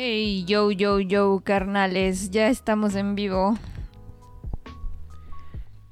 [0.00, 3.58] Hey, yo, yo, yo, carnales, ya estamos en vivo.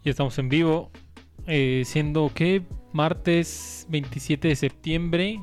[0.04, 0.92] Ya estamos en vivo,
[1.48, 5.40] eh, siendo que martes 27 de septiembre,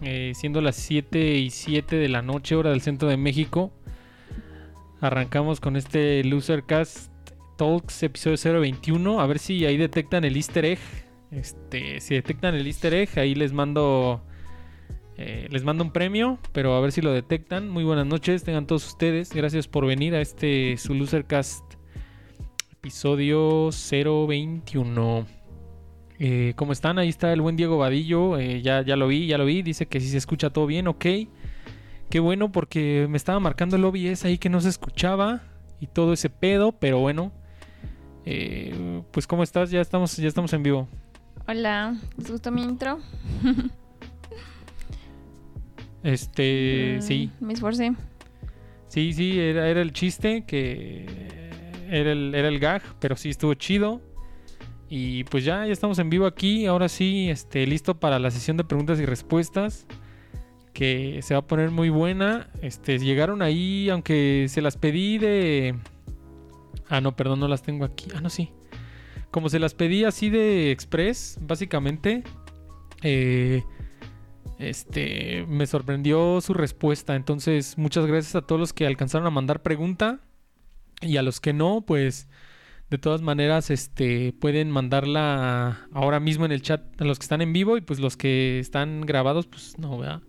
[0.00, 3.70] eh, siendo las 7 y 7 de la noche, hora del centro de México.
[5.02, 7.12] Arrancamos con este Losercast
[7.58, 9.20] Talks episodio 021.
[9.20, 10.78] A ver si ahí detectan el easter egg.
[11.30, 14.22] Este, si detectan el easter egg, ahí les mando
[15.18, 17.68] eh, les mando un premio, pero a ver si lo detectan.
[17.68, 19.32] Muy buenas noches, tengan todos ustedes.
[19.32, 21.64] Gracias por venir a este su Losercast
[22.72, 25.26] episodio 021.
[26.18, 26.98] Eh, ¿Cómo están?
[26.98, 28.38] Ahí está el buen Diego Vadillo.
[28.38, 29.62] Eh, ya, ya lo vi, ya lo vi.
[29.62, 31.04] Dice que si se escucha todo bien, ok.
[32.10, 35.42] Qué bueno porque me estaba marcando el OBS ahí que no se escuchaba
[35.80, 37.32] y todo ese pedo, pero bueno.
[38.24, 39.70] Eh, pues ¿cómo estás?
[39.70, 40.88] Ya estamos, ya estamos en vivo.
[41.48, 42.98] Hola, ¿les gustó mi intro?
[46.06, 47.30] Este, Mm, sí.
[47.40, 47.92] Me esforcé.
[48.86, 51.04] Sí, sí, era, era el chiste, que
[51.90, 54.00] era el, era el gag, pero sí estuvo chido.
[54.88, 56.66] Y pues ya, ya estamos en vivo aquí.
[56.66, 59.86] Ahora sí, este, listo para la sesión de preguntas y respuestas.
[60.72, 62.50] Que se va a poner muy buena.
[62.62, 65.74] Este, llegaron ahí, aunque se las pedí de.
[66.88, 68.10] Ah, no, perdón, no las tengo aquí.
[68.14, 68.50] Ah, no, sí.
[69.32, 72.22] Como se las pedí así de express, básicamente.
[73.02, 73.64] Eh,
[74.58, 77.14] este, me sorprendió su respuesta.
[77.14, 80.20] Entonces, muchas gracias a todos los que alcanzaron a mandar pregunta.
[81.02, 82.28] Y a los que no, pues,
[82.88, 87.42] de todas maneras, este, pueden mandarla ahora mismo en el chat a los que están
[87.42, 87.76] en vivo.
[87.76, 90.22] Y pues los que están grabados, pues no, ¿verdad?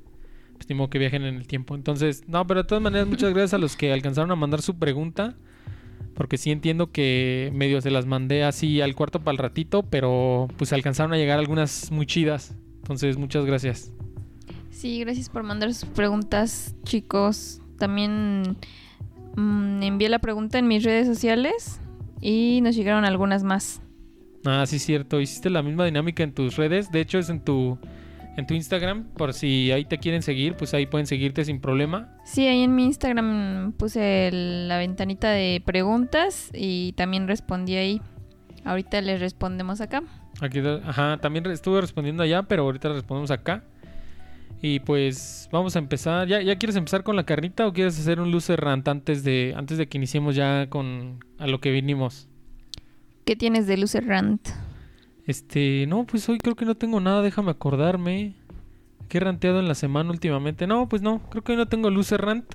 [0.56, 1.76] Pues ni modo que viajen en el tiempo.
[1.76, 4.78] Entonces, no, pero de todas maneras, muchas gracias a los que alcanzaron a mandar su
[4.78, 5.36] pregunta.
[6.16, 10.48] Porque sí entiendo que medio se las mandé así al cuarto para el ratito, pero
[10.58, 12.56] pues alcanzaron a llegar algunas muy chidas.
[12.78, 13.94] Entonces, muchas gracias.
[14.78, 17.62] Sí, gracias por mandar sus preguntas, chicos.
[17.80, 18.58] También
[19.36, 21.82] mm, envié la pregunta en mis redes sociales
[22.22, 23.82] y nos llegaron algunas más.
[24.46, 25.20] Ah, sí, cierto.
[25.20, 26.92] Hiciste la misma dinámica en tus redes.
[26.92, 27.80] De hecho, es en tu,
[28.38, 29.06] en tu Instagram.
[29.16, 32.16] Por si ahí te quieren seguir, pues ahí pueden seguirte sin problema.
[32.24, 38.00] Sí, ahí en mi Instagram puse el- la ventanita de preguntas y también respondí ahí.
[38.64, 40.04] Ahorita les respondemos acá.
[40.40, 43.64] Aquí, ajá, también estuve respondiendo allá, pero ahorita respondemos acá.
[44.62, 46.28] Y pues vamos a empezar.
[46.28, 49.54] ¿Ya, ¿Ya quieres empezar con la carnita o quieres hacer un loser rant antes de,
[49.56, 52.28] antes de que iniciemos ya con a lo que vinimos?
[53.28, 54.48] ¿Qué tienes de Loser Rant?
[55.26, 58.36] Este, no, pues hoy creo que no tengo nada, déjame acordarme.
[59.10, 60.66] ¿Qué he ranteado en la semana últimamente?
[60.66, 62.46] No, pues no, creo que hoy no tengo loser rant.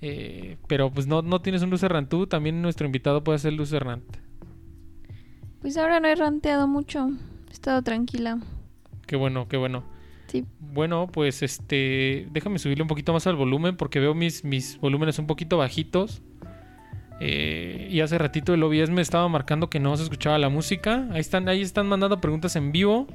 [0.00, 3.52] Eh, pero pues no, no tienes un loser rant tú, también nuestro invitado puede hacer
[3.52, 4.16] loser rant.
[5.60, 7.08] Pues ahora no he ranteado mucho.
[7.48, 8.40] He estado tranquila.
[9.06, 9.84] Qué bueno, qué bueno.
[10.42, 10.46] Sí.
[10.60, 15.18] Bueno, pues este, déjame subirle un poquito más al volumen porque veo mis, mis volúmenes
[15.18, 16.22] un poquito bajitos.
[17.18, 21.06] Eh, y hace ratito el OBS me estaba marcando que no se escuchaba la música.
[21.12, 23.06] Ahí están, ahí están mandando preguntas en vivo.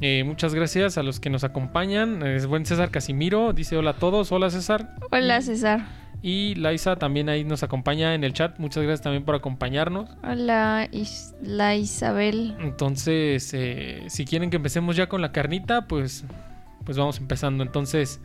[0.00, 2.22] Eh, muchas gracias a los que nos acompañan.
[2.26, 3.52] Es buen César Casimiro.
[3.52, 4.32] Dice hola a todos.
[4.32, 4.96] Hola César.
[5.10, 6.03] Hola, César.
[6.26, 8.58] Y Laisa también ahí nos acompaña en el chat.
[8.58, 10.08] Muchas gracias también por acompañarnos.
[10.22, 10.88] Hola,
[11.42, 12.56] la Isabel.
[12.60, 16.24] Entonces, eh, si quieren que empecemos ya con la carnita, pues,
[16.86, 17.62] pues vamos empezando.
[17.62, 18.22] Entonces,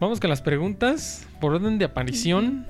[0.00, 2.66] vamos con las preguntas por orden de aparición.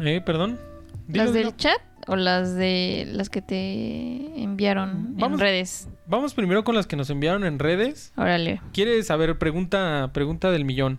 [0.00, 0.58] Eh, perdón.
[1.06, 1.56] Dilo, ¿Las del dilo.
[1.56, 5.40] chat o las de las que te enviaron Vamos.
[5.40, 5.88] en redes?
[6.08, 8.12] Vamos primero con las que nos enviaron en redes.
[8.16, 8.60] Órale.
[8.72, 10.98] ¿Quieres saber pregunta pregunta del millón?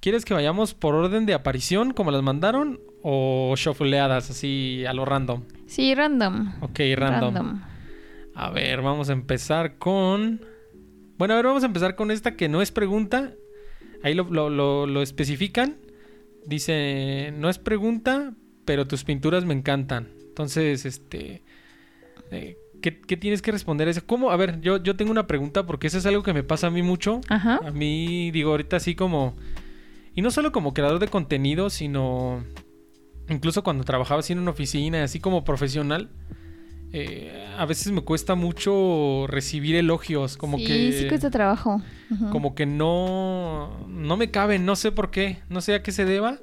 [0.00, 5.04] ¿Quieres que vayamos por orden de aparición como las mandaron o shuffleadas así a lo
[5.04, 5.42] random?
[5.66, 6.52] Sí, random.
[6.60, 7.60] Ok, random.
[8.34, 10.40] A ver, vamos a empezar con.
[11.16, 13.32] Bueno, a ver, vamos a empezar con esta que no es pregunta.
[14.04, 15.76] Ahí lo, lo- lo- lo especifican.
[16.46, 18.34] Dice, no es pregunta,
[18.64, 20.08] pero tus pinturas me encantan.
[20.28, 21.42] Entonces, este...
[22.30, 24.02] eh, ¿qué, qué tienes que responder a eso?
[24.06, 24.30] ¿Cómo?
[24.30, 26.70] A ver, yo, yo tengo una pregunta porque eso es algo que me pasa a
[26.70, 27.20] mí mucho.
[27.28, 27.58] Ajá.
[27.66, 29.34] A mí, digo, ahorita así como...
[30.18, 32.42] Y no solo como creador de contenido, sino...
[33.28, 36.10] Incluso cuando trabajaba así en una oficina, así como profesional.
[36.92, 40.36] eh, a veces me cuesta mucho recibir elogios.
[40.36, 40.92] Como sí, que...
[40.92, 41.80] sí cuesta trabajo.
[42.32, 43.86] Como que no...
[43.86, 45.38] No me caben, no sé por qué.
[45.50, 46.40] No sé a qué se deba.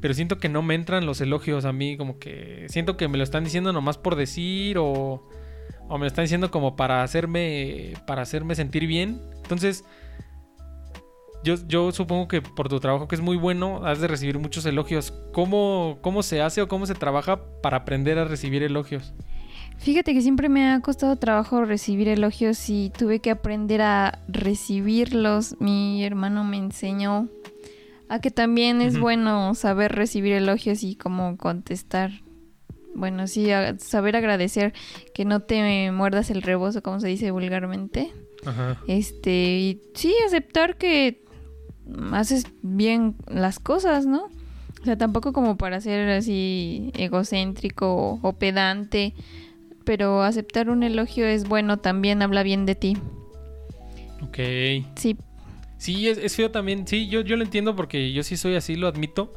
[0.00, 1.96] Pero siento que no me entran los elogios a mí.
[1.96, 5.28] Como que siento que me lo están diciendo nomás por decir o...
[5.88, 7.92] O me lo están diciendo como para hacerme...
[8.04, 9.20] Para hacerme sentir bien.
[9.44, 9.84] Entonces...
[11.46, 14.66] Yo, yo supongo que por tu trabajo que es muy bueno, has de recibir muchos
[14.66, 15.12] elogios.
[15.32, 19.14] ¿Cómo, ¿Cómo se hace o cómo se trabaja para aprender a recibir elogios?
[19.78, 25.54] Fíjate que siempre me ha costado trabajo recibir elogios y tuve que aprender a recibirlos.
[25.60, 27.28] Mi hermano me enseñó
[28.08, 32.10] A que también es bueno saber recibir elogios y cómo contestar.
[32.92, 34.72] Bueno, sí, saber agradecer
[35.14, 38.12] que no te muerdas el rebozo, como se dice vulgarmente.
[38.44, 38.82] Ajá.
[38.88, 41.25] Este, y sí, aceptar que
[42.12, 44.28] haces bien las cosas, ¿no?
[44.80, 49.14] O sea, tampoco como para ser así egocéntrico o, pedante,
[49.84, 52.96] pero aceptar un elogio es bueno, también habla bien de ti.
[54.22, 54.38] Ok.
[54.96, 55.16] Sí,
[55.78, 56.86] Sí, es, es feo también.
[56.86, 59.32] Sí, yo, yo lo entiendo porque yo sí soy así, lo admito.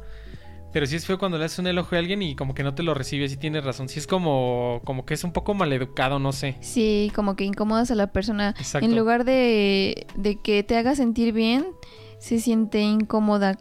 [0.72, 2.74] Pero sí es feo cuando le haces un elogio a alguien y como que no
[2.74, 3.88] te lo recibe, sí tienes razón.
[3.88, 6.56] Sí es como, como que es un poco maleducado, no sé.
[6.60, 8.54] sí, como que incomodas a la persona.
[8.56, 8.86] Exacto.
[8.86, 11.66] En lugar de, de que te haga sentir bien,
[12.20, 13.58] se siente incómoda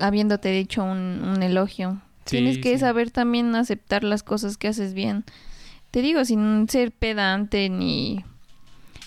[0.00, 2.00] habiéndote dicho un, un elogio.
[2.24, 2.78] Sí, Tienes que sí.
[2.80, 5.24] saber también aceptar las cosas que haces bien.
[5.90, 8.24] Te digo, sin ser pedante ni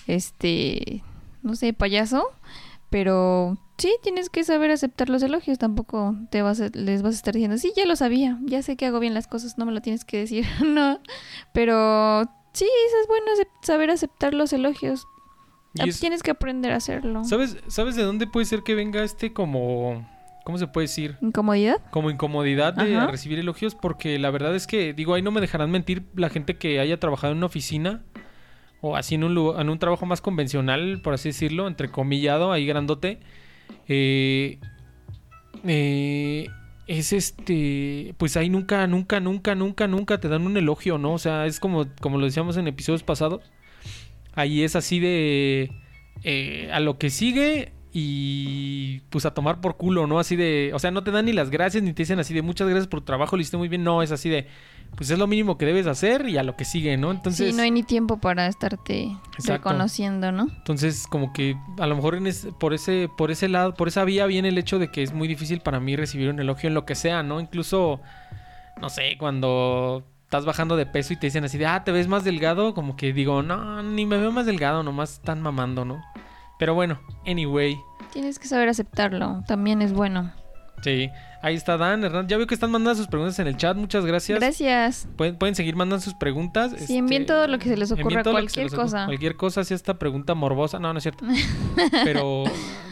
[0.08, 1.04] este,
[1.44, 2.26] no sé, payaso,
[2.90, 5.60] pero sí tienes que saber aceptar los elogios.
[5.60, 8.76] Tampoco te vas a- les vas a estar diciendo, sí, ya lo sabía, ya sé
[8.76, 11.00] que hago bien las cosas, no me lo tienes que decir, no.
[11.54, 12.24] Pero
[12.54, 13.28] sí, eso es bueno
[13.62, 15.06] saber aceptar los elogios.
[15.74, 17.24] Y es- Tienes que aprender a hacerlo.
[17.24, 20.08] ¿sabes, ¿Sabes de dónde puede ser que venga este como...
[20.44, 21.18] ¿Cómo se puede decir?
[21.22, 21.78] ¿Incomodidad?
[21.92, 23.08] Como incomodidad de Ajá.
[23.08, 26.58] recibir elogios porque la verdad es que, digo, ahí no me dejarán mentir la gente
[26.58, 28.02] que haya trabajado en una oficina
[28.82, 32.66] o así en un, lu- en un trabajo más convencional, por así decirlo, entrecomillado, ahí
[32.66, 33.20] grandote.
[33.88, 34.58] eh,
[35.64, 36.48] eh,
[36.88, 41.14] es este, pues ahí nunca, nunca, nunca, nunca, nunca te dan un elogio, ¿no?
[41.14, 43.42] O sea, es como, como lo decíamos en episodios pasados.
[44.34, 45.72] Ahí es así de
[46.24, 50.20] eh, a lo que sigue y pues a tomar por culo, ¿no?
[50.20, 52.42] Así de, o sea, no te dan ni las gracias ni te dicen así de
[52.42, 54.48] muchas gracias por tu trabajo, lo hiciste muy bien, no, es así de,
[54.96, 57.12] pues es lo mínimo que debes hacer y a lo que sigue, ¿no?
[57.12, 59.70] Entonces, sí, no hay ni tiempo para estarte Exacto.
[59.70, 60.48] reconociendo, ¿no?
[60.58, 64.06] entonces como que a lo mejor en es- por ese por ese lado, por esa
[64.06, 66.74] vía viene el hecho de que es muy difícil para mí recibir un elogio en
[66.76, 67.42] lo que sea, ¿no?
[67.42, 68.00] Incluso
[68.80, 72.08] no sé, cuando estás bajando de peso y te dicen así de, "Ah, te ves
[72.08, 76.02] más delgado", como que digo, "No, ni me veo más delgado, nomás están mamando, ¿no?"
[76.58, 77.78] Pero bueno, anyway,
[78.14, 80.32] Tienes que saber aceptarlo, también es bueno.
[80.84, 81.10] Sí,
[81.42, 82.28] ahí está Dan, Hernán.
[82.28, 83.76] Ya veo que están mandando sus preguntas en el chat.
[83.78, 84.40] Muchas gracias.
[84.40, 85.08] Gracias.
[85.16, 86.74] Pueden, pueden seguir mandando sus preguntas.
[86.78, 88.84] Sí, envíen todo lo que se les ocurra, cualquier les ocurra.
[88.84, 89.06] cosa.
[89.06, 90.80] Cualquier cosa, si esta pregunta morbosa.
[90.80, 91.26] No, no es cierto.
[92.04, 92.44] Pero,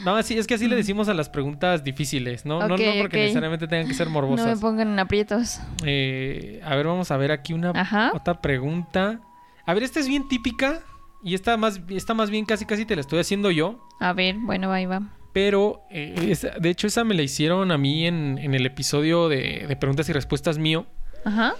[0.05, 2.59] no, así, es que así le decimos a las preguntas difíciles, ¿no?
[2.59, 4.59] no, no porque necesariamente tengan que ser No me morbosas.
[4.59, 5.59] pongan en aprietos.
[5.85, 8.11] Eh, a ver, vamos a ver aquí una Ajá.
[8.13, 9.19] otra pregunta.
[9.65, 10.79] A ver, esta es bien típica.
[11.21, 13.85] Y esta más, esta más bien casi casi te la estoy haciendo yo.
[13.99, 15.01] A ver, bueno, ahí va.
[15.33, 19.29] Pero, eh, esa- de hecho, esa me la hicieron a mí en, en el episodio
[19.29, 20.85] de, de preguntas y respuestas mío.
[21.23, 21.53] Ajá.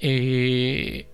[0.00, 1.06] Eh,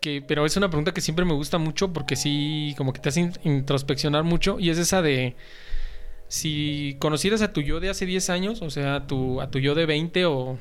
[0.00, 3.08] que, pero es una pregunta que siempre me gusta mucho porque sí, como que te
[3.08, 4.58] hace in- introspeccionar mucho.
[4.60, 5.34] Y es esa de
[6.28, 9.58] si conocieras a tu yo de hace 10 años, o sea, a tu, a tu
[9.58, 10.58] yo de 20 o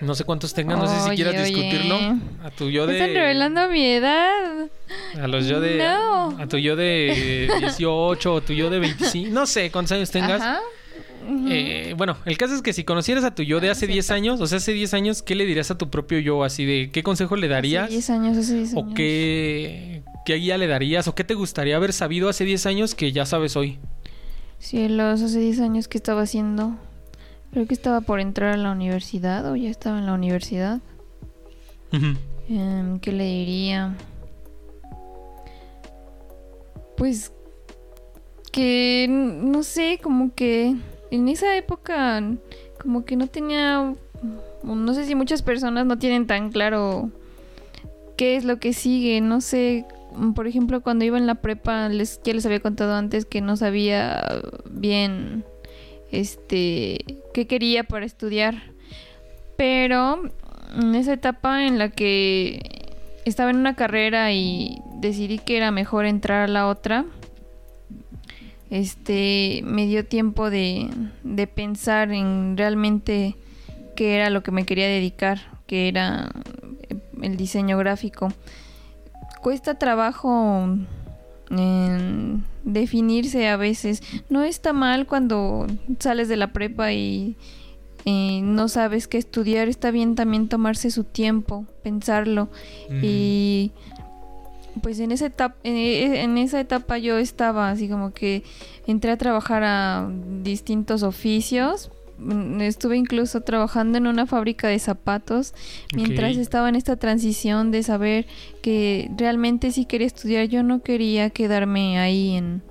[0.00, 1.44] no sé cuántos tengas, no sé si quieras oye.
[1.44, 1.96] discutirlo.
[2.42, 2.94] A tu yo de.
[2.98, 4.68] Están revelando mi edad.
[5.20, 5.78] A los yo de.
[5.78, 6.36] No.
[6.40, 9.30] A tu yo de 18 o tu yo de 25.
[9.32, 10.40] No sé cuántos años tengas.
[10.40, 10.60] Ajá.
[11.48, 14.10] Eh, bueno, el caso es que si conocieras a tu yo de Ah, hace 10
[14.10, 16.42] años, o sea, hace 10 años, ¿qué le dirías a tu propio yo?
[16.42, 17.84] Así de, ¿qué consejo le darías?
[17.84, 18.84] Hace 10 años, hace 10 años.
[18.90, 21.06] ¿O qué, qué guía le darías?
[21.06, 23.78] ¿O qué te gustaría haber sabido hace 10 años que ya sabes hoy?
[24.58, 26.76] Cielos, hace 10 años que estaba haciendo.
[27.52, 30.80] Creo que estaba por entrar a la universidad o ya estaba en la universidad.
[32.48, 33.94] Em, ¿Qué le diría?
[36.96, 37.32] Pues
[38.50, 40.76] que no sé, como que
[41.10, 42.22] en esa época
[42.80, 43.94] como que no tenía
[44.62, 47.10] no sé si muchas personas no tienen tan claro
[48.16, 49.84] qué es lo que sigue, no sé,
[50.34, 53.56] por ejemplo, cuando iba en la prepa les ya les había contado antes que no
[53.56, 54.22] sabía
[54.70, 55.44] bien
[56.12, 57.04] este
[57.34, 58.62] qué quería para estudiar.
[59.56, 60.30] Pero
[60.76, 62.92] en esa etapa en la que
[63.24, 67.04] estaba en una carrera y decidí que era mejor entrar a la otra,
[68.70, 70.88] este me dio tiempo de,
[71.22, 73.36] de pensar en realmente
[73.96, 76.30] qué era lo que me quería dedicar, que era
[77.22, 78.32] el diseño gráfico.
[79.42, 80.68] Cuesta trabajo
[81.58, 84.02] en definirse a veces.
[84.28, 85.66] No está mal cuando
[85.98, 87.36] sales de la prepa y
[88.04, 89.68] eh, no sabes qué estudiar.
[89.68, 92.48] Está bien también tomarse su tiempo, pensarlo.
[93.02, 93.72] Y
[94.82, 98.42] pues en esa etapa, en esa etapa yo estaba así como que
[98.86, 100.10] entré a trabajar a
[100.42, 101.90] distintos oficios.
[102.22, 105.54] Mm, Estuve incluso trabajando en una fábrica de zapatos
[105.94, 108.26] mientras estaba en esta transición de saber
[108.62, 110.46] que realmente sí quería estudiar.
[110.46, 112.62] Yo no quería quedarme ahí en,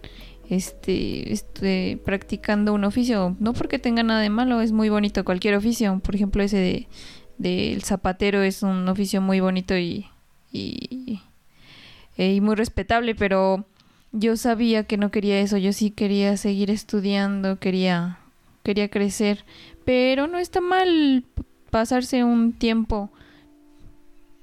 [0.50, 3.36] este, este, practicando un oficio.
[3.40, 6.00] No porque tenga nada de malo, es muy bonito cualquier oficio.
[6.04, 6.88] Por ejemplo, ese de
[7.42, 10.06] del zapatero es un oficio muy bonito y,
[10.52, 11.20] y,
[12.16, 13.66] y muy respetable, pero
[14.12, 18.20] yo sabía que no quería eso, yo sí quería seguir estudiando, quería,
[18.64, 19.46] quería crecer,
[19.86, 21.24] pero no está mal
[21.70, 23.12] pasarse un tiempo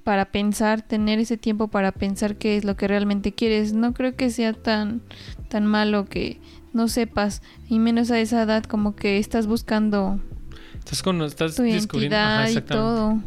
[0.03, 3.73] para pensar, tener ese tiempo para pensar qué es lo que realmente quieres.
[3.73, 5.01] No creo que sea tan,
[5.49, 6.39] tan malo que
[6.73, 10.19] no sepas, y menos a esa edad como que estás buscando
[10.77, 13.19] Estás con, estás tu descubriendo Ajá, y todo.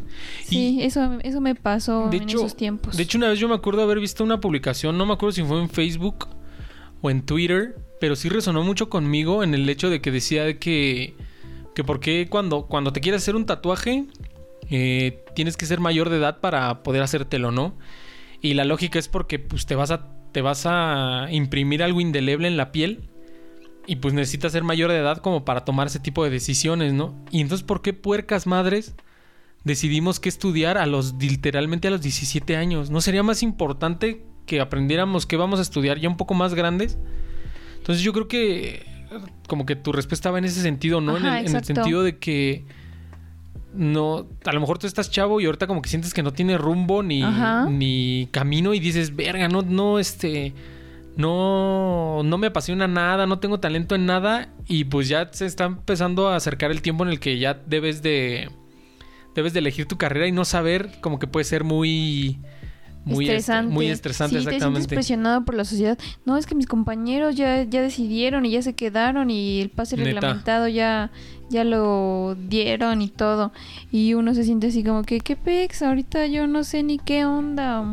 [0.43, 2.97] Sí, eso, eso me pasó De en hecho- esos tiempos.
[2.97, 5.43] De hecho, una vez yo me acuerdo haber visto una publicación, no me acuerdo si
[5.43, 6.27] fue en Facebook
[7.01, 10.59] o en Twitter, pero sí resonó mucho conmigo en el hecho de que decía de
[10.59, 11.15] que,
[11.73, 14.07] que por qué cuando, cuando te quieres hacer un tatuaje
[14.69, 17.77] eh, tienes que ser mayor de edad para poder hacértelo, ¿no?
[18.41, 22.49] Y la lógica es porque pues, te, vas a, te vas a imprimir algo indeleble
[22.49, 23.07] en la piel
[23.87, 27.15] y pues necesitas ser mayor de edad como para tomar ese tipo de decisiones, ¿no?
[27.31, 28.95] Y entonces, ¿por qué puercas madres
[29.63, 32.89] decidimos que estudiar a los literalmente a los 17 años?
[32.89, 36.97] ¿No sería más importante que aprendiéramos que vamos a estudiar ya un poco más grandes?
[37.83, 38.85] Entonces yo creo que
[39.45, 41.17] como que tu respuesta va en ese sentido, ¿no?
[41.17, 41.73] en, el, en el exacto.
[41.73, 42.63] sentido de que
[43.73, 46.57] no, a lo mejor tú estás chavo y ahorita como que sientes que no tiene
[46.57, 47.65] rumbo ni, Ajá.
[47.69, 50.53] ni camino y dices, verga, no, no, este,
[51.17, 55.65] no, no me apasiona nada, no tengo talento en nada y pues ya se está
[55.65, 58.49] empezando a acercar el tiempo en el que ya debes de,
[59.35, 62.39] debes de elegir tu carrera y no saber como que puede ser muy,
[63.05, 63.73] muy estresante.
[63.73, 64.95] muy estresante, sí, te sientes exactamente.
[64.95, 65.97] presionado por la sociedad.
[66.25, 69.97] No, es que mis compañeros ya, ya decidieron y ya se quedaron y el pase
[69.97, 70.05] Neta.
[70.11, 71.11] reglamentado ya,
[71.49, 73.51] ya lo dieron y todo.
[73.91, 75.81] Y uno se siente así como que, ¿qué pex?
[75.81, 77.83] Ahorita yo no sé ni qué onda.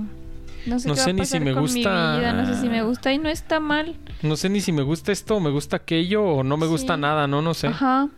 [0.66, 2.46] No sé No qué sé va a ni si me con gusta- mi vida, no
[2.46, 3.96] sé si me gusta y no está mal.
[4.22, 6.96] No sé ni si me gusta esto o me gusta aquello o no me gusta
[6.98, 7.40] nada, ¿no?
[7.42, 7.68] No sé.
[7.68, 8.08] Ajá.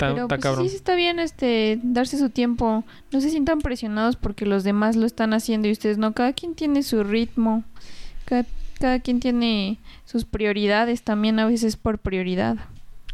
[0.00, 0.64] Está, Pero está pues, cabrón.
[0.64, 2.84] sí, sí está bien este darse su tiempo.
[3.12, 6.14] No se sientan presionados porque los demás lo están haciendo y ustedes no.
[6.14, 7.64] Cada quien tiene su ritmo.
[8.24, 8.46] Cada,
[8.78, 12.56] cada quien tiene sus prioridades también a veces por prioridad.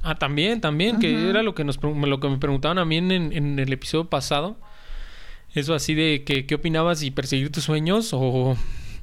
[0.03, 3.11] Ah, también, también, que era lo que nos lo que me preguntaban a mí en,
[3.11, 4.57] en el episodio pasado.
[5.53, 8.57] Eso así de que qué opinabas y perseguir tus sueños o,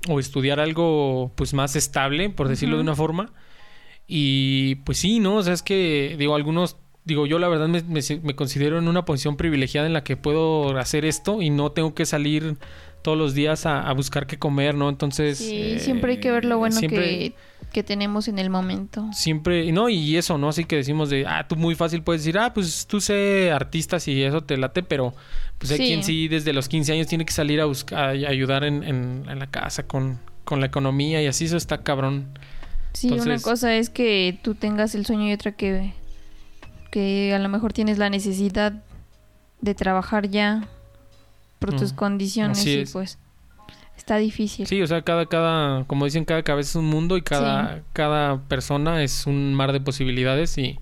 [0.08, 3.34] o estudiar algo pues más estable, por decirlo de una forma.
[4.08, 5.38] Y pues sí, ¿no?
[5.38, 8.88] O sea, es que digo, algunos digo, yo la verdad me, me, me considero en
[8.88, 12.56] una posición privilegiada en la que puedo hacer esto y no tengo que salir
[13.02, 14.88] todos los días a, a buscar qué comer, ¿no?
[14.90, 17.34] Entonces Sí, eh, siempre hay que ver lo bueno siempre- que,
[17.74, 19.10] que tenemos en el momento.
[19.14, 20.48] siempre, no, y eso, ¿no?
[20.50, 24.08] Así que decimos de, ah, tú muy fácil puedes decir, ah, pues tú sé artistas
[24.08, 25.14] y eso te late, pero
[25.58, 25.88] pues hay Sí.
[25.88, 29.26] quien sí desde los 15 años tiene que salir a buscar, a ayudar en, en-
[29.30, 32.28] en la casa con, con la economía y así eso está cabrón.
[32.94, 35.94] Sí, una cosa es que tú tengas el sueño y otra que,
[36.94, 38.72] que a lo mejor tienes la necesidad
[39.62, 40.68] de trabajar ya
[41.58, 42.92] por tus Mm, condiciones así y es.
[42.92, 43.18] pues
[43.98, 44.68] está difícil.
[44.68, 48.38] Sí, o sea, cada, cada, como dicen, cada cabeza es un mundo y cada, cada
[48.48, 50.78] persona es un mar de posibilidades y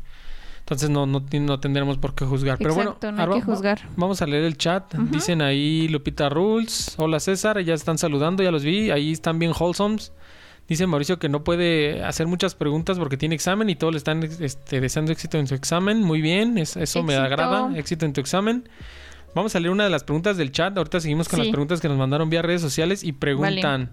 [0.60, 2.58] entonces no, no, no tendremos por qué juzgar.
[2.58, 3.80] Pero bueno, no hay que juzgar.
[3.96, 4.94] Vamos a leer el chat.
[5.12, 6.96] Dicen ahí Lupita Rules.
[6.98, 8.92] Hola César, ya están saludando, ya los vi.
[8.92, 10.12] Ahí están bien wholesomes.
[10.68, 14.24] Dice Mauricio que no puede hacer muchas preguntas porque tiene examen y todos le están
[14.24, 16.02] este, deseando éxito en su examen.
[16.02, 17.78] Muy bien, es- eso me agrada.
[17.78, 18.70] Éxito en tu examen.
[19.36, 20.78] Vamos a leer una de las preguntas del chat.
[20.78, 21.46] Ahorita seguimos con Sí.
[21.46, 23.90] las preguntas que nos mandaron vía redes sociales y preguntan: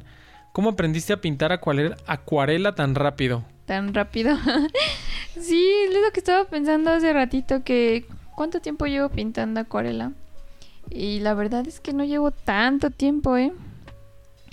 [0.52, 3.44] ¿Cómo aprendiste a pintar acuarela, acuarela tan rápido?
[3.66, 4.36] Tan rápido.
[5.40, 8.06] sí, es lo que estaba pensando hace ratito que
[8.36, 10.12] cuánto tiempo llevo pintando acuarela.
[10.90, 13.52] Y la verdad es que no llevo tanto tiempo, ¿eh?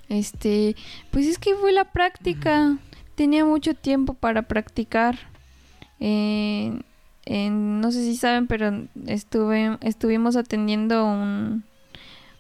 [0.10, 0.76] Este,
[1.12, 2.78] pues es que fue la práctica.
[3.16, 5.18] Tenía mucho tiempo para practicar.
[6.00, 6.80] Eh,
[7.26, 11.64] en- no sé si saben, pero estuve, estuvimos atendiendo un,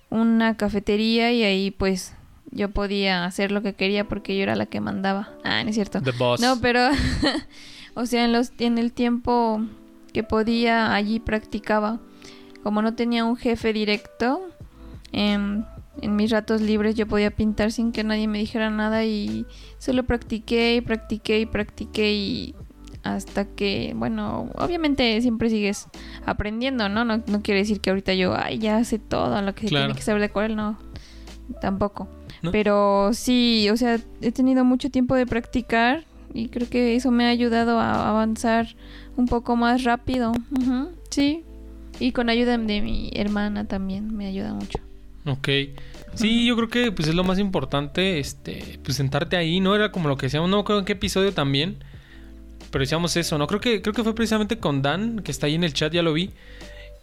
[0.09, 2.13] una cafetería y ahí pues
[2.51, 5.29] yo podía hacer lo que quería porque yo era la que mandaba.
[5.43, 6.01] Ah, no es cierto.
[6.01, 6.39] The Boss.
[6.41, 6.89] No, pero,
[7.95, 9.61] o sea, en, los, en el tiempo
[10.13, 11.99] que podía, allí practicaba.
[12.63, 14.41] Como no tenía un jefe directo,
[15.11, 15.63] em,
[16.01, 19.45] en mis ratos libres yo podía pintar sin que nadie me dijera nada y
[19.77, 22.55] solo practiqué y practiqué y practiqué y
[23.03, 25.87] hasta que, bueno, obviamente siempre sigues
[26.25, 27.05] aprendiendo, ¿no?
[27.05, 29.85] No, no quiere decir que ahorita yo, ay, ya sé todo lo que se Claro.
[29.85, 30.77] tiene que saber de acuarela, no,
[31.61, 32.07] tampoco.
[32.41, 32.51] ¿No?
[32.51, 37.25] Pero sí, o sea, he tenido mucho tiempo de practicar y creo que eso me
[37.25, 38.75] ha ayudado a avanzar
[39.15, 40.33] un poco más rápido.
[41.09, 41.43] Sí.
[41.99, 44.79] Y con ayuda de mi hermana también me ayuda mucho.
[45.25, 45.49] Ok.
[46.13, 49.75] Sí, yo creo que pues es lo más importante, este, pues sentarte ahí, ¿no?
[49.75, 51.83] Era como lo que decíamos, no creo en qué episodio también,
[52.71, 53.47] pero decíamos eso, ¿no?
[53.47, 56.01] Creo que, creo que fue precisamente con Dan, que está ahí en el chat, ya
[56.01, 56.31] lo vi.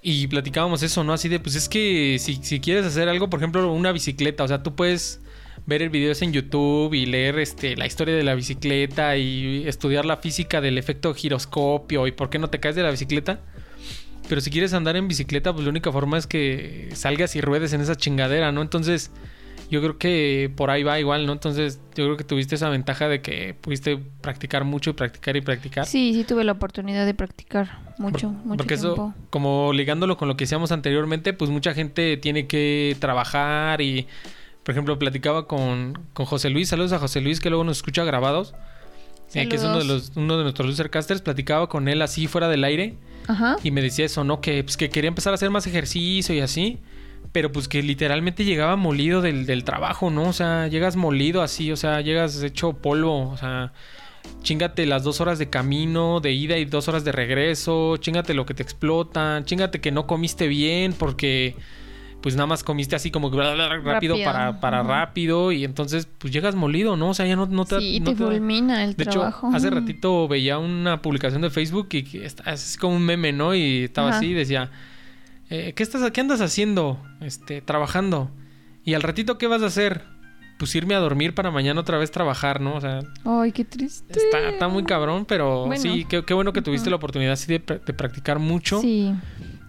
[0.03, 1.13] Y platicábamos eso, ¿no?
[1.13, 4.49] Así de, pues es que si, si quieres hacer algo, por ejemplo, una bicicleta, o
[4.49, 5.21] sea, tú puedes
[5.67, 10.05] ver el videos en YouTube y leer este, la historia de la bicicleta y estudiar
[10.05, 13.41] la física del efecto giroscopio y por qué no te caes de la bicicleta.
[14.29, 17.73] Pero si quieres andar en bicicleta, pues la única forma es que salgas y ruedes
[17.73, 18.63] en esa chingadera, ¿no?
[18.63, 19.11] Entonces,
[19.71, 21.33] yo creo que por ahí va igual, ¿no?
[21.33, 25.41] Entonces, yo creo que tuviste esa ventaja de que pudiste practicar mucho y practicar y
[25.41, 25.87] practicar.
[25.87, 29.13] Sí, sí tuve la oportunidad de practicar mucho, mucho Porque tiempo.
[29.15, 34.07] eso, como ligándolo con lo que decíamos anteriormente, pues mucha gente tiene que trabajar y,
[34.63, 38.05] por ejemplo, platicaba con, con José Luis, saludos a José Luis que luego nos escucha
[38.05, 38.55] grabados,
[39.35, 42.49] eh, que es uno de, los, uno de nuestros losercasters, platicaba con él así fuera
[42.49, 42.97] del aire
[43.29, 43.57] Ajá.
[43.63, 44.41] y me decía eso, ¿no?
[44.41, 46.79] Que, pues, que quería empezar a hacer más ejercicio y así.
[47.31, 50.25] Pero pues que literalmente llegaba molido del, del trabajo, ¿no?
[50.25, 53.73] O sea, llegas molido así, o sea, llegas hecho polvo, o sea,
[54.43, 58.45] chingate las dos horas de camino, de ida y dos horas de regreso, chingate lo
[58.45, 61.57] que te explotan, chingate que no comiste bien porque
[62.23, 64.17] pues nada más comiste así como que rápido, Rápido.
[64.25, 67.11] para, para rápido y entonces pues llegas molido, ¿no?
[67.11, 67.79] O sea, ya no, no te...
[67.81, 69.49] sí, no te fulmina el de trabajo.
[69.49, 73.33] hecho, hace ratito veía una publicación de Facebook y que está- es como un meme,
[73.33, 73.55] ¿no?
[73.55, 74.19] Y estaba Ajá.
[74.19, 74.71] así y decía,
[75.51, 76.99] eh, ¿qué, estás, ¿qué andas haciendo?
[77.21, 78.31] Este, trabajando.
[78.85, 80.03] Y al ratito, ¿qué vas a hacer?
[80.59, 82.77] Pues irme a dormir para mañana otra vez trabajar, ¿no?
[82.77, 84.17] O sea, Ay, qué triste.
[84.17, 85.83] está, está muy cabrón, pero Bueno.
[85.83, 88.81] sí, qué, qué bueno que tuviste la oportunidad así de, de practicar mucho.
[88.81, 89.13] Sí.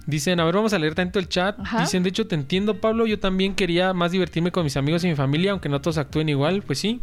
[0.06, 1.58] Dicen, a ver, vamos a leer tanto el chat.
[1.60, 1.82] Ajá.
[1.82, 3.06] Dicen, de hecho, te entiendo, Pablo.
[3.08, 6.28] Yo también quería más divertirme con mis amigos y mi familia, aunque no todos actúen
[6.30, 7.00] igual, pues sí.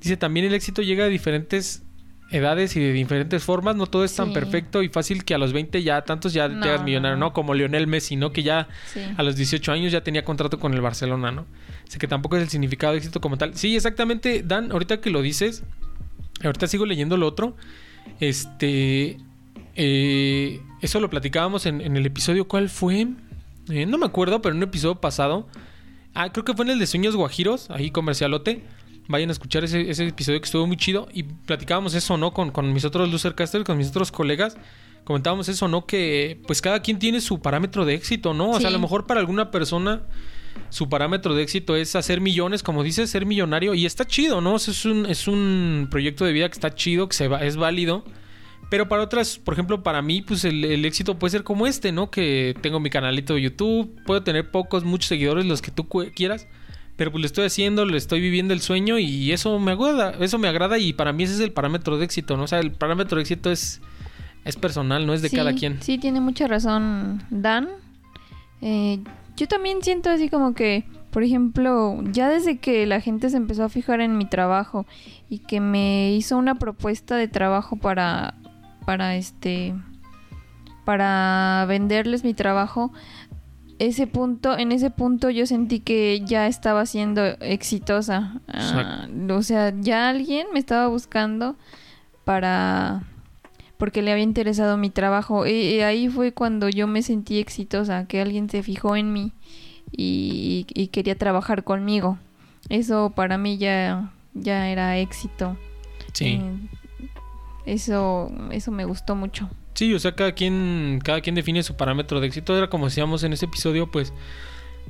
[0.00, 1.82] Dice, también el éxito llega de diferentes
[2.30, 3.76] edades y de diferentes formas.
[3.76, 4.34] No todo es tan Sí.
[4.34, 7.32] perfecto y fácil que a los 20 ya tantos ya te No, hagas millonario, no.
[7.32, 8.32] Como Lionel Messi, ¿no?
[8.32, 9.00] Que ya Sí.
[9.16, 11.46] a los 18 años ya tenía contrato con el Barcelona, ¿no?
[11.88, 13.54] Sé que tampoco es el significado de éxito como tal.
[13.54, 15.62] Sí, exactamente, Dan, ahorita que lo dices,
[16.42, 17.56] ahorita sigo leyendo lo otro.
[18.20, 19.18] Este.
[19.74, 22.46] eh, eso lo platicábamos en, en el episodio.
[22.46, 23.06] ¿Cuál fue?
[23.70, 25.48] Eh, no me acuerdo, pero en un episodio pasado.
[26.12, 28.64] Ah, creo que fue en el de Sueños Guajiros, ahí comercialote.
[29.08, 31.08] Vayan a escuchar ese, ese episodio que estuvo muy chido.
[31.12, 32.34] Y platicábamos eso, ¿no?
[32.34, 34.56] Con, con mis otros losercasters, con mis otros colegas.
[35.04, 35.86] Comentábamos eso, ¿no?
[35.86, 38.50] Que pues cada quien tiene su parámetro de éxito, ¿no?
[38.50, 40.02] O sea, a lo mejor para alguna persona
[40.68, 43.74] su parámetro de éxito es hacer millones, como dices, ser millonario.
[43.74, 44.54] Y está chido, ¿no?
[44.54, 47.44] O sea, es, un, es un proyecto de vida que está chido, que se va,
[47.44, 48.04] es válido.
[48.72, 51.92] Pero para otras, por ejemplo, para mí, pues el, el éxito puede ser como este,
[51.92, 52.10] ¿no?
[52.10, 56.48] Que tengo mi canalito de YouTube, puedo tener pocos, muchos seguidores, los que tú quieras.
[56.96, 60.38] Pero pues lo estoy haciendo, le estoy viviendo el sueño y eso me agrada, eso
[60.38, 62.44] me agrada y para mí ese es el parámetro de éxito, ¿no?
[62.44, 63.82] O sea, el parámetro de éxito es,
[64.46, 65.82] es personal, no es de Sí, cada quien.
[65.82, 67.68] Sí, tiene mucha razón Dan.
[68.62, 69.00] Eh,
[69.36, 73.64] yo también siento así como que, por ejemplo, ya desde que la gente se empezó
[73.64, 74.86] a fijar en mi trabajo
[75.28, 78.34] y que me hizo una propuesta de trabajo para,
[78.84, 79.74] para este,
[80.84, 82.92] para venderles mi trabajo,
[83.78, 88.40] ese punto, en ese punto yo sentí que ya estaba siendo exitosa.
[88.46, 91.56] Ah, o sea, ya alguien me estaba buscando
[92.24, 93.02] para
[93.78, 95.44] porque le había interesado mi trabajo.
[95.46, 99.32] Y, y ahí fue cuando yo me sentí exitosa, que alguien se fijó en mí
[99.90, 102.18] y, y quería trabajar conmigo.
[102.68, 105.56] Eso para mí ya, ya era éxito.
[106.12, 106.40] Sí.
[106.40, 106.52] Eh,
[107.66, 109.48] eso, eso me gustó mucho.
[109.74, 112.56] Sí, o sea, cada quien, cada quien define su parámetro de éxito.
[112.56, 114.12] Era como decíamos en ese episodio, pues,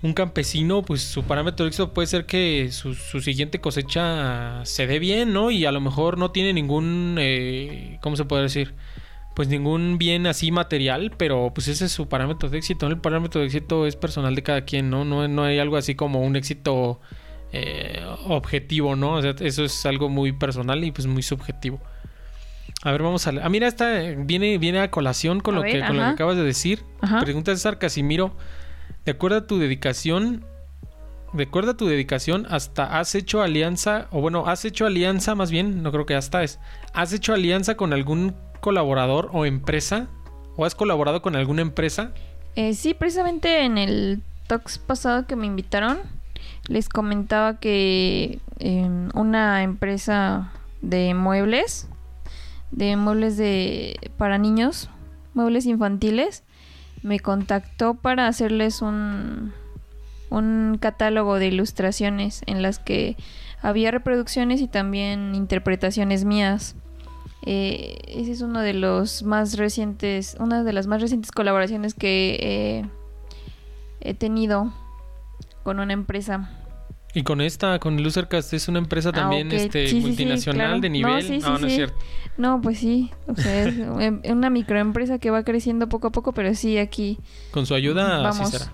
[0.03, 4.87] un campesino, pues su parámetro de éxito puede ser que su, su siguiente cosecha se
[4.87, 5.51] dé bien, ¿no?
[5.51, 8.75] Y a lo mejor no tiene ningún, eh, ¿cómo se puede decir?
[9.37, 12.87] Pues ningún bien así material, pero pues ese es su parámetro de éxito.
[12.89, 15.05] El parámetro de éxito es personal de cada quien, ¿no?
[15.05, 17.01] No, no hay algo así como un éxito
[17.53, 19.15] eh, objetivo, ¿no?
[19.15, 21.81] O sea, eso es algo muy personal y pues muy subjetivo.
[22.83, 23.33] A ver, vamos a...
[23.43, 26.03] Ah, mira, esta eh, viene, viene a colación con, A lo, ver, que, con lo
[26.03, 26.85] que acabas de decir.
[27.01, 27.21] Ajá.
[27.21, 28.35] Pregunta César Casimiro.
[29.05, 30.45] De acuerdo a tu dedicación...
[31.33, 35.51] De acuerdo a tu dedicación, hasta has hecho alianza, o bueno, has hecho alianza más
[35.51, 36.61] bien, no creo que hasta es.
[36.93, 40.09] ¿Has hecho alianza con algún colaborador o empresa?
[40.57, 42.13] ¿O has colaborado con alguna empresa?
[42.55, 46.01] Eh, sí, precisamente en el talks pasado que me invitaron,
[46.69, 51.89] les comentaba que eh, una empresa de muebles,
[52.73, 54.91] de muebles de para niños,
[55.35, 56.43] muebles infantiles,
[57.03, 59.53] me contactó para hacerles un
[60.33, 63.17] un catálogo de ilustraciones en las que
[63.61, 66.75] había reproducciones y también interpretaciones mías.
[67.45, 72.39] Eh, ese es uno de los más recientes, una de las más recientes colaboraciones que
[72.41, 72.89] eh,
[74.01, 74.73] he tenido
[75.63, 76.51] con una empresa.
[77.15, 80.67] Y con esta, con Lucercast, es una empresa Ah, también este, Sí, sí, sí, multinacional
[80.67, 80.81] claro.
[80.81, 81.23] de No, nivel.
[81.23, 81.97] sí, sí, no, no es cierto.
[82.39, 83.11] No, pues sí.
[83.27, 87.19] O sea, es em- una microempresa que va creciendo poco a poco, pero sí aquí.
[87.51, 88.51] Con su ayuda, así Vamos.
[88.53, 88.73] será.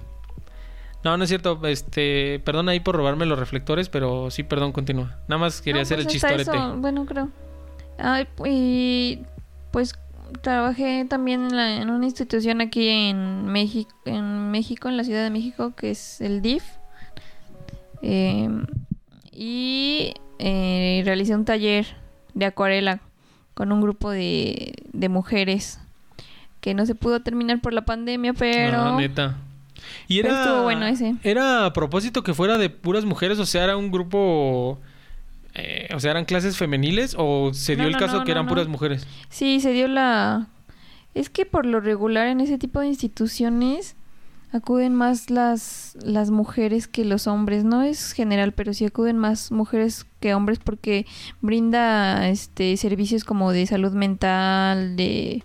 [1.05, 1.61] No, no es cierto.
[1.67, 5.19] Este, perdón ahí por robarme los reflectores, pero sí, perdón, continúa.
[5.29, 6.43] Nada más quería No, hacer pues el chistorete.
[6.43, 7.31] eso, bueno, creo.
[7.99, 9.21] Ay, y
[9.73, 9.95] pues
[10.43, 15.25] trabajé también en, la- en una institución aquí en México, en México, en la Ciudad
[15.25, 16.63] de México, que es el DIF.
[18.03, 18.49] Eh,
[19.33, 21.87] y eh, realicé un taller
[22.35, 23.01] de acuarela
[23.55, 25.81] con un grupo de, de mujeres
[26.61, 28.79] que no se pudo terminar por la pandemia, pero...
[28.81, 29.37] Ah, neta.
[30.09, 30.43] Y era.
[30.43, 31.15] estuvo bueno ese.
[31.23, 34.79] Era a propósito que fuera de puras mujeres, o sea, era un grupo.
[35.55, 38.33] eh, o sea, eran clases femeniles, o se dio No, el no, caso no, que
[38.33, 39.07] eran puras mujeres.
[39.29, 40.49] Sí, se dio la...
[41.15, 43.97] Es que por lo regular en ese tipo de instituciones
[44.53, 47.65] acuden más las, las mujeres que los hombres.
[47.65, 51.07] No es general, pero sí acuden más mujeres que hombres porque
[51.41, 55.45] brinda este servicios como de salud mental, de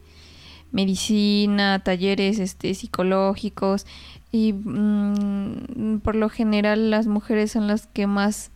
[0.72, 3.86] medicina, talleres este psicológicos
[4.32, 8.52] y mm, por lo general las mujeres son las que más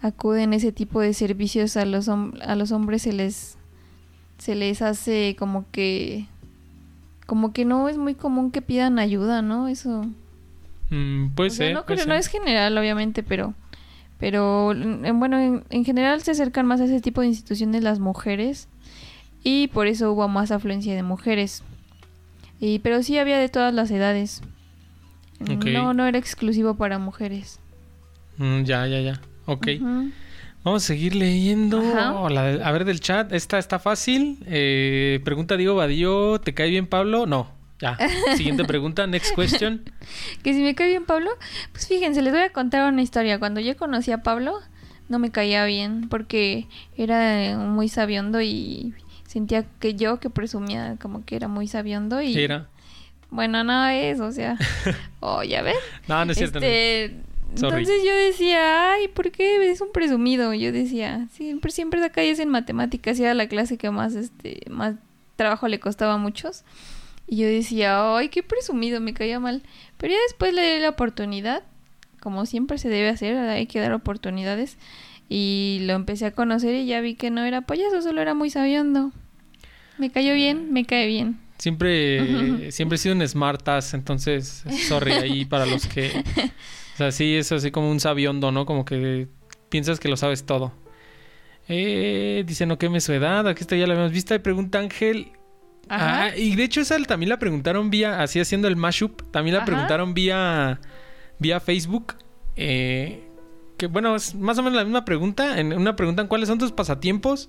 [0.00, 3.58] acuden a ese tipo de servicios a los a los hombres se les
[4.38, 6.26] se les hace como que
[7.30, 9.68] como que no es muy común que pidan ayuda, ¿no?
[9.68, 10.04] Eso
[10.90, 11.74] Mm, puede o sea, ser.
[11.74, 13.54] no, puede no es general, obviamente, pero
[14.18, 18.00] pero en- bueno, en, en general se acercan más a ese tipo de instituciones las
[18.00, 18.66] mujeres
[19.44, 21.62] y por eso hubo más afluencia de mujeres.
[22.58, 24.42] Y pero sí había de todas las edades.
[25.40, 25.64] Ok.
[25.66, 27.60] No no era exclusivo para mujeres.
[28.38, 29.20] Mm, ya, ya, ya.
[29.46, 29.68] Ok.
[29.80, 30.10] Ujú.
[30.62, 31.80] Vamos a seguir leyendo.
[32.28, 33.32] La a ver, del chat.
[33.32, 34.38] Esta está fácil.
[34.46, 36.40] Eh, pregunta Diego Badío.
[36.40, 37.26] ¿Te cae bien Pablo?
[37.26, 37.50] No.
[37.80, 37.96] Ya.
[38.36, 39.06] Siguiente pregunta.
[39.06, 39.82] Next question.
[40.42, 41.30] Que si me cae bien Pablo,
[41.72, 43.38] pues fíjense, les voy a contar una historia.
[43.38, 44.58] Cuando yo conocí a Pablo,
[45.08, 48.94] no me caía bien porque era muy sabiondo y
[49.26, 52.68] sentía que yo que presumía como que era muy sabiondo y Era.
[53.30, 54.56] bueno, no es, o sea,
[55.20, 55.76] oh, ya ves.
[56.06, 56.58] No, no es cierto.
[56.58, 57.16] Este,
[57.54, 57.82] Sorry.
[57.82, 60.54] entonces yo decía, ay, ¿por qué es un presumido?
[60.54, 64.60] Yo decía, siempre, siempre saca 10 en matemáticas y era la clase que más, este,
[64.70, 64.94] más
[65.36, 66.64] trabajo le costaba a muchos.
[67.26, 69.62] Y yo decía, ay, qué presumido, me caía mal.
[69.96, 71.62] Pero ya después le di la oportunidad,
[72.20, 74.78] como siempre se debe hacer, hay que dar oportunidades.
[75.28, 78.50] Y lo empecé a conocer y ya vi que no era payaso, solo era muy
[78.50, 79.12] sabiondo.
[79.96, 81.38] Me cayó bien, me cae bien.
[81.58, 86.24] Siempre, siempre he sido un smart ass, entonces, sorry ahí para los que...
[87.00, 88.66] O sea, sí, es así como un sabiondo, ¿no?
[88.66, 89.26] Como que
[89.70, 90.70] piensas que lo sabes todo.
[91.66, 94.34] Eh, dice, no queme su edad, aquí está, ya la habíamos visto.
[94.34, 95.32] Y pregunta Ángel...
[95.88, 96.24] Ajá.
[96.24, 99.62] Ah, y de hecho esa también la preguntaron vía, así haciendo el mashup, también la
[99.62, 99.66] Ajá.
[99.66, 100.78] preguntaron vía,
[101.38, 102.16] vía Facebook.
[102.56, 103.26] eh,
[103.78, 105.58] que bueno, es más o menos la misma pregunta.
[105.58, 107.48] En una preguntan cuáles son tus pasatiempos.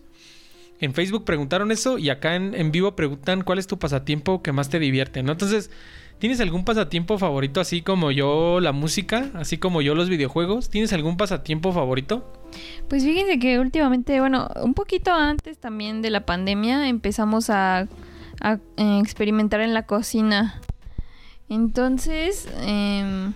[0.79, 4.53] En Facebook preguntaron eso y acá en, en vivo preguntan cuál es tu pasatiempo que
[4.53, 5.33] más te divierte, ¿no?
[5.33, 5.71] Entonces,
[6.21, 10.69] ¿tienes algún pasatiempo favorito así como yo la música, así como yo los videojuegos?
[10.69, 12.31] ¿Tienes algún pasatiempo favorito?
[12.87, 17.87] Pues fíjense que últimamente, bueno, un poquito antes también de la pandemia empezamos a,
[18.43, 20.61] eh, experimentar en la cocina.
[21.49, 23.33] Entonces, em,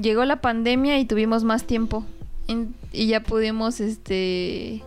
[0.00, 2.04] llegó la pandemia y tuvimos más tiempo.
[2.92, 4.82] Y ya pudimos, este,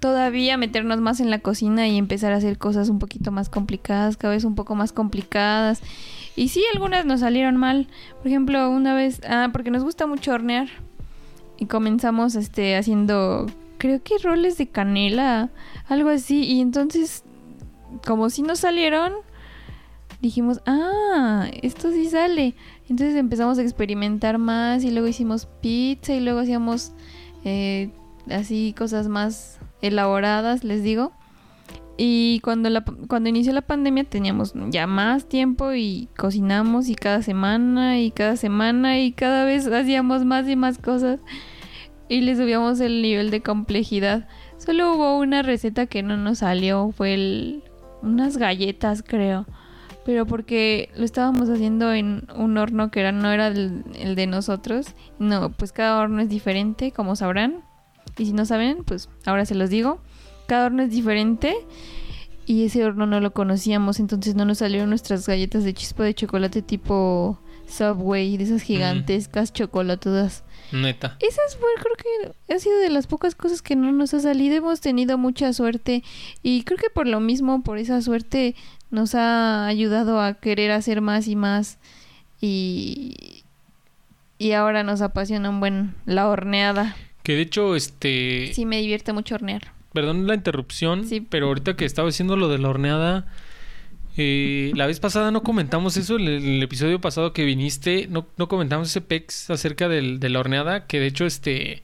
[0.00, 4.16] todavía meternos más en la cocina y empezar a hacer cosas un poquito más complicadas,
[4.16, 5.80] cada vez un poco más complicadas.
[6.36, 7.86] Y sí, algunas nos salieron mal.
[8.18, 10.68] Por ejemplo, una vez, ah, porque nos gusta mucho hornear
[11.60, 13.46] y comenzamos este haciendo
[13.78, 15.50] creo que roles de canela
[15.88, 17.22] algo así y entonces
[18.04, 19.12] como si nos salieron
[20.22, 22.54] dijimos ah esto sí sale
[22.88, 26.92] entonces empezamos a experimentar más y luego hicimos pizza y luego hacíamos
[27.44, 27.90] eh,
[28.30, 31.12] así cosas más elaboradas les digo
[31.96, 37.22] y cuando la cuando inició la pandemia teníamos ya más tiempo y cocinamos y cada
[37.22, 41.20] semana y cada semana y cada vez hacíamos más y más cosas
[42.08, 44.26] y le subíamos el nivel de complejidad.
[44.58, 47.62] Solo hubo una receta que no nos salió, fue
[48.02, 49.46] unas galletas creo,
[50.04, 54.94] pero porque lo estábamos haciendo en un horno que era, no era el de nosotros.
[55.18, 57.62] No, pues cada horno es diferente, como sabrán.
[58.18, 60.00] Y si no saben, pues ahora se los digo.
[60.46, 61.54] Cada horno es diferente
[62.46, 66.14] y ese horno no lo conocíamos, entonces no nos salieron nuestras galletas de chispa de
[66.14, 70.42] chocolate tipo Subway, de esas gigantescas chocolatudas.
[70.72, 71.16] Neta.
[71.20, 74.56] Esas fue, creo que ha sido de las pocas cosas que no nos ha salido.
[74.56, 76.02] Hemos tenido mucha suerte
[76.42, 78.56] y creo que por lo mismo, por esa suerte,
[78.90, 81.78] nos ha ayudado a querer hacer más y más.
[82.40, 83.44] Y,
[84.38, 86.96] y ahora nos apasiona un buen la horneada.
[87.22, 88.50] Que de hecho, este...
[88.54, 89.72] Sí, me divierte mucho hornear.
[89.92, 91.20] Perdón la interrupción, Sí.
[91.20, 93.26] pero ahorita que estaba diciendo lo de la horneada,
[94.16, 98.48] eh, la vez pasada no comentamos eso, el, el episodio pasado que viniste, no, no
[98.48, 101.82] comentamos ese pex acerca del- de la horneada, que de hecho, este,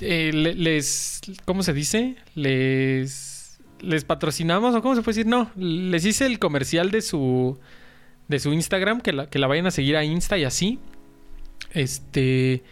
[0.00, 2.16] eh, le- les, ¿cómo se dice?
[2.34, 7.58] Les, les patrocinamos, o cómo se puede decir, no, les hice el comercial de su,
[8.28, 10.78] de su Instagram, que la, que la vayan a seguir a Insta y así,
[11.72, 12.62] este...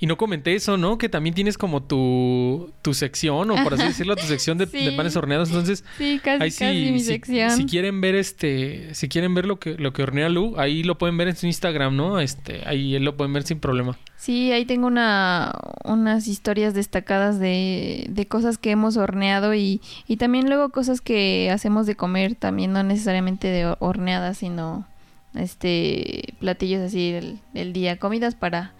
[0.00, 0.96] Y no comenté eso, ¿no?
[0.96, 5.16] Que también tienes como tu, tu sección, o por así decirlo, tu sección de, panes
[5.16, 5.48] horneados.
[5.48, 7.50] Entonces, Sí, casi, ahí sí, casi mi si, sección.
[7.50, 10.98] si quieren ver este, si quieren ver lo que, lo que hornea Lu, ahí lo
[10.98, 12.20] pueden ver en su Instagram, ¿no?
[12.20, 13.98] Este, ahí lo pueden ver sin problema.
[14.16, 15.52] Sí, ahí tengo una,
[15.84, 21.50] unas historias destacadas de, de cosas que hemos horneado y, y también luego cosas que
[21.52, 24.86] hacemos de comer, también no necesariamente de ho- horneadas, sino
[25.34, 28.72] este platillos así del, del día, comidas para,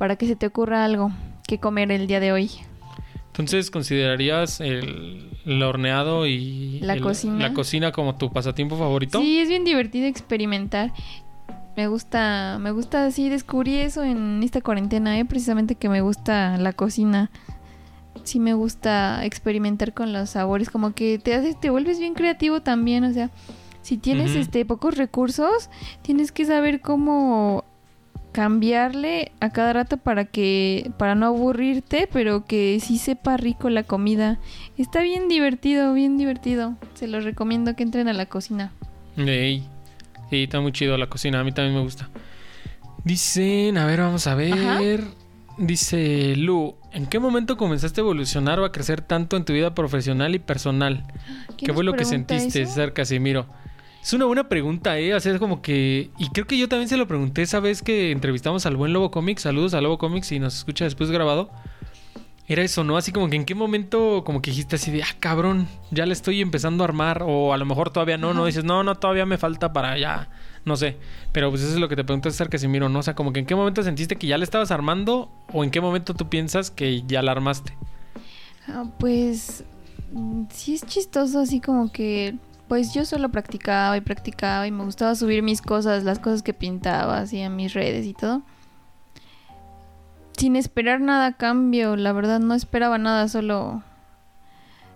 [0.00, 1.10] para que se te ocurra algo
[1.46, 2.50] que comer el día de hoy.
[3.26, 7.36] Entonces, ¿considerarías el, el horneado y La el- cocina.
[7.48, 9.20] la cocina como tu pasatiempo favorito?
[9.20, 10.90] Sí, es bien divertido experimentar.
[11.76, 15.26] Me gusta, me gusta así, descubrí eso en esta cuarentena, ¿eh?
[15.26, 17.30] precisamente que me gusta la cocina.
[18.24, 22.62] Sí me gusta experimentar con los sabores, como que te haces, te vuelves bien creativo
[22.62, 23.30] también, o sea,
[23.82, 25.68] si tienes este pocos recursos,
[26.02, 27.64] tienes que saber cómo
[28.32, 33.82] cambiarle a cada rato para que para no aburrirte, pero que sí sepa rico la
[33.82, 34.38] comida.
[34.78, 36.76] Está bien divertido, bien divertido.
[36.94, 38.72] Se los recomiendo que entren a la cocina.
[39.16, 39.64] Ey.
[40.30, 42.08] Sí, está muy chido la cocina, a mí también me gusta.
[43.04, 45.02] Dicen, a ver, vamos a ver.
[45.58, 49.74] Dice Lu, ¿en qué momento comenzaste a evolucionar o a crecer tanto en tu vida
[49.74, 51.04] profesional y personal?
[51.56, 52.70] ¿Qué ¿Quién fue lo que sentiste, eso?
[52.70, 53.46] César Casimiro?
[54.02, 55.12] Es una buena pregunta, ¿eh?
[55.12, 56.10] Hacer como que...
[56.18, 59.10] Y creo que yo también se lo pregunté esa vez que entrevistamos al buen Lobo
[59.10, 59.42] Comics.
[59.42, 61.50] Saludos a Lobo Comics y nos escucha después grabado.
[62.48, 62.96] Era eso, ¿no?
[62.96, 66.14] Así como que en qué momento como que dijiste así de, ah, cabrón, ya le
[66.14, 67.22] estoy empezando a armar.
[67.26, 70.30] O a lo mejor todavía no, no dices, no, no, todavía me falta para ya.
[70.64, 70.96] No sé.
[71.32, 73.00] Pero pues eso es lo que te pregunté, César Casimiro, ¿no?
[73.00, 75.70] O sea, como que en qué momento sentiste que ya le estabas armando o en
[75.70, 77.76] qué momento tú piensas que ya la armaste.
[78.66, 79.62] Ah, pues
[80.12, 82.34] mm, sí es chistoso, así como que
[82.70, 86.54] pues yo solo practicaba y practicaba y me gustaba subir mis cosas, las cosas que
[86.54, 88.42] pintaba así en mis redes y todo.
[90.36, 93.82] Sin esperar nada a cambio, la verdad no esperaba nada, solo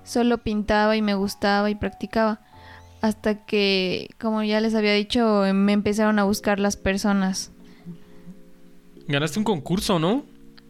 [0.05, 2.43] solo pintaba y me gustaba y practicaba.
[3.01, 7.51] Hasta que, como ya les había dicho, me empezaron a buscar las personas.
[9.09, 10.23] Ganaste un concurso, ¿no?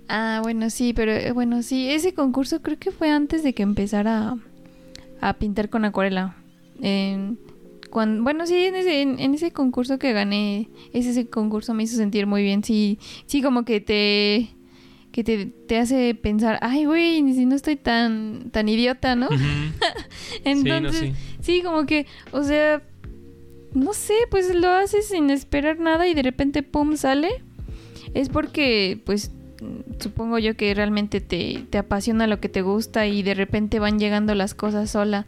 [0.08, 3.62] Ah, bueno, sí, pero eh, bueno, sí, ese concurso creo que fue antes de que
[3.62, 4.38] empezara a,
[5.20, 6.36] a pintar con acuarela.
[6.80, 7.38] En-
[7.92, 11.96] bueno, sí, en ese, en, en ese concurso que gané, ese, ese concurso me hizo
[11.96, 12.64] sentir muy bien.
[12.64, 14.48] Sí, sí, como que te
[15.12, 19.28] que te, te hace pensar, ay, güey, ni si no estoy tan tan idiota, ¿no?
[20.44, 21.36] Entonces, sí, no, sí.
[21.40, 22.82] sí, como que, o sea,
[23.74, 27.42] no sé, pues lo haces sin esperar nada y de repente, pum, sale.
[28.12, 29.30] Es porque, pues,
[30.00, 34.00] supongo yo que realmente te, te apasiona lo que te gusta y de repente van
[34.00, 35.26] llegando las cosas sola.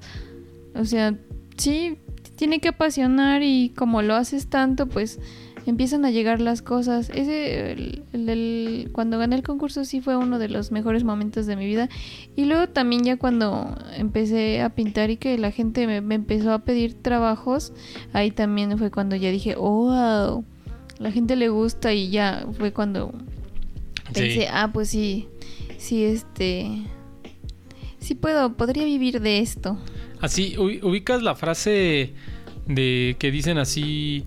[0.75, 1.15] O sea,
[1.57, 1.97] sí,
[2.37, 5.19] tiene que apasionar y como lo haces tanto, pues
[5.67, 7.11] empiezan a llegar las cosas.
[7.11, 11.47] Ese, el, el del- cuando gané el concurso sí fue uno de los mejores momentos
[11.47, 11.89] de mi vida.
[12.37, 16.53] Y luego también ya cuando empecé a pintar y que la gente me, me empezó
[16.53, 17.73] a pedir trabajos,
[18.13, 20.45] ahí también fue cuando ya dije, oh, wow,
[20.99, 23.13] la gente le gusta y ya fue cuando
[24.13, 24.45] pensé, Sí.
[24.51, 25.27] ah, pues sí,
[25.79, 26.83] sí, este,
[27.99, 29.77] sí puedo, podría vivir de esto.
[30.21, 32.13] Así, ubi- ubicas la frase
[32.67, 34.25] de que dicen así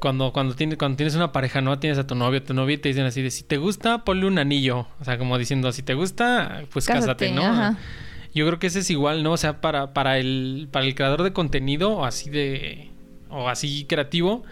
[0.00, 1.78] cuando, cuando, tienes, cuando tienes una pareja, ¿no?
[1.78, 4.26] Tienes a tu novio, tu novia y te dicen así de si te gusta, ponle
[4.26, 4.86] un anillo.
[5.00, 7.42] O sea, como diciendo, si te gusta, pues cásate, ¿no?
[7.52, 7.78] ajá.
[8.34, 9.32] Yo creo que ese es igual, ¿no?
[9.32, 12.90] O sea, para, para el, para el creador de contenido o así de.
[13.30, 14.44] o así creativo,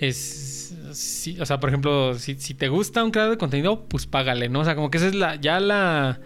[0.00, 0.74] es.
[0.92, 4.48] sí, o sea, por ejemplo, si, si te gusta un creador de contenido, pues págale,
[4.48, 4.60] ¿no?
[4.60, 5.36] O sea, como que esa es la.
[5.36, 6.18] ya la.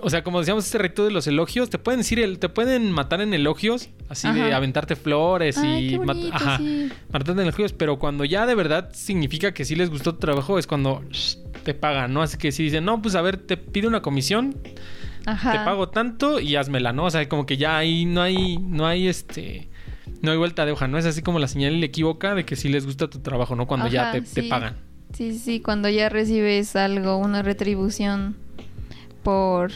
[0.00, 2.92] O sea, como decíamos, este reto de los elogios, te pueden decir, el, te pueden
[2.92, 6.90] matar en elogios, así de aventarte flores Ay, y bonito, ajá, sí.
[7.10, 10.58] matarte en elogios, pero cuando ya de verdad significa que sí les gustó tu trabajo,
[10.58, 12.22] es cuando shh, te pagan, ¿no?
[12.22, 14.56] Así que si dicen, no, pues a ver, te pido una comisión,
[15.24, 15.52] Ajá.
[15.52, 17.04] te pago tanto y házmela, ¿no?
[17.04, 19.68] O sea, como que ya ahí no hay, no hay este,
[20.22, 20.98] no hay vuelta de hoja, ¿no?
[20.98, 23.66] Es así como la señal equívoca de que sí les gusta tu trabajo, ¿no?
[23.66, 24.48] Cuando ya Ajá, te, te sí.
[24.48, 24.76] pagan.
[25.12, 28.36] Sí, sí, cuando ya recibes algo, una retribución
[29.26, 29.72] por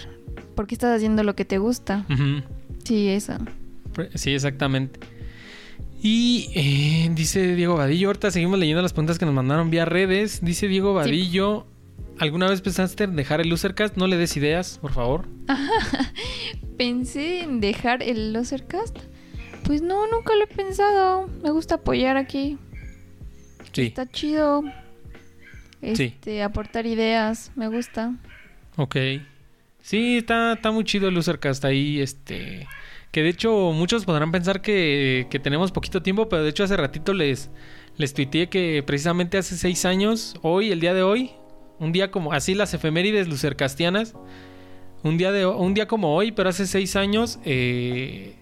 [0.55, 2.07] porque estás haciendo lo que te gusta.
[2.85, 3.33] Sí, eso.
[4.15, 5.01] Sí, exactamente.
[6.01, 10.45] Y eh, dice Diego Vadillo, ahorita seguimos leyendo las preguntas que nos mandaron vía redes.
[10.45, 11.67] Dice Diego Vadillo,
[12.21, 13.97] ¿alguna vez pensaste en dejar el Losercast?
[13.97, 15.27] No le des ideas, por favor.
[16.79, 18.97] Pensé en dejar el Losercast.
[19.65, 21.29] Pues no, nunca lo he pensado.
[21.43, 22.57] Me gusta apoyar aquí.
[23.73, 23.87] Sí.
[23.87, 24.63] Está chido.
[25.83, 26.05] Sí.
[26.05, 28.15] Este, aportar ideas, me gusta.
[28.77, 28.97] Ok.
[29.83, 32.67] Sí, está, está muy chido el Losercast ahí, este...
[33.11, 36.77] Que de hecho muchos podrán pensar que, que tenemos poquito tiempo, pero de hecho hace
[36.77, 37.51] ratito les,
[37.97, 41.33] les tuiteé que precisamente hace seis años, hoy, el día de hoy,
[41.81, 44.15] un día como así las efemérides lucercastianas,
[45.03, 48.37] un día, de, un día como hoy, pero hace seis años, eh,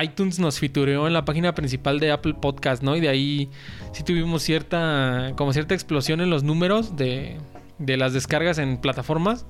[0.00, 2.96] iTunes nos fitureó en la página principal de Apple Podcast, ¿no?
[2.96, 3.50] Y de ahí
[3.92, 7.36] sí tuvimos cierta, como cierta explosión en los números de,
[7.78, 9.44] de las descargas en plataformas.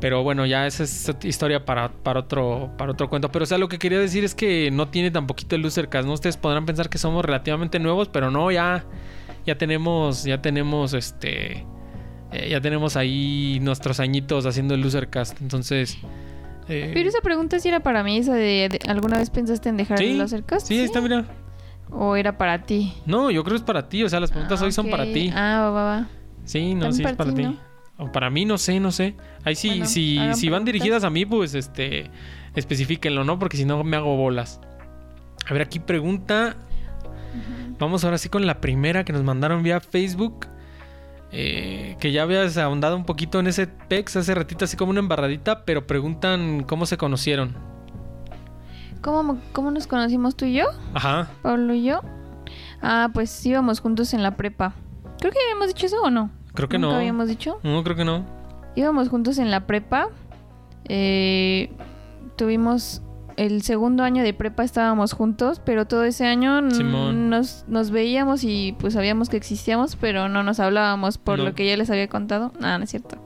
[0.00, 3.30] Pero bueno, ya esa es historia para, para, otro, para otro cuento.
[3.30, 6.06] Pero o sea, lo que quería decir es que no tiene tan poquito el Losercast,
[6.06, 6.14] ¿no?
[6.14, 8.84] Ustedes podrán pensar que somos relativamente nuevos, pero no, ya,
[9.46, 11.66] ya tenemos, ya tenemos este.
[12.32, 15.38] eh, ya tenemos ahí nuestros añitos haciendo el Losercast.
[15.42, 15.98] Entonces.
[16.68, 19.76] eh, Pero esa pregunta sí era para mí, esa de, de- ¿alguna vez pensaste en
[19.76, 20.66] dejar sí, el Losercast?
[20.66, 21.26] sí, ahí está, mira.
[21.90, 22.94] ¿O era para ti?
[23.04, 24.02] No, yo creo que es para ti.
[24.04, 25.30] O sea, las preguntas Ah, hoy son para ti.
[25.34, 26.08] Ah, va, va, va.
[26.44, 27.42] Sí, no, También sí es para ti, ti.
[27.42, 27.69] ¿no?
[28.00, 29.14] O para mí, no sé, no sé.
[29.44, 32.10] Ahí sí, Bueno, si, van dirigidas a mí, pues este,
[32.54, 33.38] especifíquenlo, ¿no?
[33.38, 34.60] Porque si no me hago bolas.
[35.46, 36.56] A ver, aquí pregunta.
[37.78, 40.46] Vamos ahora sí con la primera que nos mandaron vía Facebook.
[41.32, 44.98] Eh, que ya habías ahondado un poquito en ese pex hace ratito, así como una
[44.98, 47.54] embarradita, pero preguntan cómo se conocieron.
[49.00, 50.64] ¿Cómo, ¿Cómo nos conocimos tú y yo?
[50.92, 51.30] Ajá.
[51.42, 52.00] Pablo y yo.
[52.82, 54.74] Ah, pues íbamos juntos en la prepa.
[55.20, 56.30] Creo que habíamos dicho eso o no.
[56.60, 56.98] Creo que ¿Nunca no.
[56.98, 57.58] habíamos dicho?
[57.62, 58.24] No, creo que no.
[58.76, 60.08] Íbamos juntos en la prepa.
[60.88, 61.70] Eh,
[62.36, 63.02] tuvimos
[63.36, 68.76] el segundo año de prepa estábamos juntos, pero todo ese año nos, nos veíamos y
[68.78, 71.44] pues sabíamos que existíamos, pero no nos hablábamos por No.
[71.46, 72.52] lo que ya les había contado.
[72.60, 73.16] Ah, no es cierto.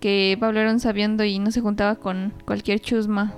[0.00, 3.32] Que Pablo era un sabiendo y no se juntaba con cualquier chusma.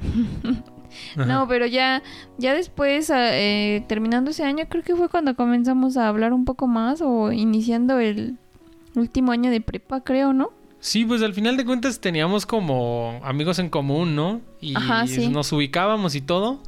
[1.16, 1.26] Ajá.
[1.26, 2.02] No, pero ya,
[2.38, 6.44] ya después, ah, eh, terminando ese año, creo que fue cuando comenzamos a hablar un
[6.44, 8.38] poco más o iniciando el
[8.94, 10.50] último año de prepa, creo, ¿no?
[10.80, 14.40] Sí, pues al final de cuentas teníamos como amigos en común, ¿no?
[14.60, 15.28] Y Ajá, sí.
[15.28, 16.60] nos ubicábamos y todo,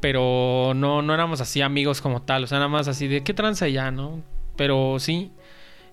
[0.00, 3.34] pero no, no éramos así amigos como tal, o sea, nada más así de qué
[3.34, 4.22] tranza ya, ¿no?
[4.56, 5.32] Pero sí.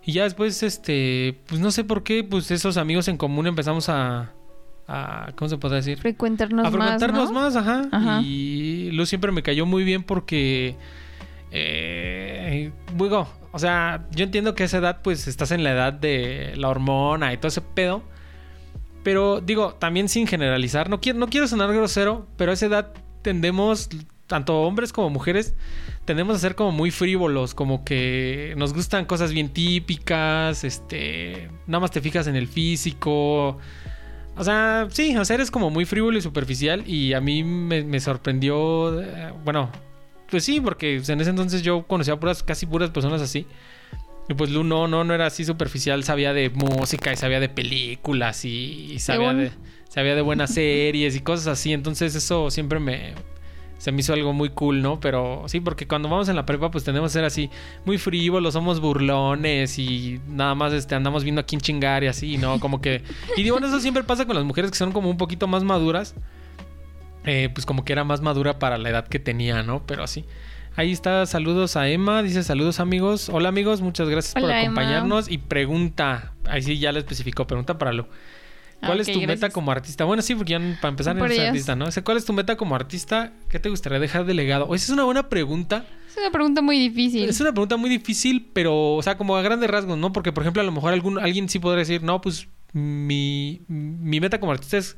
[0.04, 3.90] Y ya después, este, pues no sé por qué, pues esos amigos en común empezamos
[3.90, 4.32] a,
[4.92, 5.98] a ¿cómo se puede decir?
[5.98, 7.90] Frecuentarnos a frecuentarnos más, más.
[7.92, 8.22] Ajá.
[8.22, 10.76] Y Luz siempre me cayó muy bien porque,
[11.52, 15.94] eh, digo, o sea, yo entiendo que a esa edad, pues estás en la edad
[15.94, 18.04] de la hormona y todo ese pedo.
[19.04, 22.94] Pero digo, también sin generalizar, no quiero, no quiero sonar grosero, pero a esa edad
[23.22, 23.90] tendemos,
[24.28, 25.56] tanto hombres como mujeres,
[26.06, 31.80] tendemos a ser como muy frívolos, como que nos gustan cosas bien típicas, este, nada
[31.80, 33.58] más te fijas en el físico.
[34.38, 37.84] O sea, sí, o sea, eres como muy frívolo y superficial y a mí me,
[37.84, 39.70] me sorprendió, eh, bueno,
[40.30, 43.46] pues sí, porque en ese entonces yo conocía puras, casi puras personas así.
[44.30, 47.50] Y pues Lu no, no, no era así superficial, sabía de música y sabía de
[47.50, 49.52] películas y, y sabía, de,
[49.90, 51.74] sabía de buenas series y cosas así.
[51.74, 53.14] Entonces eso siempre me,
[53.82, 55.00] se me hizo algo muy cool, ¿no?
[55.00, 57.50] Pero sí, porque cuando vamos en la prepa, pues tenemos que ser así,
[57.84, 62.38] muy frívolos, somos burlones y nada más este, andamos viendo a quién chingar y así,
[62.38, 62.60] ¿no?
[62.60, 63.02] Como que.
[63.38, 65.64] Y digo, bueno, eso siempre pasa con las mujeres que son como un poquito más
[65.64, 66.14] maduras.
[67.24, 69.84] Eh, pues como que era más madura para la edad que tenía, ¿no?
[69.88, 70.26] Pero así.
[70.76, 73.30] Ahí está, saludos a Emma, dice saludos amigos.
[73.30, 74.62] Hola amigos, muchas gracias por Emma.
[74.62, 75.28] acompañarnos.
[75.28, 78.06] Y pregunta, ahí sí ya le especificó, pregunta para Lu.
[78.82, 80.06] ¿Cuál Ah, es tu meta como artista?
[80.06, 81.50] Bueno, sí, porque ya para empezar Por eres ellas.
[81.50, 81.86] artista, ¿no?
[81.86, 83.32] O sea, ¿Cuál es tu meta como artista?
[83.50, 84.66] ¿Qué te gustaría dejar de legado?
[84.66, 85.86] O esa es una buena pregunta.
[86.10, 87.30] Es una pregunta muy difícil.
[87.30, 90.12] Es una pregunta muy difícil, pero, o sea, como a grandes rasgos, ¿no?
[90.12, 94.20] Porque, por ejemplo, a lo mejor algún, alguien sí podría decir, no, pues mi, mi
[94.20, 94.98] meta como artista es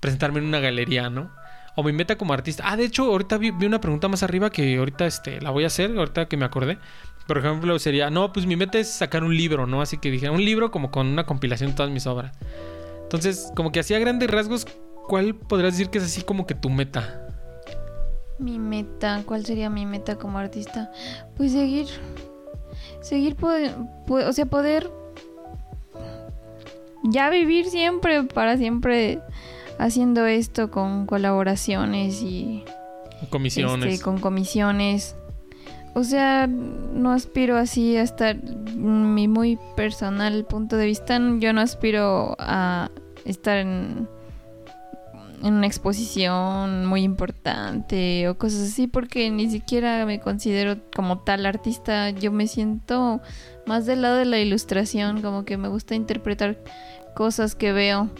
[0.00, 1.30] presentarme en una galería, ¿no?
[1.76, 2.64] O mi meta como artista.
[2.66, 5.64] Ah, de hecho, ahorita vi, vi una pregunta más arriba que ahorita este, la voy
[5.64, 6.78] a hacer, ahorita que me acordé.
[7.28, 9.80] Por ejemplo, sería, no, pues mi meta es sacar un libro, ¿no?
[9.80, 12.36] Así que dije, un libro como con una compilación de todas mis obras.
[13.10, 14.68] Entonces, como que así a grandes rasgos,
[15.08, 17.26] ¿cuál podrías decir que es así como que tu meta?
[18.38, 20.92] Mi meta, ¿cuál sería mi meta como artista?
[21.36, 21.88] Pues seguir,
[23.00, 24.92] seguir, o sea, poder
[27.02, 29.18] ya vivir siempre, para siempre
[29.80, 32.62] haciendo esto con colaboraciones y
[33.28, 33.94] Comisiones.
[33.94, 35.16] este, con comisiones.
[35.94, 38.36] O sea, no aspiro así a estar,
[38.76, 42.90] mi muy personal punto de vista, yo no aspiro a
[43.24, 44.08] estar en,
[45.42, 52.10] una exposición muy importante o cosas así, porque ni siquiera me considero como tal artista.
[52.10, 53.20] Yo me siento
[53.66, 56.58] más del lado de la ilustración, como que me gusta interpretar
[57.14, 58.10] cosas que veo.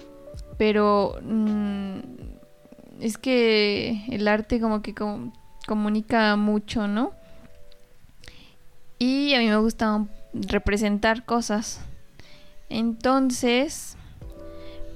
[0.56, 1.98] Pero mm,
[3.00, 4.94] es que el arte como que
[5.66, 7.12] comunica mucho, ¿no?
[9.00, 11.80] Y a mí me gusta representar cosas.
[12.68, 13.96] Entonces,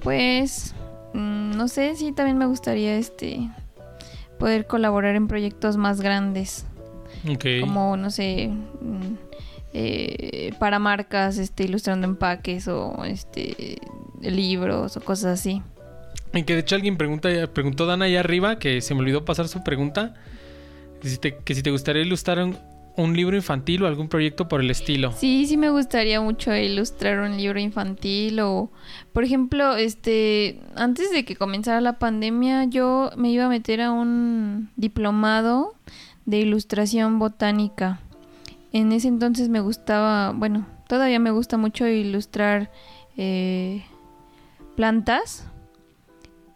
[0.01, 0.73] pues
[1.15, 3.49] Mm, no sé, sí, también me gustaría este
[4.37, 6.65] poder colaborar en proyectos más grandes.
[7.61, 9.13] Como, no sé, mm,
[9.73, 13.77] eh, para marcas, este, ilustrando empaques o este
[14.21, 15.63] libros o cosas así.
[16.33, 19.47] Y que de hecho alguien pregunta, preguntó Dana allá arriba, que se me olvidó pasar
[19.47, 20.15] su pregunta,
[21.01, 22.57] que si te, que si te gustaría ilustrar un,
[22.97, 25.11] un libro infantil o algún proyecto por el estilo.
[25.11, 28.71] Sí, sí me gustaría mucho ilustrar un libro infantil o,
[29.13, 33.91] por ejemplo, este, antes de que comenzara la pandemia, yo me iba a meter a
[33.91, 35.75] un diplomado
[36.25, 37.99] de ilustración botánica.
[38.71, 42.71] En ese entonces me gustaba, bueno, todavía me gusta mucho ilustrar
[43.17, 43.83] eh,
[44.75, 45.47] plantas.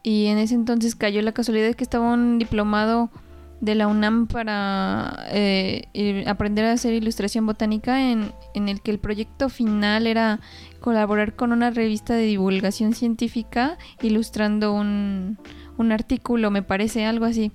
[0.01, 3.09] Y en ese entonces cayó la casualidad que estaba un diplomado
[3.61, 8.99] de la UNAM para eh, aprender a hacer ilustración botánica en, en, el que el
[8.99, 10.39] proyecto final era
[10.79, 15.37] colaborar con una revista de divulgación científica ilustrando un,
[15.77, 17.51] un artículo, me parece, algo así.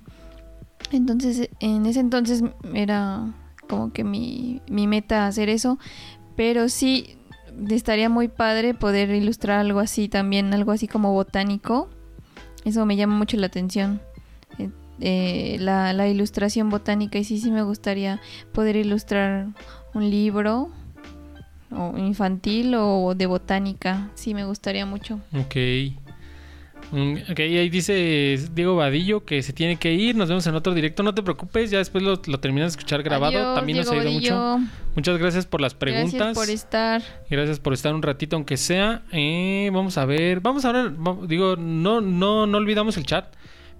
[0.91, 2.43] Entonces, en ese entonces
[2.73, 3.33] era
[3.67, 5.79] como que mi, mi meta hacer eso,
[6.35, 7.17] pero sí
[7.69, 11.89] estaría muy padre poder ilustrar algo así también, algo así como botánico.
[12.63, 14.01] Eso me llama mucho la atención.
[15.01, 18.21] Eh, la, la, ilustración botánica y sí, sí me gustaría
[18.53, 19.47] poder ilustrar
[19.93, 20.69] un libro
[21.71, 24.09] o infantil o de botánica.
[24.15, 25.19] Sí, me gustaría mucho.
[25.33, 25.55] Ok.
[26.91, 30.15] Mm, ok, ahí dice Diego Vadillo que se tiene que ir.
[30.15, 31.03] Nos vemos en otro directo.
[31.03, 33.55] No te preocupes, ya después lo, terminas de escuchar grabado.
[33.55, 34.59] También nos ha ido mucho.
[34.95, 36.13] Muchas gracias por las preguntas.
[36.13, 37.01] Gracias por estar.
[37.29, 39.03] Gracias por estar un ratito, aunque sea.
[39.11, 40.39] Eh, vamos a ver.
[40.41, 40.91] Vamos a ver.
[41.27, 43.25] Digo, no, no, no olvidamos el chat.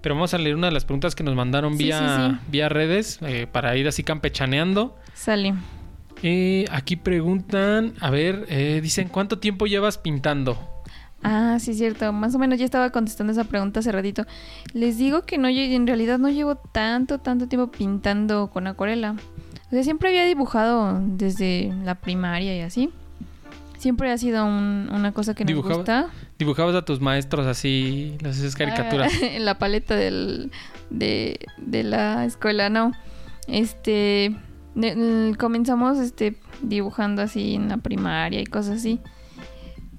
[0.06, 3.48] Pero vamos a leer una de las preguntas que nos mandaron vía, vía redes eh,
[3.50, 4.96] para ir así campechaneando.
[5.14, 5.54] Sale.
[6.22, 10.84] Eh, aquí preguntan, a ver, eh, dicen, ¿cuánto tiempo llevas pintando?
[11.24, 12.12] Ah, sí, cierto.
[12.12, 14.24] Más o menos ya estaba contestando esa pregunta hace ratito.
[14.74, 19.16] Les digo que no, en realidad no llevo tanto, tanto tiempo pintando con acuarela.
[19.66, 22.92] O sea, siempre había dibujado desde la primaria y así.
[23.78, 26.08] Siempre ha sido una cosa que nos gusta.
[26.38, 29.12] Dibujabas a tus maestros así, las esas caricaturas.
[29.22, 30.50] en la paleta del,
[30.90, 32.92] de, de la escuela, no.
[33.46, 34.34] Este,
[35.38, 39.00] comenzamos este, dibujando así en la primaria y cosas así.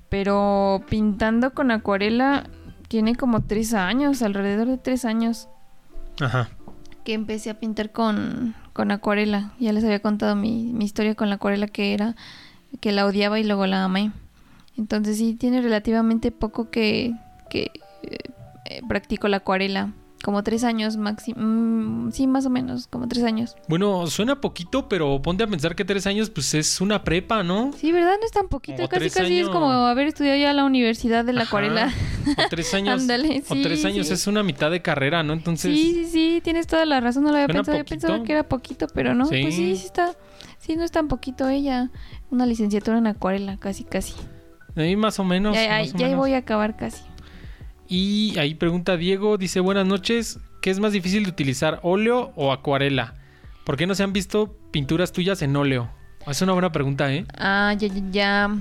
[0.10, 2.50] Pero pintando con acuarela
[2.88, 5.50] tiene como tres años, alrededor de tres años.
[6.20, 6.50] Ajá.
[7.04, 9.54] Que empecé a pintar con, con acuarela.
[9.60, 12.16] Ya les había contado mi, mi historia con la acuarela que era
[12.80, 14.12] que la odiaba y luego la amé.
[14.78, 17.14] Entonces sí, tiene relativamente poco que,
[17.50, 17.72] que
[18.04, 19.94] eh, practico la acuarela.
[20.24, 21.40] Como tres años máximo.
[21.40, 23.56] Mm, sí, más o menos, como tres años.
[23.68, 27.72] Bueno, suena poquito, pero ponte a pensar que tres años, pues es una prepa, ¿no?
[27.78, 28.16] Sí, ¿verdad?
[28.20, 28.90] No es tan poquito.
[28.90, 31.94] casi, casi es como haber estudiado ya la universidad de la acuarela.
[32.36, 33.00] O tres años.
[33.00, 35.34] Ándale, sí, o tres años es una mitad de carrera, ¿no?
[35.34, 35.78] Entonces.
[35.78, 37.24] Sí, sí, sí, tienes toda la razón.
[37.24, 37.78] No lo había pensado.
[37.78, 39.28] Había pensado que era poquito, pero no.
[39.28, 40.16] Pues sí, sí está.
[40.68, 41.90] Sí, no es tan poquito ella.
[42.30, 44.14] Una licenciatura en acuarela, casi, casi.
[44.76, 45.56] Ahí más o menos.
[45.56, 47.04] Ya, ya voy a acabar casi.
[47.88, 52.52] Y ahí pregunta Diego, dice buenas noches, ¿qué es más difícil de utilizar, óleo o
[52.52, 53.14] acuarela?
[53.64, 55.90] ¿Por qué no se han visto pinturas tuyas en óleo?
[56.28, 57.26] Es una buena pregunta, ¿eh?
[57.38, 58.58] Ah, ya, ya, ya.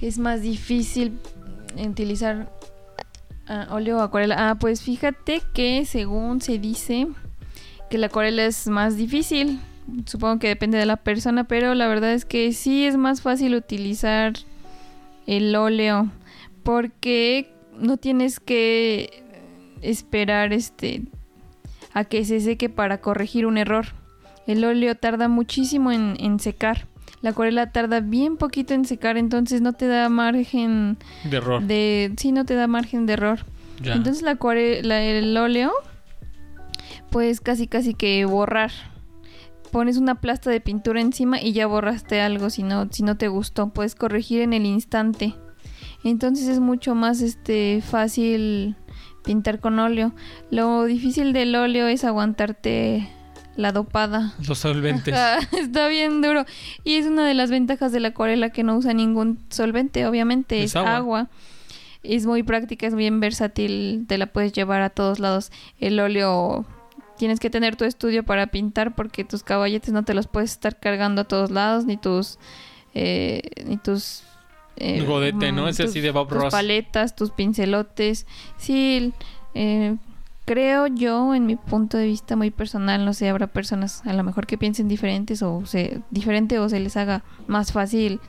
[0.00, 1.18] Es más difícil
[1.76, 2.50] utilizar
[3.46, 4.48] ah, óleo o acuarela.
[4.48, 7.06] Ah, pues fíjate que según se dice
[7.90, 9.60] que la acuarela es más difícil
[10.06, 13.54] supongo que depende de la persona, pero la verdad es que sí es más fácil
[13.54, 14.34] utilizar
[15.26, 16.10] el óleo
[16.62, 19.24] porque no tienes que
[19.82, 21.02] esperar este
[21.94, 23.86] a que se seque para corregir un error.
[24.46, 26.86] El óleo tarda muchísimo en, secar.
[27.20, 31.62] La acuarela tarda bien poquito en secar, entonces no te da margen de error.
[31.62, 33.40] De, sí, no te da margen de error.
[33.82, 35.72] Entonces la acuarela, el óleo,
[37.10, 38.70] pues casi casi que borrar
[39.68, 43.28] pones una plasta de pintura encima y ya borraste algo si no, si no te
[43.28, 43.68] gustó.
[43.68, 45.34] Puedes corregir en el instante.
[46.04, 48.76] Entonces es mucho más este fácil
[49.24, 50.12] pintar con óleo.
[50.50, 53.08] Lo difícil del óleo es aguantarte
[53.56, 54.34] la dopada.
[54.46, 55.14] Los solventes.
[55.52, 56.44] Está bien duro.
[56.84, 60.62] Y es una de las ventajas de la acuarela que no usa ningún solvente, obviamente,
[60.62, 61.28] es, agua.
[62.02, 65.50] es muy práctica, es bien versátil, te la puedes llevar a todos lados.
[65.80, 66.64] El óleo
[67.18, 70.78] tienes que tener tu estudio para pintar porque tus caballetes no te los puedes estar
[70.78, 72.38] cargando a todos lados, ni tus...
[72.94, 74.22] Eh, ni tus...
[74.76, 75.68] Eh, godete, ¿no?
[75.68, 78.26] Es así de Bob tus paletas, tus pincelotes.
[78.56, 79.12] Sí,
[79.54, 79.96] eh,
[80.44, 84.22] creo yo, en mi punto de vista muy personal, no sé, habrá personas a lo
[84.22, 88.20] mejor que piensen diferentes o se, diferente o se les haga más fácil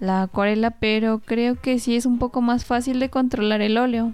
[0.00, 4.12] la acuarela, pero creo que sí es un poco más fácil de controlar el óleo.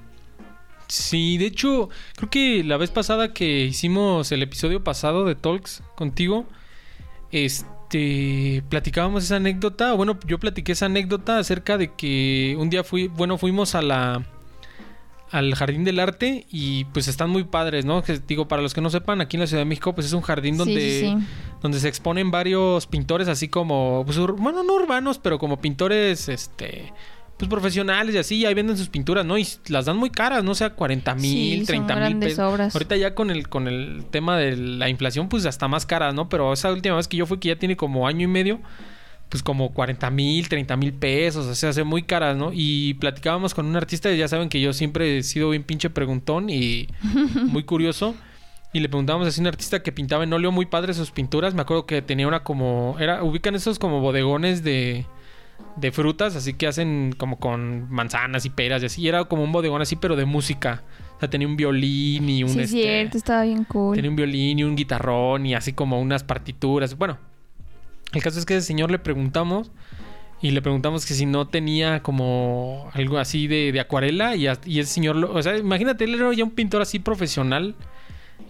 [0.89, 5.82] Sí, de hecho, creo que la vez pasada que hicimos el episodio pasado de Talks
[5.95, 6.47] contigo,
[7.30, 13.09] este, platicábamos esa anécdota, bueno, yo platiqué esa anécdota acerca de que un día fui,
[13.09, 14.24] bueno, fuimos a la
[15.30, 18.03] al Jardín del Arte y pues están muy padres, ¿no?
[18.26, 20.22] digo, para los que no sepan, aquí en la Ciudad de México pues es un
[20.22, 21.18] jardín donde,
[21.61, 26.93] donde se exponen varios pintores así como, pues, bueno, no urbanos, pero como pintores, este,
[27.39, 29.39] pues profesionales y así, y ahí venden sus pinturas, ¿no?
[29.39, 32.74] Y las dan muy caras, no o sea 40 mil, 30 mil pesos.
[32.74, 36.28] Ahorita ya con el, con el tema de la inflación, pues hasta más caras, ¿no?
[36.28, 38.61] Pero esa última vez que yo fui, que ya tiene como año y medio,
[39.28, 42.51] pues como 40 mil, 30 mil pesos, o sea, hace muy caras, ¿no?
[42.53, 45.91] Y platicábamos con un artista, y ya saben que yo siempre he sido bien pinche
[45.91, 46.89] preguntón y
[47.47, 48.16] muy curioso.
[48.72, 51.55] Y le preguntábamos a un artista que pintaba en óleo muy padre sus pinturas.
[51.55, 52.97] Me acuerdo que tenía una como.
[52.99, 55.07] Era, ubican esos como bodegones de
[55.77, 59.03] de frutas, así que hacen como con manzanas y peras y así.
[59.03, 60.83] Y era como un bodegón así, pero de música.
[61.17, 62.51] O sea, tenía un violín y un...
[62.51, 63.97] Sí, este, cierto, estaba bien cool.
[63.97, 66.97] Tenía un violín y un guitarrón y así como unas partituras.
[66.97, 67.19] Bueno,
[68.13, 69.71] el caso es que ese señor le preguntamos
[70.41, 74.79] y le preguntamos que si no tenía como algo así de, de acuarela y, y
[74.79, 75.17] ese señor...
[75.17, 77.75] o sea, imagínate, él era ya un pintor así profesional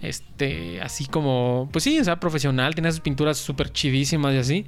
[0.02, 4.66] este, así como, pues sí, o sea, profesional, tenía sus pinturas súper chidísimas y así.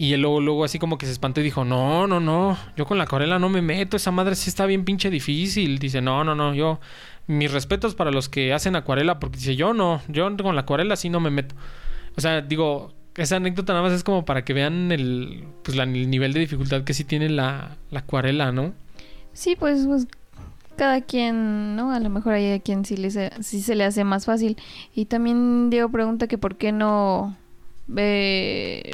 [0.00, 2.86] Y él luego, luego así como que se espantó y dijo, no, no, no, yo
[2.86, 5.78] con la acuarela no me meto, esa madre sí está bien pinche difícil.
[5.78, 6.80] Dice, no, no, no, yo,
[7.26, 10.96] mis respetos para los que hacen acuarela, porque dice, yo no, yo con la acuarela
[10.96, 11.54] sí no me meto.
[12.16, 16.08] O sea, digo, esa anécdota nada más es como para que vean el, pues, el
[16.08, 18.72] nivel de dificultad que sí tiene la, la acuarela, ¿no?
[19.34, 20.06] Sí, pues, pues,
[20.76, 21.92] cada quien, ¿no?
[21.92, 24.56] A lo mejor hay a quien sí, le sí se le hace más fácil.
[24.94, 27.36] Y también Diego pregunta que por qué no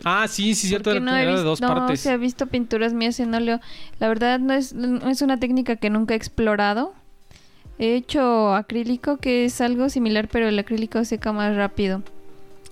[0.04, 0.98] ah, sí, sí, cierto.
[1.00, 3.60] no, he visto, de dos no se ha visto pinturas mías en óleo.
[3.98, 6.94] La verdad no es, no es una técnica que nunca he explorado.
[7.78, 12.02] He hecho acrílico, que es algo similar, pero el acrílico seca más rápido.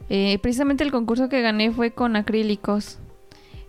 [0.09, 2.99] Eh, precisamente el concurso que gané fue con acrílicos.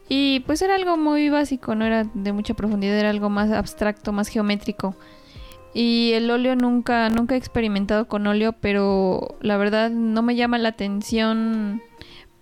[0.07, 4.11] Y pues era algo muy básico, no era de mucha profundidad, era algo más abstracto,
[4.13, 4.95] más geométrico.
[5.73, 10.57] Y el óleo nunca, nunca he experimentado con óleo, pero la verdad no me llama
[10.57, 11.81] la atención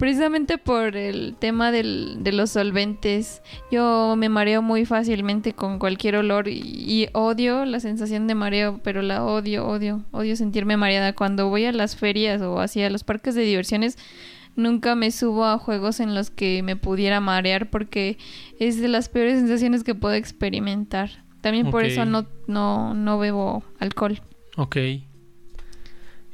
[0.03, 3.41] precisamente por el tema del, de los solventes.
[3.71, 9.01] Yo me mareo muy fácilmente con cualquier olor y, odio la sensación de mareo, pero
[9.01, 11.13] la odio, odio, odio sentirme mareada.
[11.13, 13.97] Cuando voy a las ferias o hacia los parques de diversiones,
[14.57, 18.17] nunca me subo a juegos en los que me pudiera marear porque
[18.59, 21.23] es de las peores sensaciones que puedo experimentar.
[21.39, 24.21] También por eso no, no, no bebo alcohol.
[24.57, 24.75] Ok.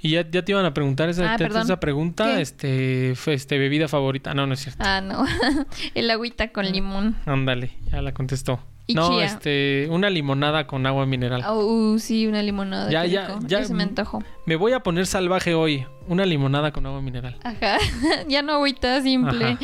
[0.02, 4.34] Y ya, ya te iban a preguntar esa, ah, esa pregunta, este, este, bebida favorita.
[4.34, 4.82] No, no es cierto.
[4.86, 5.26] Ah, no.
[5.94, 7.18] El agüita con limón.
[7.26, 8.60] Ándale, ya la contestó.
[8.88, 11.44] no, este, una limonada con agua mineral.
[11.46, 12.90] Oh, uh, sí, una limonada.
[12.90, 13.66] Ya, ya, ya.
[13.66, 14.24] Se me antojó.
[14.46, 15.86] Me voy a poner salvaje hoy.
[16.08, 17.38] Una limonada con agua mineral.
[17.44, 17.78] Ajá.
[18.28, 19.58] ya no agüita simple.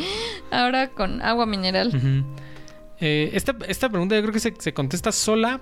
[0.50, 2.24] Ahora con agua mineral.
[3.00, 5.60] Eh, esta, esta pregunta yo creo que se, se contesta sola,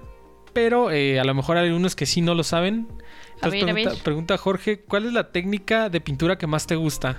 [0.52, 2.88] pero eh, a lo mejor hay algunos que sí no lo saben.
[4.02, 7.18] Pregunta, Jorge, ¿cuál es la técnica de pintura que más te gusta?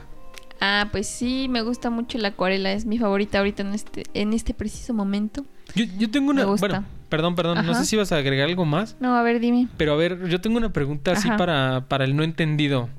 [0.61, 4.33] Ah, pues sí, me gusta mucho la acuarela, es mi favorita ahorita en este, en
[4.33, 5.45] este preciso momento.
[5.75, 6.45] Yo, tengo una...
[6.45, 8.95] Bueno, perdón, perdón, no sé si vas a agregar algo más.
[8.99, 9.67] No, a ver, dime.
[9.77, 12.89] Pero a ver, yo tengo una pregunta así para, para el no entendido.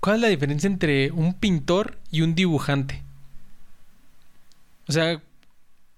[0.00, 3.02] ¿Cuál es la diferencia entre un pintor y un dibujante?
[4.88, 5.20] O sea,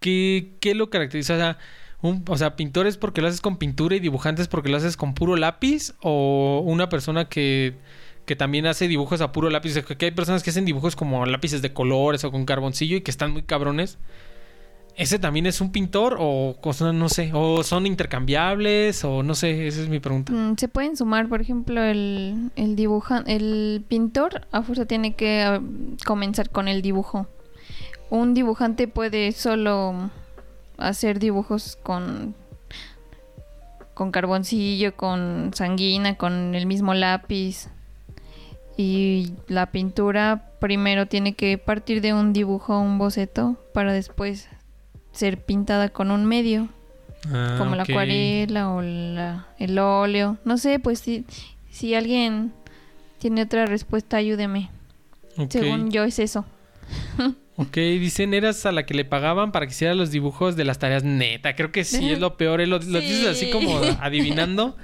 [0.01, 1.35] ¿qué, qué lo caracteriza?
[1.35, 1.59] O sea,
[2.05, 5.37] o sea, pintores porque lo haces con pintura y dibujantes porque lo haces con puro
[5.37, 7.77] lápiz o una persona que,
[8.27, 9.83] que también hace dibujos a puro lápiz.
[9.83, 13.11] que hay personas que hacen dibujos como lápices de colores o con carboncillo y que
[13.11, 13.99] están muy cabrones.
[14.97, 16.57] ¿Ese también es un pintor o
[16.93, 20.33] no sé, o son intercambiables o no sé, esa es mi pregunta.
[20.33, 25.43] Mm, se pueden sumar, por ejemplo, el, el dibujante, el pintor a fuerza tiene que
[25.43, 25.61] ah,
[26.05, 27.27] comenzar con el dibujo.
[28.11, 30.11] Un dibujante puede solo
[30.79, 32.35] hacer dibujos con
[33.95, 37.69] con carboncillo, con sanguina, con el mismo lápiz.
[38.77, 44.49] Y la pintura primero tiene que partir de un dibujo, un boceto, para después
[45.13, 46.69] ser pintada con un medio.
[47.33, 50.37] Ah, como la acuarela o la, el óleo.
[50.45, 51.25] No sé, pues si,
[51.71, 52.53] si alguien
[53.19, 54.71] tiene otra respuesta, ayúdeme.
[55.49, 56.45] Según yo es eso.
[57.57, 60.81] Ok, dicen, eras a la que le pagaban para que hiciera los dibujos de las
[60.81, 61.55] tareas neta.
[61.55, 62.61] Creo que sí, es lo peor.
[62.61, 63.51] eh, Lo, lo dices así Sí.
[63.53, 64.77] como adivinando.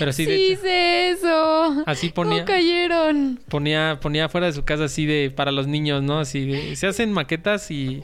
[0.00, 1.84] Pero sí, Sí, de hecho, hice eso.
[1.86, 3.38] así ¿Cómo ponía, cayeron?
[3.48, 6.18] ponía, ponía fuera de su casa así de para los niños, ¿no?
[6.18, 8.02] Así de, se hacen maquetas y,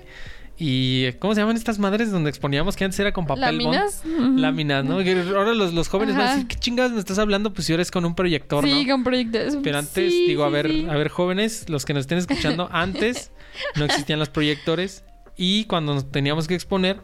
[0.56, 3.42] y ¿cómo se llaman estas madres donde exponíamos que antes era con papel?
[3.42, 4.02] ¿Láminas?
[4.04, 4.98] Láminas, ¿no?
[5.36, 7.52] Ahora los, los jóvenes van a decir, ¿qué chingados me estás hablando?
[7.52, 8.92] Pues si ahora es con un proyector, Sí, ¿no?
[8.92, 9.56] con proyectos.
[9.62, 10.86] Pero antes, Sí, digo, a ver, sí.
[10.88, 13.32] a ver, jóvenes, los que nos estén escuchando, antes
[13.76, 15.02] no existían los proyectores
[15.36, 17.00] y cuando nos teníamos que exponer,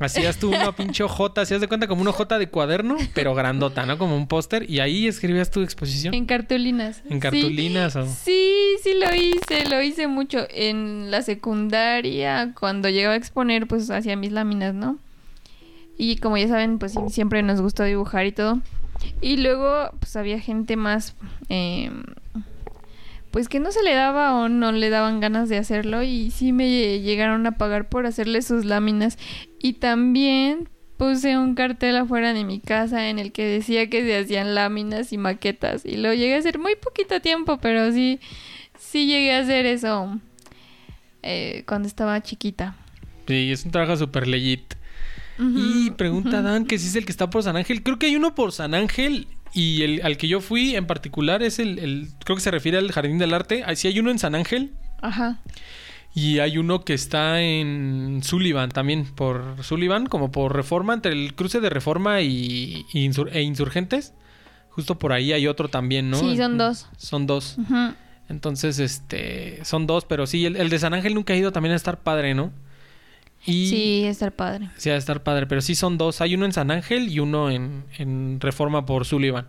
[0.00, 3.86] hacías tú una pinche hojota, hacías de cuenta como una hojota de cuaderno, pero grandota,
[3.86, 3.98] ¿no?
[3.98, 7.02] Como un póster y ahí escribías tu exposición En cartulinas.
[7.08, 7.20] en Sí.
[7.20, 8.06] cartulinas o...
[8.06, 10.46] Sí, sí lo hice, lo hice mucho.
[10.50, 14.98] En la secundaria, cuando llegaba a exponer, pues hacía mis láminas, ¿no?
[15.96, 18.60] Y como ya saben, pues sí, siempre nos gustó dibujar y todo.
[19.20, 21.14] Y luego, pues había gente más,
[21.48, 21.90] eh,
[23.30, 26.52] pues que no se le daba o no le daban ganas de hacerlo y sí
[26.52, 29.18] me llegaron a pagar por hacerle sus láminas.
[29.60, 34.18] Y también puse un cartel afuera de mi casa en el que decía que se
[34.18, 35.84] hacían láminas y maquetas.
[35.84, 38.20] Y lo llegué a hacer muy poquito tiempo, pero sí,
[38.78, 40.18] sí llegué a hacer eso
[41.22, 42.76] eh, cuando estaba chiquita.
[43.26, 44.74] Sí, es un trabajo súper legit.
[45.38, 46.42] Y pregunta.
[46.42, 47.84] Dan que si es el que está por San Ángel.
[47.84, 49.28] Creo que hay uno por San Ángel
[49.60, 52.78] y el al que yo fui en particular es el, el- creo que se refiere
[52.78, 53.64] al Jardín del Arte.
[53.76, 55.38] Sí hay uno en San Ángel Ajá.
[56.14, 61.34] y hay uno que está en Sullivan también, por Sullivan, como por Reforma, entre el
[61.34, 64.12] cruce de Reforma y, y Insur- e Insurgentes.
[64.70, 66.18] Justo por ahí hay otro también, ¿no?
[66.18, 66.86] Sí, son dos.
[66.96, 67.56] Son dos.
[67.58, 67.94] Ujú.
[68.28, 71.72] Entonces, este, son dos, pero sí, el, el de San Ángel nunca ha ido también
[71.72, 72.52] a estar padre, ¿no?
[73.48, 74.68] Y Sí, estar padre.
[74.76, 76.20] Sí, estar padre, pero sí son dos.
[76.20, 79.48] Hay uno en San Ángel y uno en, en Reforma por Sullivan.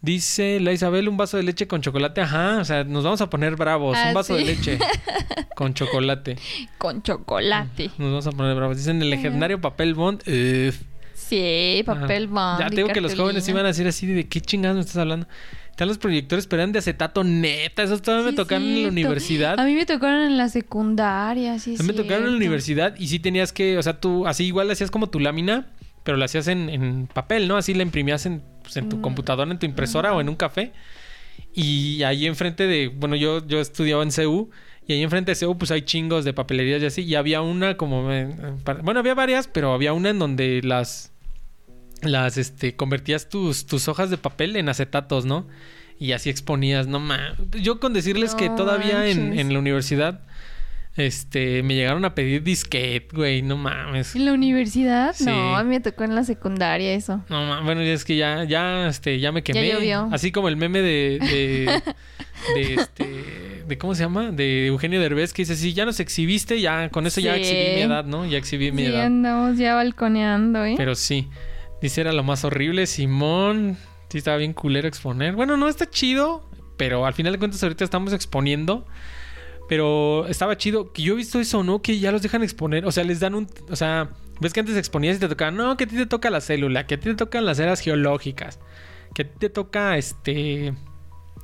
[0.00, 2.20] Dice la Isabel, un vaso de leche con chocolate.
[2.20, 3.96] Ajá, o sea, nos vamos a poner bravos.
[3.98, 4.44] Ah, un vaso sí.
[4.44, 4.78] de leche
[5.56, 6.36] con chocolate.
[6.78, 7.90] Con chocolate.
[7.98, 8.76] Nos vamos a poner bravos.
[8.76, 10.22] Dicen el legendario papel bond.
[10.28, 10.80] uf.
[11.28, 12.56] Sí, papel Ajá.
[12.58, 12.60] bond.
[12.70, 15.26] Ya tengo que los jóvenes iban a decir así de qué chingados me estás hablando.
[15.70, 17.82] Están los proyectores, pero eran de acetato neta.
[17.82, 19.60] Esos todavía Sí, me tocaron en la universidad.
[19.60, 21.74] A mí me tocaron en la secundaria, sí.
[21.78, 24.44] A mí me tocaron en la universidad y sí tenías que, o sea, tú así
[24.46, 25.66] igual hacías como tu lámina,
[26.02, 27.56] pero la hacías en, en papel, ¿no?
[27.56, 29.00] Así la imprimías en, pues, en tu Mm.
[29.02, 30.72] computadora, en tu impresora o en un café.
[31.52, 34.50] Y ahí enfrente de, bueno, yo, yo estudiaba en CEU
[34.86, 37.02] y ahí enfrente de CEU pues hay chingos de papelerías y así.
[37.02, 38.28] Y había una como, eh,
[38.64, 41.12] para- bueno, había varias, pero había una en donde las,
[42.12, 45.46] las, este, convertías tus, tus hojas de papel en acetatos, ¿no?
[45.98, 47.34] Y así exponías, no ma.
[47.60, 50.20] Yo con decirles que todavía en, en la universidad,
[50.96, 54.14] este, me llegaron a pedir disquete, güey, no mames.
[54.16, 55.14] ¿En la universidad?
[55.14, 55.24] Sí.
[55.26, 57.22] No, a mí me tocó en la secundaria eso.
[57.28, 59.72] No mames, bueno, es que ya, ya, este, ya me quemé.
[59.72, 60.08] llovió.
[60.12, 61.82] Así como el meme de, de,
[62.54, 66.60] de este, de cómo se llama, de Eugenio Derbez que dice, sí, ya nos exhibiste,
[66.60, 68.24] ya, con eso ya exhibí mi edad, ¿no?
[68.26, 69.04] Ya exhibí mi Sí, edad.
[69.06, 70.74] andamos ya balconeando, ¿eh?
[70.78, 71.28] Pero sí,
[71.80, 73.76] dice era lo más horrible, Simón.
[74.08, 75.34] Sí, estaba bien culero exponer.
[75.34, 78.86] Bueno, no está chido, pero al final de cuentas ahorita estamos exponiendo.
[79.68, 80.92] Pero estaba chido.
[80.92, 81.82] Que yo he visto eso, ¿no?
[81.82, 82.86] Que ya los dejan exponer.
[82.86, 83.48] O sea, les dan un.
[83.68, 84.10] O sea,
[84.40, 85.50] ves que antes exponías y te tocaba.
[85.50, 86.86] No, que a ti te toca la célula.
[86.86, 88.60] Que a ti te tocan las eras geológicas.
[89.14, 90.74] Que a ti te toca este.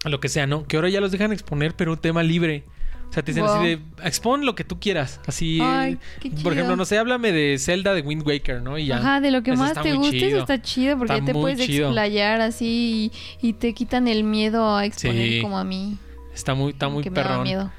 [0.05, 0.67] Lo que sea, ¿no?
[0.67, 2.65] Que ahora ya los dejan exponer, pero un tema libre.
[3.13, 3.55] O sea, te dicen Wow.
[3.57, 3.79] así de.
[4.05, 5.21] Expon lo que tú quieras.
[5.27, 5.59] Así.
[5.63, 8.79] Ay, qué Por ejemplo, no sé, háblame de Zelda de Wind Waker, ¿no?
[8.79, 8.97] Y ya.
[8.97, 11.89] Ajá, de lo que más te guste, eso está chido porque Está te puedes chido.
[11.89, 15.43] explayar así y, y te quitan el miedo a exponer Sí.
[15.43, 15.99] como a mí.
[16.35, 17.43] Está muy, está muy que me daba perrón.
[17.45, 17.71] miedo.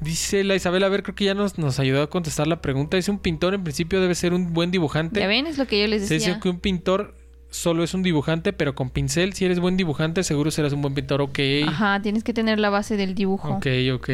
[0.00, 2.96] Dice la Isabel, a ver, creo que ya nos, nos ayudó a contestar la pregunta.
[2.96, 5.20] Dice un pintor, en principio, debe ser un buen dibujante.
[5.20, 6.30] Ya ven, es lo que yo les Se decía.
[6.30, 7.14] dice que un pintor
[7.48, 9.32] solo es un dibujante, pero con pincel.
[9.34, 11.22] Si eres buen dibujante, seguro serás un buen pintor.
[11.22, 11.38] Ok.
[11.68, 13.48] Ajá, tienes que tener la base del dibujo.
[13.54, 14.10] Ok, ok.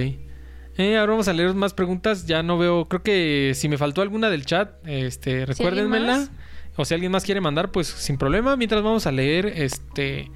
[0.76, 2.26] Eh, ahora vamos a leer más preguntas.
[2.26, 2.88] Ya no veo.
[2.88, 6.28] Creo que si me faltó alguna del chat, este, recuérdenmela.
[6.76, 8.56] O si alguien más quiere mandar, pues sin problema.
[8.56, 10.30] Mientras vamos a leer este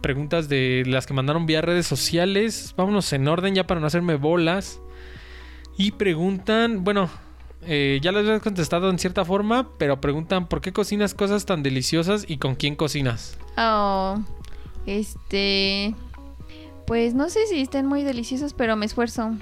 [0.00, 2.74] preguntas de las que mandaron vía redes sociales.
[2.76, 4.80] Vámonos en orden ya para no hacerme bolas.
[5.76, 7.08] Y preguntan, bueno,
[7.62, 11.62] eh, ya les he contestado en cierta forma, pero preguntan por qué cocinas cosas tan
[11.62, 13.38] deliciosas y con quién cocinas.
[13.56, 14.18] Oh,
[14.86, 15.94] este.
[16.86, 19.36] Pues no sé si estén muy deliciosos, pero me esfuerzo.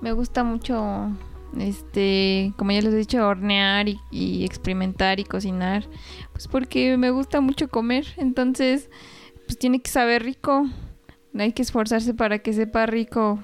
[0.00, 1.10] Me gusta mucho,
[1.58, 5.84] este, como ya les he dicho, hornear y, y experimentar y cocinar.
[6.32, 8.06] Pues porque me gusta mucho comer.
[8.16, 8.88] Entonces,
[9.46, 10.66] pues tiene que saber rico.
[11.38, 13.40] Hay que esforzarse para que sepa rico.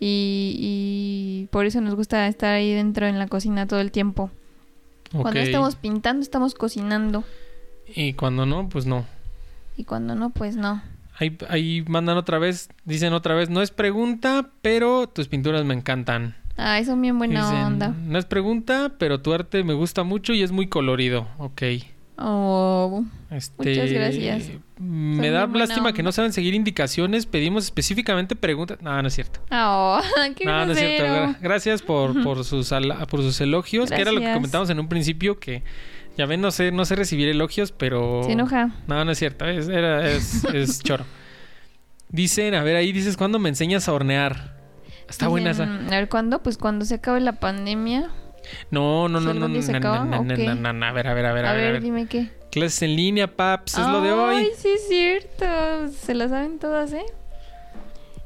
[0.00, 4.30] Y, y por eso nos gusta estar ahí dentro en la cocina todo el tiempo.
[5.12, 7.24] Cuando estamos pintando, estamos cocinando.
[7.86, 9.06] Y cuando no, pues no.
[9.76, 10.82] Y cuando no, pues no.
[11.16, 15.74] Ahí, ahí mandan otra vez, dicen otra vez, no es pregunta, pero tus pinturas me
[15.74, 16.36] encantan.
[16.56, 17.88] Ah, son bien buena Dicen, onda.
[17.88, 21.28] No es pregunta, pero tu arte me gusta mucho y es muy colorido.
[21.38, 21.62] Ok.
[22.16, 24.50] Oh, Este, Muchas gracias.
[24.78, 27.26] Me Son da lástima que no saben seguir indicaciones.
[27.26, 28.78] Pedimos específicamente preguntas.
[28.80, 29.40] No, no es cierto.
[29.50, 30.00] oh
[30.36, 31.36] qué No, no es cierto.
[31.40, 32.72] Gracias por, por, sus,
[33.10, 35.64] por sus elogios, que era lo que comentamos en un principio, que
[36.16, 38.22] ya ven, no sé, no sé recibir elogios, pero...
[38.24, 38.70] Se enoja.
[38.86, 39.44] No, no es cierto.
[39.46, 41.04] Es, era- es, es choro.
[42.08, 44.54] Dicen, a ver, ahí dices, ¿cuándo me enseñas a hornear?
[45.08, 45.64] Está buena esa.
[45.64, 46.42] A ver, ¿cuándo?
[46.42, 48.10] Pues cuando se acabe la pandemia.
[48.70, 50.44] No, no, ¿Si no, no, no, día se no, acaba, no, o no, qué?
[50.46, 51.82] no, no, no, a ver, a ver, a ver, A, ver.
[51.82, 52.30] dime qué.
[52.52, 54.46] Clases en línea, paps, es lo de Ay, hoy.
[54.56, 55.88] sí es cierto.
[55.88, 57.04] Se la saben todas, ¿eh?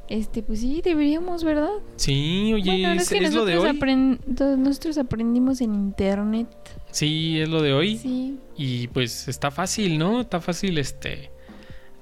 [0.09, 1.69] Este, pues sí, deberíamos, ¿verdad?
[1.97, 3.69] Sí, oye, bueno, es, es que es lo de hoy.
[3.69, 6.49] apren- todos nosotros aprendimos en internet.
[6.91, 7.99] Sí, es lo de hoy.
[7.99, 8.39] Sí.
[8.57, 10.23] Y pues está fácil, ¿no?
[10.23, 11.31] Está fácil este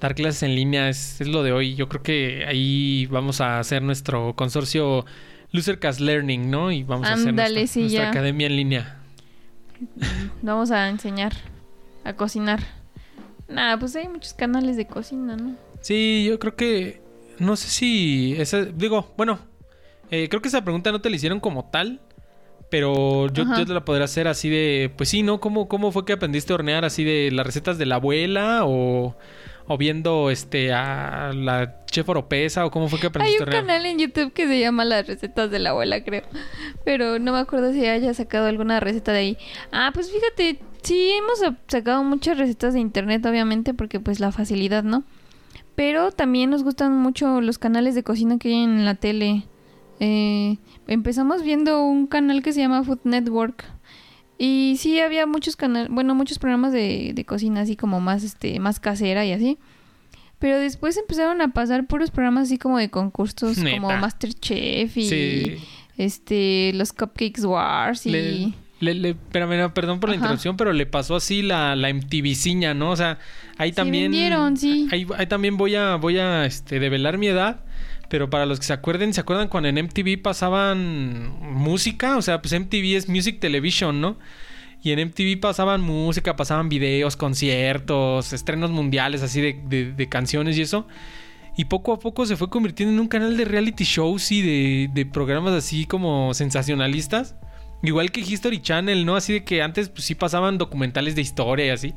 [0.00, 1.74] dar clases en línea, es, es lo de hoy.
[1.74, 5.04] Yo creo que ahí vamos a hacer nuestro consorcio
[5.50, 6.70] Losercast Learning, ¿no?
[6.70, 8.10] Y vamos a hacer nuestra, sí, nuestra ya.
[8.10, 9.00] academia en línea.
[10.42, 11.32] Vamos a enseñar
[12.04, 12.60] a cocinar.
[13.48, 15.54] Nada, pues hay muchos canales de cocina, ¿no?
[15.80, 17.00] Sí, yo creo que
[17.38, 19.38] no sé si esa digo, bueno,
[20.10, 22.00] eh, creo que esa pregunta no te la hicieron como tal,
[22.70, 25.38] pero yo, yo te la podría hacer así de, pues sí, ¿no?
[25.40, 29.16] ¿Cómo, ¿Cómo fue que aprendiste a hornear así de las recetas de la abuela o,
[29.68, 33.50] o viendo este a la chef oropesa o cómo fue que Hay aprendiste un a
[33.58, 33.66] hornear?
[33.66, 36.22] canal en YouTube que se llama Las recetas de la abuela, creo.
[36.84, 39.38] Pero no me acuerdo si haya sacado alguna receta de ahí.
[39.70, 44.32] Ah, pues fíjate, sí hemos sa- sacado muchas recetas de internet, obviamente, porque pues la
[44.32, 45.04] facilidad, ¿no?
[45.76, 49.44] Pero también nos gustan mucho los canales de cocina que hay en la tele.
[50.00, 50.56] Eh,
[50.88, 53.64] empezamos viendo un canal que se llama Food Network.
[54.38, 58.58] Y sí había muchos canales, bueno, muchos programas de, de cocina así como más, este,
[58.58, 59.58] más casera y así.
[60.38, 63.88] Pero después empezaron a pasar puros programas así como de concursos como.
[63.88, 65.42] Masterchef y Sí.
[65.96, 70.24] este los Cupcakes Wars y Le, le, le- no, perdón por la Ajá.
[70.24, 72.90] interrupción, pero le pasó así la, la MTVciña, ¿no?
[72.90, 73.18] O sea,
[73.58, 74.04] ahí también.
[74.10, 74.88] vendieron, sí.
[74.92, 77.60] Ahí, ahí también voy a, voy a este, develar mi edad.
[78.08, 82.16] Pero para los que se acuerden, ¿se acuerdan cuando en MTV pasaban música?
[82.16, 84.16] O sea, pues MTV es Music Television, ¿no?
[84.80, 90.56] Y en MTV pasaban música, pasaban videos, conciertos, estrenos mundiales así de, de- de canciones
[90.56, 90.86] y eso.
[91.56, 94.90] Y poco a poco se fue convirtiendo en un canal de reality shows y de,
[94.92, 97.34] de programas así como sensacionalistas.
[97.86, 99.16] Igual que History Channel, ¿no?
[99.16, 101.94] Así de que antes pues sí pasaban documentales de historia y así.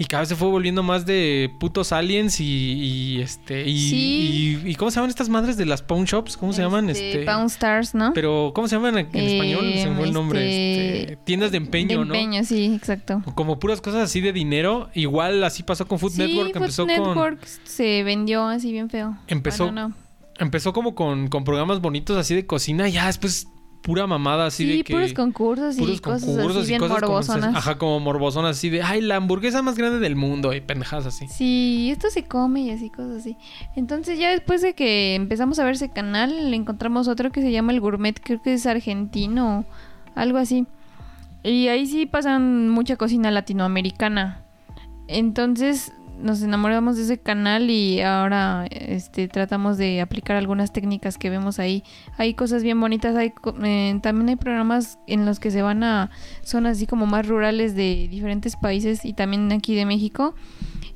[0.00, 4.60] Y cada vez se fue volviendo más de putos aliens y, y, este y, Sí.
[4.64, 6.36] y, y ¿cómo se llaman estas madres de las pawn shops?
[6.36, 6.88] ¿Cómo se llaman?
[6.88, 8.12] Este, Pawn Stars, ¿no?
[8.14, 9.72] pero ¿cómo se llaman en, Eh, español?
[9.74, 10.38] Se me fue el nombre.
[10.48, 12.14] este, Este, tiendas de empeño, de ¿no?
[12.14, 13.24] empeño, sí, exacto.
[13.34, 14.88] Como puras cosas así de dinero.
[14.94, 16.52] Igual así pasó con Food sí, Network.
[16.52, 19.18] Food empezó con Network se vendió así bien feo.
[19.26, 19.94] Empezó- Bueno, no.
[20.38, 22.88] empezó como con, con programas bonitos así de cocina.
[22.88, 23.48] Y ya después
[23.82, 26.80] pura mamada así Sí, de que puros concursos y puros cosas concursos así y bien
[26.80, 27.54] cosas como, morbosonas.
[27.56, 31.26] ajá, como morbosonas así de, ay, la hamburguesa más grande del mundo y pendejadas así.
[31.28, 33.36] Sí, esto se come y así, cosas así.
[33.76, 37.50] Entonces ya después de que empezamos a ver ese canal, le encontramos otro que se
[37.50, 39.64] llama El Gourmet, creo que es argentino,
[40.14, 40.66] algo así.
[41.44, 44.42] Y ahí sí pasan mucha cocina latinoamericana.
[45.06, 51.30] Entonces nos enamoramos de ese canal y ahora este tratamos de aplicar algunas técnicas que
[51.30, 51.84] vemos ahí.
[52.16, 56.10] Hay cosas bien bonitas, hay eh, también hay programas en los que se van a
[56.42, 60.34] zonas así como más rurales de diferentes países y también aquí de México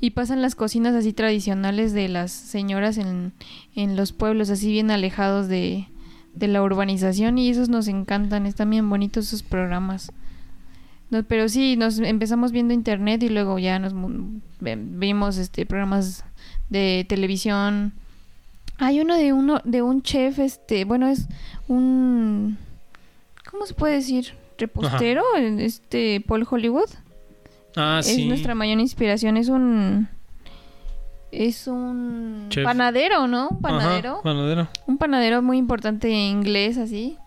[0.00, 3.32] y pasan las cocinas así tradicionales de las señoras en,
[3.74, 5.86] en los pueblos así bien alejados de,
[6.34, 10.12] de la urbanización y esos nos encantan, están bien bonitos esos programas.
[11.12, 13.92] No, pero sí, nos empezamos viendo internet y luego ya nos
[14.60, 16.24] vimos este programas
[16.70, 17.92] de televisión.
[18.78, 21.28] Hay uno de uno de un chef, este, bueno, es
[21.68, 22.56] un
[23.50, 24.32] ¿cómo se puede decir?
[24.56, 26.88] repostero, este Paul Hollywood.
[27.76, 28.26] Ah, es sí.
[28.26, 30.08] nuestra mayor inspiración, es un
[31.30, 32.64] es un Chef.
[32.64, 33.48] panadero, ¿no?
[33.50, 34.68] Un Ajá, panadero panadero.
[34.86, 37.18] un panadero muy importante inglés así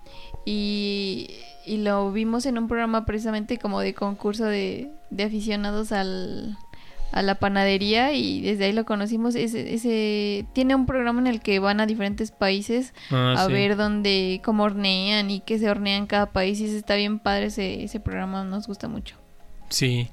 [0.45, 1.29] y,
[1.65, 6.57] y lo vimos en un programa precisamente como de concurso de, de aficionados al,
[7.11, 11.39] a la panadería y desde ahí lo conocimos ese, ese tiene un programa en el
[11.41, 13.53] que van a diferentes países Ah, a sí.
[13.53, 17.19] ver dónde cómo hornean y qué se hornea en cada país y ese está bien
[17.19, 19.15] padre ese, ese programa nos gusta mucho
[19.69, 20.09] Sí.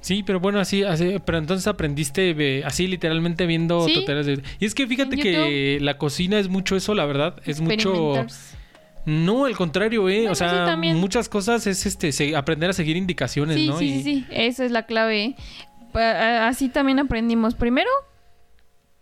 [0.00, 3.94] Sí, pero bueno, así, así pero entonces aprendiste eh, así literalmente viendo Sí.
[3.94, 4.42] tutoriales de...
[4.60, 7.34] Y es que fíjate que la cocina es mucho eso, la verdad.
[7.44, 8.14] Es mucho...
[9.08, 10.16] No, al contrario, ¿eh?
[10.18, 13.78] Bueno, o sea, muchas cosas es este aprender a seguir indicaciones, Sí, ¿no?
[13.78, 15.34] sí, Y- sí, sí, esa es la clave.
[15.94, 17.54] Así también aprendimos.
[17.54, 17.88] Primero,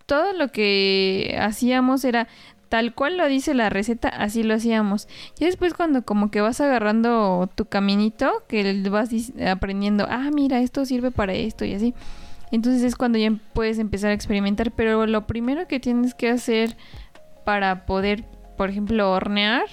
[0.07, 2.29] todo lo que hacíamos era
[2.69, 5.09] tal cual lo dice la receta, así lo hacíamos.
[5.39, 9.11] Y después cuando como que vas agarrando tu caminito, que vas
[9.47, 11.95] aprendiendo, ah, mira, esto sirve para esto y así.
[12.53, 14.71] Entonces es cuando ya puedes empezar a experimentar.
[14.71, 16.77] Pero lo primero que tienes que hacer
[17.45, 18.25] para poder,
[18.57, 19.65] por ejemplo, hornear,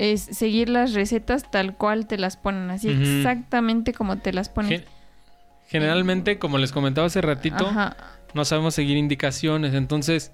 [0.00, 4.70] es seguir las recetas tal cual te las ponen, así exactamente como te las ponen.
[4.70, 4.84] Gen-
[5.68, 7.96] Generalmente, como les comentaba hace ratito, Ajá.
[8.34, 9.74] no sabemos seguir indicaciones.
[9.74, 10.32] Entonces,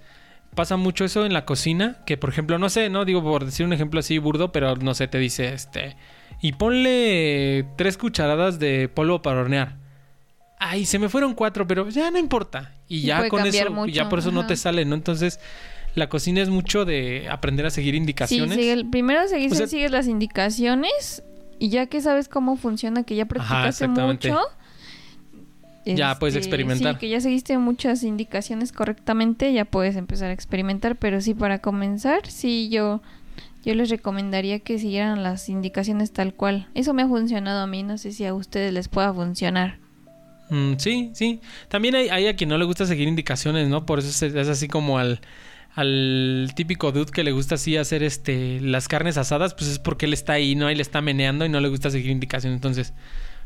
[0.54, 1.98] pasa mucho eso en la cocina.
[2.06, 4.94] Que, por ejemplo, no sé, no digo por decir un ejemplo así burdo, pero no
[4.94, 5.96] sé, te dice este.
[6.40, 9.76] Y ponle tres cucharadas de polvo para hornear.
[10.58, 12.72] Ay, se me fueron cuatro, pero ya no importa.
[12.88, 14.94] Y ya con eso, mucho, ya por eso no te sale, ¿no?
[14.94, 15.38] Entonces,
[15.96, 18.54] la cocina es mucho de aprender a seguir Sí, indicaciones.
[18.56, 21.24] sigue el- primero O sea- sigues las indicaciones
[21.58, 24.38] y ya que sabes cómo funciona, que ya practicaste mucho.
[25.84, 26.94] Ya puedes experimentar.
[26.94, 30.96] Sí, que ya seguiste muchas indicaciones correctamente, ya puedes empezar a experimentar.
[30.96, 33.02] Pero sí, para comenzar, sí, yo,
[33.64, 36.66] yo les recomendaría que siguieran las indicaciones tal cual.
[36.74, 39.78] Eso me ha funcionado a mí, no sé si a ustedes les pueda funcionar.
[40.50, 41.40] Mm, sí, sí.
[41.68, 43.86] También hay, hay a quien no le gusta seguir indicaciones, ¿no?
[43.86, 45.20] Por eso es, es así como al,
[45.76, 50.06] al típico dude que le gusta así hacer este las carnes asadas, pues es porque
[50.06, 50.70] él está ahí, ¿no?
[50.70, 52.56] Y le está meneando y no le gusta seguir indicaciones.
[52.56, 52.92] Entonces,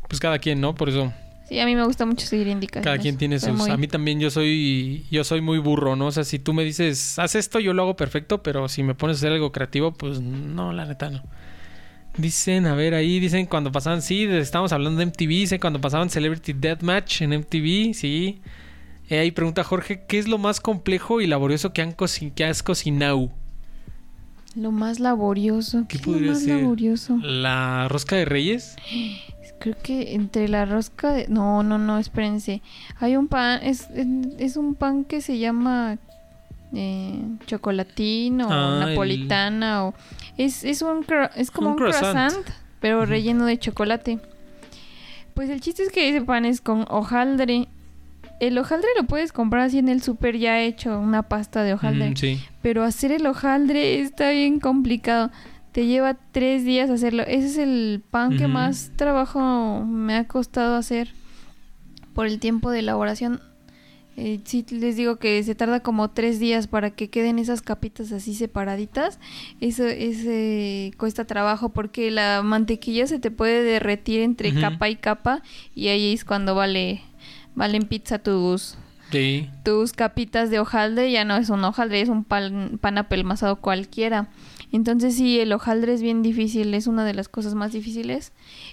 [0.07, 0.73] pues cada quien, ¿no?
[0.73, 1.13] Por eso
[1.47, 2.85] Sí, a mí me gusta mucho seguir indicaciones.
[2.85, 3.59] cada quien tiene Soy sus...
[3.59, 6.07] muy- A mí también yo soy yo soy muy burro, ¿no?
[6.07, 8.95] O sea, si tú me dices, haz esto, yo lo hago perfecto, pero si me
[8.95, 11.21] pones a hacer algo creativo, pues no, la neta no.
[12.17, 16.09] Dicen, a ver, ahí dicen cuando pasaban, sí, estamos hablando de MTV, dicen cuando pasaban
[16.09, 18.41] Celebrity Deathmatch en MTV, sí.
[19.11, 21.93] Eh, ahí pregunta Jorge, ¿qué es lo más complejo y laborioso que, han
[22.33, 23.29] que has cocinado?
[24.55, 25.83] Lo más laborioso.
[25.89, 26.61] ¿Qué ¿Qué, es lo podría más ser?
[26.61, 27.17] laborioso?
[27.21, 28.77] ¿La rosca de reyes?
[29.59, 31.27] Creo que entre la rosca de...
[31.27, 32.61] No, no, no, espérense.
[32.99, 33.87] Hay un pan, es,
[34.39, 35.97] es un pan que se llama
[36.73, 39.93] eh, chocolatín o Ah, el- napolitana o...
[40.37, 41.05] Es, es, un,
[41.35, 42.31] es como Un un, croissant.
[42.31, 42.47] croissant,
[42.79, 44.19] pero relleno de chocolate.
[45.33, 47.67] Pues el chiste es que ese pan es con hojaldre.
[48.41, 52.09] El hojaldre lo puedes comprar así en el súper ya hecho, una pasta de hojaldre.
[52.09, 52.39] Mm, sí.
[52.63, 55.29] Pero hacer el hojaldre está bien complicado.
[55.71, 57.21] Te lleva tres días hacerlo.
[57.27, 61.13] Ese es el pan que más trabajo me ha costado hacer
[62.15, 63.41] por el tiempo de elaboración.
[64.17, 68.11] Eh, sí, les digo que se tarda como tres días para que queden esas capitas
[68.11, 69.19] así separaditas.
[69.61, 75.43] Eso ese cuesta trabajo porque la mantequilla se te puede derretir entre capa y capa
[75.75, 77.03] y ahí es cuando vale
[77.55, 78.75] valen pizza tus
[79.11, 79.49] Sí.
[79.65, 84.29] tus capitas de hojaldre ya no es un hojaldre, es un pan, pan apelmazado cualquiera.
[84.71, 88.31] Entonces sí, el hojaldre es bien difícil, es una de las cosas más difíciles.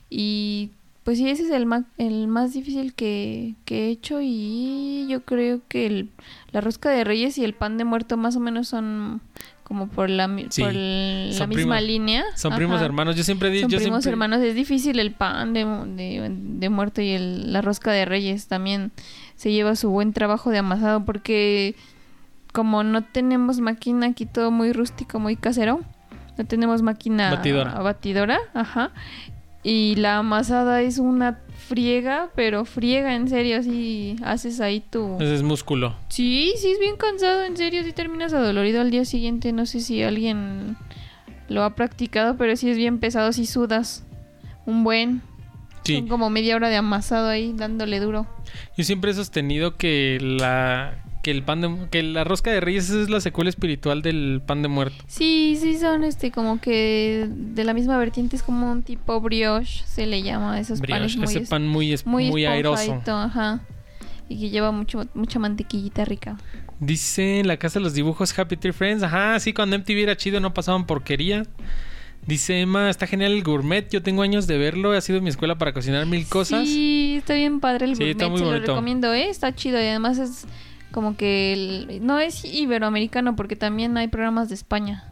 [0.08, 0.70] Y
[1.02, 5.24] pues sí, ese es el, ma- el más difícil que, que he hecho y yo
[5.24, 6.10] creo que el-
[6.52, 9.20] la rosca de reyes y el pan de muerto más o menos son
[9.68, 11.46] como por la, Sí, por la misma
[11.76, 12.24] primos- línea.
[12.34, 13.14] Son primos hermanos.
[13.16, 13.62] Yo siempre digo...
[13.64, 17.52] Son yo primos siempre- hermanos, es difícil el pan de, de, de muerto y el-
[17.52, 18.90] la rosca de reyes también
[19.36, 21.76] se lleva su buen trabajo de amasado porque
[22.52, 25.80] como no tenemos máquina aquí todo muy rústico, muy casero,
[26.38, 27.74] no tenemos máquina Batidora.
[27.80, 28.90] batidora, ajá,
[29.68, 35.16] y la amasada es una friega, pero friega en serio, así haces ahí tu...
[35.16, 35.94] Ese es músculo.
[36.08, 39.80] Sí, sí, es bien cansado, en serio, si terminas adolorido al día siguiente, no sé
[39.80, 40.78] si alguien
[41.48, 44.06] lo ha practicado, pero sí es bien pesado, si sudas
[44.64, 45.20] un buen.
[45.84, 45.96] Sí.
[45.98, 48.26] Son como media hora de amasado ahí, dándole duro.
[48.74, 52.88] Yo siempre he sostenido que la que el pan de que la rosca de reyes
[52.88, 54.96] es la secuela espiritual del pan de muerto.
[55.06, 59.82] Sí, sí, son este como que de la misma vertiente, es como un tipo brioche,
[59.86, 62.46] se le llama a esos panes Brioche, muy, ese es- pan muy es- muy, muy,
[62.46, 63.00] airoso.
[63.06, 63.60] ajá.
[64.30, 66.36] Y que lleva mucho, mucha mantequillita rica.
[66.80, 69.02] Dice en la casa de los dibujos Happy Tree Friends.
[69.02, 71.44] Ajá, sí, cuando MTV era chido no pasaban porquería.
[72.26, 73.88] Dice Emma, está genial el gourmet.
[73.90, 74.92] Yo tengo años de verlo.
[74.92, 76.68] Ha sido mi escuela para cocinar mil cosas.
[76.68, 78.66] Sí, está bien padre el Sí, gourmet, está muy se bonito.
[78.66, 79.30] lo recomiendo, ¿eh?
[79.30, 80.44] Está chido y además es
[80.90, 85.04] como que el- no es iberoamericano porque también hay programas de España.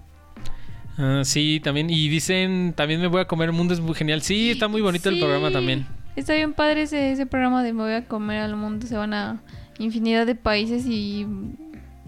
[0.99, 1.91] Ah, sí, también.
[1.91, 3.51] Y dicen, también me voy a comer.
[3.51, 4.23] El mundo es muy genial.
[4.23, 5.87] Sí, está muy bonito el programa también.
[6.17, 8.87] Está bien padre ese, ese programa de Me voy a comer al mundo.
[8.87, 9.43] Se van a
[9.79, 11.27] infinidad de países y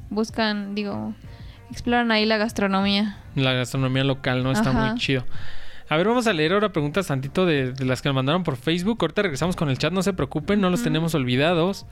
[0.09, 1.14] buscan, digo,
[1.71, 3.19] exploran ahí la gastronomía.
[3.35, 4.53] La gastronomía local, ¿no?
[4.53, 4.91] Está Ajá.
[4.93, 5.27] muy chido.
[5.91, 8.57] A ver, vamos a leer ahora preguntas tantito de, de las que nos mandaron por
[8.57, 8.99] Facebook.
[9.01, 11.87] Ahorita regresamos con el chat, no se preocupen, no los tenemos olvidados.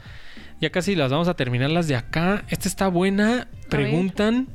[0.61, 2.45] Ya casi las vamos a terminar las de acá.
[2.49, 3.49] Esta está buena.
[3.69, 4.49] Preguntan,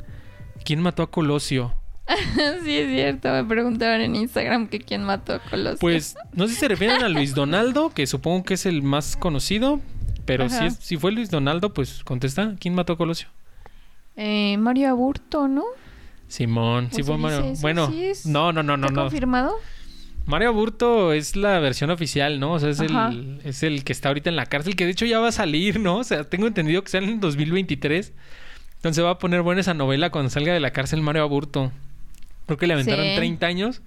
[0.63, 1.75] ¿quién mató a Colosio?
[2.63, 3.29] sí, es cierto.
[3.31, 5.77] Me preguntaban en Instagram que quién mató a Colosio.
[5.79, 9.15] Pues no sé si se refieren a Luis Donaldo, que supongo que es el más
[9.15, 9.79] conocido.
[10.25, 12.55] Pero si, es- si fue Luis Donaldo, pues contesta.
[12.59, 13.27] ¿Quién mató a Colosio?
[14.15, 15.63] Eh, Mario Aburto, ¿no?
[16.27, 17.53] Simón, sí ¿O fue Mario.
[17.61, 18.25] Bueno, ¿Sí es?
[18.25, 19.01] no, no, no, no, ¿Está no.
[19.03, 19.55] confirmado?
[20.25, 22.53] Mario Aburto es la versión oficial, ¿no?
[22.53, 25.05] O sea, es el, es el que está ahorita en la cárcel, que de hecho
[25.05, 25.97] ya va a salir, ¿no?
[25.97, 28.13] O sea, tengo entendido que sale en 2023.
[28.75, 31.71] Entonces va a poner buena esa novela cuando salga de la cárcel Mario Aburto.
[32.45, 33.15] Creo que le aventaron Sí.
[33.15, 33.81] 30 años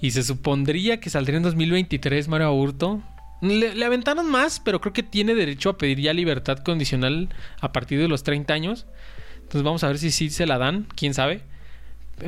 [0.00, 3.02] y se supondría que saldría en 2023 Mario Aburto.
[3.40, 7.28] Le, le aventaron más, pero creo que tiene derecho a pedir ya libertad condicional
[7.60, 8.86] a partir de los 30 años.
[9.36, 11.42] Entonces vamos a ver si sí se la dan, quién sabe.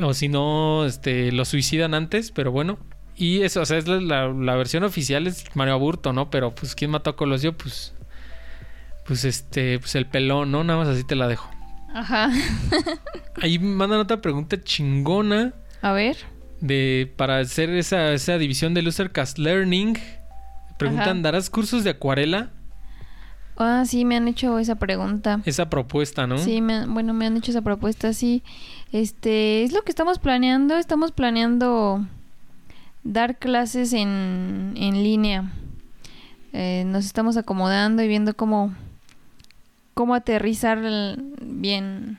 [0.01, 2.77] O si no, este, lo suicidan antes, pero bueno.
[3.17, 6.29] Y eso, o sea, es la, la- la versión oficial es Mario Aburto, ¿no?
[6.29, 7.93] Pero pues quién mató a Colosio, pues.
[9.05, 10.63] Pues este, pues el pelón, ¿no?
[10.63, 11.49] Nada más así te la dejo.
[11.93, 12.29] Ajá.
[13.41, 16.17] Ahí mandan otra pregunta chingona A ver.
[16.59, 19.97] de para hacer esa, esa división de Losercast Learning.
[20.77, 21.21] Preguntan, Ajá.
[21.21, 22.49] ¿darás cursos de acuarela?
[23.57, 25.39] Ah, sí, me han hecho esa pregunta.
[25.45, 26.37] Esa propuesta, ¿no?
[26.37, 28.43] Sí, me bueno, me han hecho esa propuesta, sí.
[28.91, 30.75] Este, es lo que estamos planeando.
[30.77, 32.05] Estamos planeando
[33.05, 35.49] dar clases en, en línea.
[36.51, 38.73] Eh, nos estamos acomodando y viendo cómo,
[39.93, 42.17] cómo aterrizar el- bien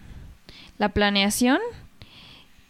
[0.78, 1.58] la planeación.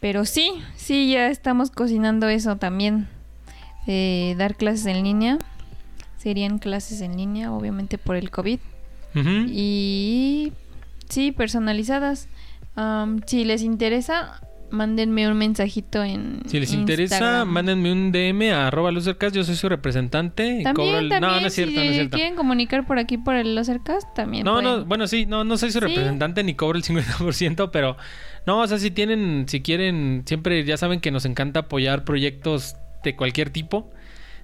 [0.00, 3.08] Pero sí, sí, ya estamos cocinando eso también.
[3.86, 5.38] Eh, dar clases en línea.
[6.18, 8.58] Serían clases en línea, obviamente por el COVID.
[9.48, 10.52] Y
[11.08, 12.28] sí, personalizadas.
[13.26, 14.40] Si les interesa,
[14.70, 19.34] mándenme un mensajito en Si les interesa, mándenme un DM a arroba Losercast.
[19.34, 20.60] Yo soy su representante.
[20.60, 22.16] y También, cobro el- también, No, no es cierto, si no es cierto.
[22.16, 25.70] quieren comunicar por aquí por el Losercast, también No, no, bueno, sí, no, no soy
[25.70, 25.86] su Sí.
[25.86, 27.96] representante ni cobro el 50%, pero
[28.46, 32.76] no, o sea, si tienen, si quieren, siempre ya saben que nos encanta apoyar proyectos
[33.04, 33.90] de cualquier tipo.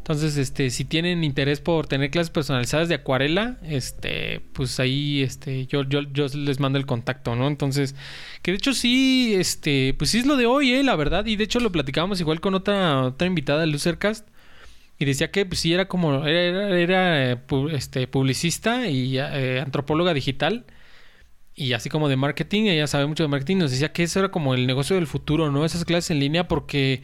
[0.03, 5.67] Entonces, este, si tienen interés por tener clases personalizadas de acuarela, este, pues ahí, este,
[5.67, 7.47] yo, yo, yo les mando el contacto, ¿no?
[7.47, 7.95] Entonces,
[8.43, 11.37] que de hecho sí, este, pues sí es lo de hoy, eh, la verdad, y
[11.37, 14.27] de hecho lo platicábamos igual con otra, otra invitada del Losercast.
[14.99, 17.33] Y decía que pues sí era como, era, era,
[17.73, 20.67] este, publicista y eh, antropóloga digital.
[21.55, 23.59] Y así como de marketing, ella sabe mucho de marketing.
[23.59, 25.65] Nos decía que eso era como el negocio del futuro, ¿no?
[25.65, 27.03] Esas clases en línea porque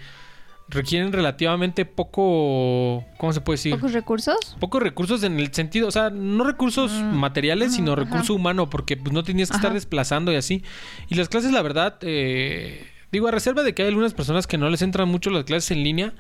[0.71, 3.75] requieren relativamente poco, ¿cómo se puede decir?
[3.75, 4.57] ¿Pocos recursos?
[4.61, 8.03] Pocos recursos en el sentido, o sea, no recursos Mm, materiales, sino ajá.
[8.05, 10.63] recurso humano, porque pues no tenías que estar desplazando y así.
[11.09, 14.59] Y las clases, la verdad, eh, digo, a reserva de que hay algunas personas que
[14.59, 16.13] no les entran mucho las clases en línea,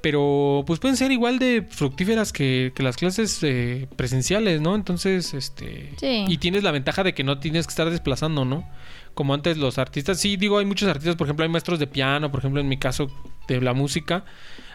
[0.00, 4.74] pero pues pueden ser igual de fructíferas que, que las clases eh, presenciales, ¿no?
[4.74, 5.92] Entonces, este...
[5.98, 6.24] Sí.
[6.28, 8.68] Y tienes la ventaja de que no tienes que estar desplazando, ¿no?
[9.14, 12.30] Como antes los artistas, sí, digo, hay muchos artistas, por ejemplo, hay maestros de piano,
[12.30, 13.10] por ejemplo, en mi caso
[13.48, 14.24] de la música,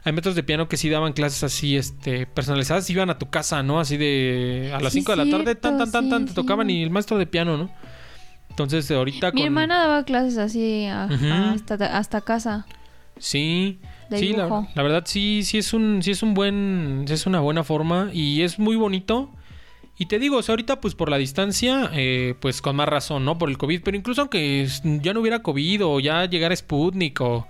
[0.04, 3.64] hay maestros de piano que sí daban clases así, este, personalizadas, iban a tu casa,
[3.64, 3.80] ¿no?
[3.80, 6.70] Así de a las Sí, 5 de la tarde, tan, tan, tan, tan, te tocaban
[6.70, 7.70] y el maestro de piano, ¿no?
[8.50, 9.48] Entonces, ahorita Mi con...
[9.48, 11.26] hermana daba clases así a- Ujú.
[11.34, 12.66] hasta, hasta casa.
[13.18, 13.80] Sí,
[14.10, 17.26] de sí, la, la verdad sí, sí es un, sí es un buen, sí es
[17.26, 19.30] una buena forma y es muy bonito.
[19.98, 23.26] Y te digo, o sea, ahorita pues por la distancia, eh, pues con más razón,
[23.26, 23.38] ¿no?
[23.38, 27.48] Por el COVID, pero incluso aunque ya no hubiera COVID o ya llegara Sputnik o,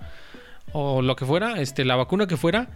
[0.72, 2.68] o lo que fuera, este, la vacuna que fuera,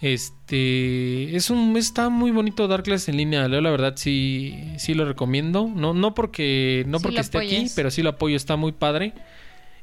[0.00, 3.48] este, es un, está muy bonito dar clases en línea.
[3.48, 5.70] Yo la verdad sí, sí lo recomiendo.
[5.74, 9.14] No, no porque, no Sí porque esté aquí, pero sí lo apoyo, está muy padre.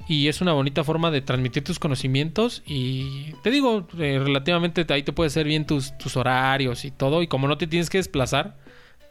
[0.07, 2.61] Y es una bonita forma de transmitir tus conocimientos.
[2.65, 7.23] Y te digo, eh, relativamente ahí te puedes hacer bien tus, tus horarios y todo.
[7.23, 8.57] Y como no te tienes que desplazar,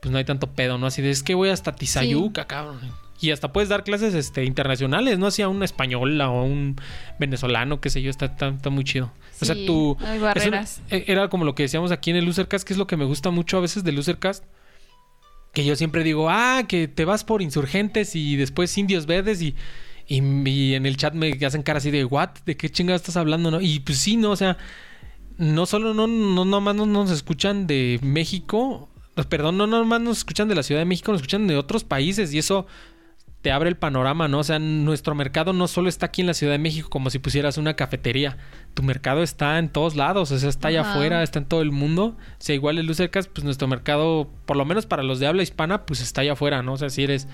[0.03, 0.89] pues no hay tanto pedo, ¿no?
[0.89, 2.81] Así de es que voy hasta Tizayuca, cabrón.
[3.21, 5.29] Y hasta puedes dar clases este, internacionales, ¿no?
[5.29, 6.75] Así a un español o a un
[7.21, 9.13] venezolano, qué sé yo, está, está, está muy chido.
[9.41, 9.97] o sea, tú.
[10.05, 10.83] hay barreras.
[10.91, 13.05] e- era como lo que decíamos aquí en el Losercast, que es lo que me
[13.05, 14.45] gusta mucho a veces del Losercast.
[15.53, 19.55] Que yo siempre digo, ah, que te vas por insurgentes y después indios verdes y,
[20.09, 22.31] y, y en el chat me hacen cara así de, ¿what?
[22.45, 23.53] ¿De qué chingada estás hablando?
[23.53, 24.59] no Y pues sí, no, o sea,
[25.39, 28.89] no solo no, no nomás no nos escuchan de México,
[29.29, 32.33] perdón, no nomás nos escuchan de la Ciudad de México, nos escuchan de otros países
[32.33, 32.67] y eso
[33.43, 34.39] te abre el panorama, ¿no?
[34.39, 37.19] O sea, nuestro mercado no solo está aquí en la Ciudad de México como si
[37.19, 38.39] pusieras una cafetería.
[38.75, 40.93] Tu mercado está en todos lados, o sea, está allá Ajá.
[40.93, 42.17] afuera, está en todo el mundo.
[42.17, 45.43] O sea, igual el Lucercas, pues nuestro mercado, por lo menos para los de habla
[45.43, 46.75] hispana, pues está allá afuera, ¿no?
[46.75, 47.27] O sea, si eres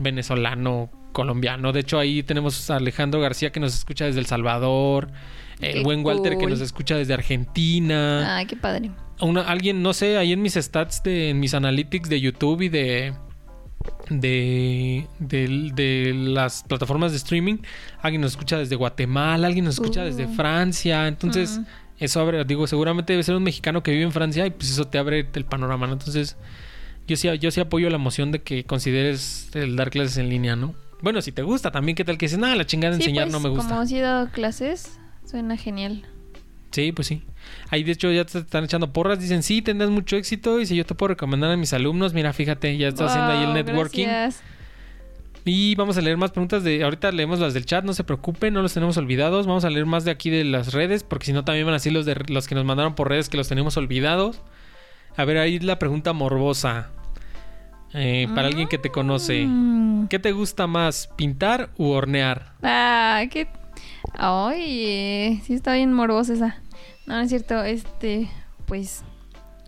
[0.00, 1.72] venezolano, colombiano.
[1.72, 5.10] De hecho, ahí tenemos a Alejandro García que nos escucha desde El Salvador.
[5.60, 8.90] El Qué buen Walter que nos escucha desde Argentina Ay, qué padre.
[9.20, 12.68] Una- alguien, no sé, ahí en mis stats, de, en mis analytics de YouTube y
[12.68, 13.12] de,
[14.10, 17.58] de, de, de las plataformas de streaming.
[18.00, 20.26] Alguien nos escucha desde Guatemala, alguien nos escucha desde.
[20.28, 21.06] Francia.
[21.08, 21.60] Entonces,
[21.98, 24.86] eso abre, digo, seguramente debe ser un mexicano que vive en Francia y pues eso
[24.86, 25.92] te abre el panorama, ¿no?
[25.94, 26.36] Entonces,
[27.06, 30.56] yo sí, yo sí apoyo la moción de que consideres el dar clases en línea,
[30.56, 30.74] ¿no?
[31.02, 32.38] Bueno, si te gusta también, ¿qué tal que dices?
[32.38, 33.68] Nada, la chingada de Sí, enseñar pues, no me gusta.
[33.74, 36.06] Como si he dado clases, suena genial.
[36.74, 37.22] Sí, pues sí.
[37.70, 40.74] Ahí de hecho ya te están echando porras, dicen, sí, tendrás mucho éxito y si
[40.74, 44.06] yo te puedo recomendar a mis alumnos, mira, fíjate, ya estás haciendo ahí el networking.
[44.06, 44.42] gracias.
[45.44, 46.82] Y vamos a leer más preguntas de.
[46.82, 49.46] Ahorita leemos las del chat, no se preocupen, no los tenemos olvidados.
[49.46, 51.90] Vamos a leer más de aquí de las redes, porque si no también van así
[51.90, 54.40] los de los que nos mandaron por redes que los tenemos olvidados.
[55.16, 56.90] A ver, ahí la pregunta morbosa.
[57.92, 59.46] Eh, para alguien que te conoce.
[59.46, 60.08] Mm.
[60.08, 62.54] ¿Qué te gusta más, pintar u hornear?
[62.60, 63.46] Ah, qué.
[64.14, 66.62] Ay, sí está bien morbosa esa.
[67.06, 67.62] No, no es cierto.
[67.64, 68.28] Este,
[68.66, 69.02] pues.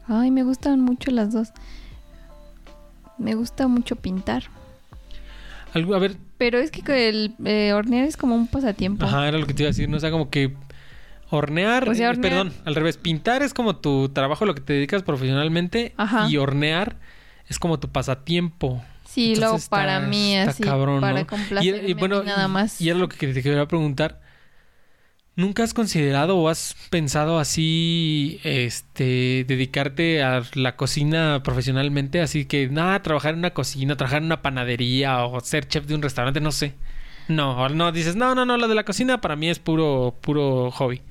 [0.08, 1.48] Ay, me gustan mucho las dos.
[3.18, 4.44] Me gusta mucho pintar.
[5.74, 9.04] Algo, a ver, Pero es que el eh, hornear es como un pasatiempo.
[9.04, 9.96] ajá, era lo que te iba a decir, ¿no?
[9.96, 10.54] O sea, como que
[11.30, 14.60] hornear, O sea, eh, hornear- perdón, al revés, pintar es como tu trabajo, lo que
[14.60, 16.28] te dedicas profesionalmente, Ajá.
[16.30, 16.96] y hornear
[17.48, 18.82] es como tu pasatiempo.
[19.06, 21.26] Sí, Entonces está- para mí está así, cabrón, para ¿no?
[21.26, 22.80] complacerme a mí nada más.
[22.80, 24.20] Y era lo que te quería preguntar.
[25.36, 32.22] ¿Nunca has considerado o has pensado así, este, dedicarte a la cocina profesionalmente?
[32.22, 35.94] Así que, nada, trabajar en una cocina, trabajar en una panadería o ser chef de
[35.94, 36.72] un restaurante, no sé.
[37.28, 40.70] No, no, dices, no, no, no, lo de la cocina para mí es puro, puro
[40.70, 41.02] hobby.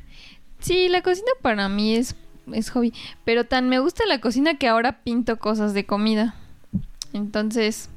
[0.58, 2.16] Sí, la cocina para mí es,
[2.52, 2.94] es hobby.
[3.26, 6.34] Pero tan me gusta la cocina que ahora pinto cosas de comida.
[7.14, 7.92] Entonces,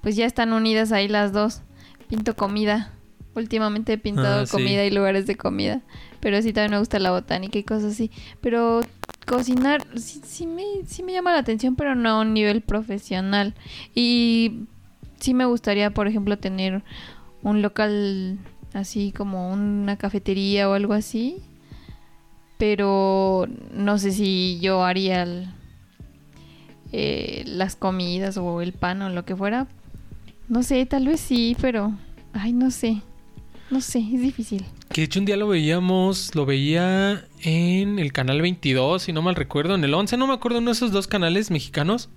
[0.00, 1.62] pues ya están unidas ahí las dos.
[2.08, 2.92] Pinto comida.
[3.34, 4.52] Últimamente he pintado Ah, sí.
[4.52, 5.80] comida y lugares de comida.
[6.20, 8.10] Pero sí también me gusta la botánica y cosas así.
[8.40, 8.80] Pero
[9.26, 13.54] cocinar sí, sí, me, sí me llama la atención, pero no a un nivel profesional.
[13.94, 14.64] Y
[15.18, 16.82] sí me gustaría, por ejemplo, tener
[17.42, 18.38] un local
[18.74, 21.36] así como una cafetería o algo así.
[22.58, 25.48] Pero no sé si yo haría el-
[26.92, 29.66] eh, las comidas o el pan o lo que fuera.
[30.48, 31.92] No sé, tal vez sí, pero...
[32.34, 33.02] Ay, no sé.
[33.72, 34.64] No sé, es difícil.
[34.92, 39.22] Que de hecho un día lo veíamos, lo veía en el canal 22, si no
[39.22, 42.10] mal recuerdo, en el 11, no me acuerdo, uno de esos dos canales mexicanos.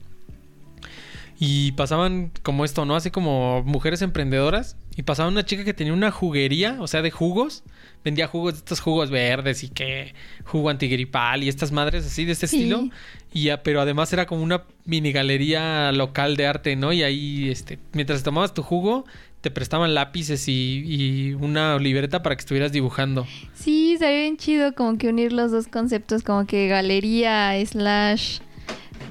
[1.38, 2.96] Y pasaban como esto, ¿no?
[2.96, 4.78] Así como mujeres emprendedoras.
[4.98, 7.64] Y pasaba una chica que tenía una juguería, o sea, de jugos.
[8.06, 10.14] Vendía jugos estos jugos verdes y que
[10.46, 12.58] jugo antigripal y estas madres así de este Sí.
[12.58, 12.90] estilo.
[13.34, 16.94] Y ya, pero además era como una mini galería local de arte, ¿no?
[16.94, 19.06] Y ahí, este, mientras tomabas tu jugo,
[19.46, 23.28] te prestaban lápices y, y una libreta para que estuvieras dibujando.
[23.54, 28.40] Sí, estaría bien chido como que unir los dos conceptos, como que galería slash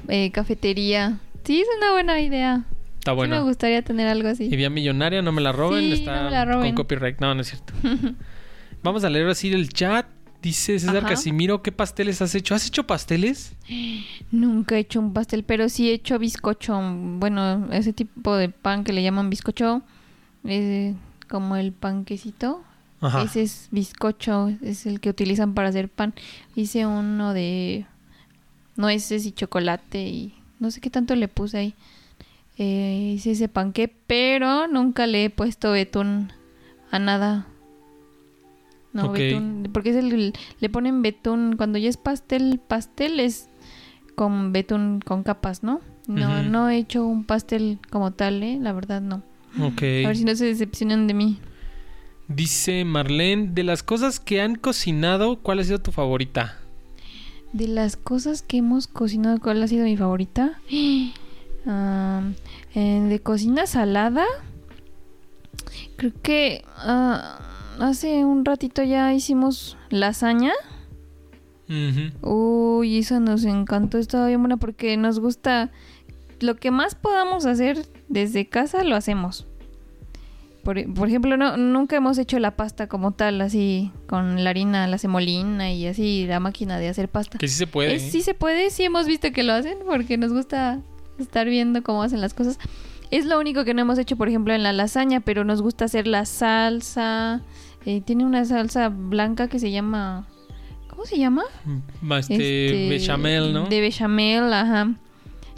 [0.08, 1.20] eh, cafetería.
[1.44, 2.64] Sí, es una buena idea.
[2.98, 3.44] Está Sí me bueno.
[3.44, 4.46] gustaría tener algo así.
[4.46, 6.74] Idea millonaria, no me la roben, Sí, está no me la roben.
[6.74, 7.20] con copyright.
[7.20, 7.72] No, no es cierto.
[8.82, 10.06] Vamos a leer así el chat.
[10.42, 11.10] Dice César Ajá.
[11.10, 12.56] Casimiro, ¿qué pasteles has hecho?
[12.56, 13.54] ¿Has hecho pasteles?
[14.32, 16.78] Nunca he hecho un pastel, pero sí he hecho bizcocho.
[17.20, 19.82] Bueno, ese tipo de pan que le llaman bizcocho,
[20.44, 20.94] eh,
[21.28, 22.62] como el panquecito.
[23.00, 23.22] Ajá.
[23.22, 26.14] Ese es bizcocho, es el que utilizan para hacer pan.
[26.54, 27.86] Hice uno de
[28.76, 31.74] nueces y chocolate y no sé qué tanto le puse ahí.
[32.56, 36.32] Eh, hice ese panque, pero nunca le he puesto betún
[36.90, 37.46] a nada.
[38.92, 43.48] No, betún, porque es el, le ponen betún, cuando ya es pastel, pastel es
[44.14, 45.80] con betún con capas, ¿no?
[46.06, 48.58] No, no he hecho un pastel como tal, ¿eh?
[48.60, 49.22] La verdad no.
[49.60, 49.82] Ok.
[49.82, 51.38] A ver si no se decepcionan de mí.
[52.28, 56.58] Dice Marlene, de las cosas que han cocinado, ¿cuál ha sido tu favorita?
[57.52, 60.60] De las cosas que hemos cocinado, ¿cuál ha sido mi favorita?
[61.66, 64.26] Eh, de cocina salada,
[65.96, 67.40] creo que ah,
[67.80, 70.52] hace un ratito ya hicimos lasaña.
[72.20, 75.70] Uy, eso nos encantó, estaba bien buena porque nos gusta
[76.44, 79.46] lo que más podamos hacer desde casa lo hacemos.
[80.62, 84.86] Por, por ejemplo, no, nunca hemos hecho la pasta como tal, así con la harina,
[84.86, 87.36] la semolina y así la máquina de hacer pasta.
[87.36, 87.94] Que sí se puede.
[87.96, 88.10] Es- ¿eh?
[88.10, 90.80] sí se puede, sí hemos visto que lo hacen porque nos gusta
[91.18, 92.58] estar viendo cómo hacen las cosas.
[93.10, 95.84] Es lo único que no hemos hecho, por ejemplo, en la lasaña, pero nos gusta
[95.84, 97.42] hacer la salsa.
[97.84, 100.26] Eh, tiene una salsa blanca que se llama...
[100.88, 101.42] ¿Cómo se llama?
[101.66, 103.66] Mm, Este, bechamel, ¿no?
[103.68, 104.94] De bechamel, ajá.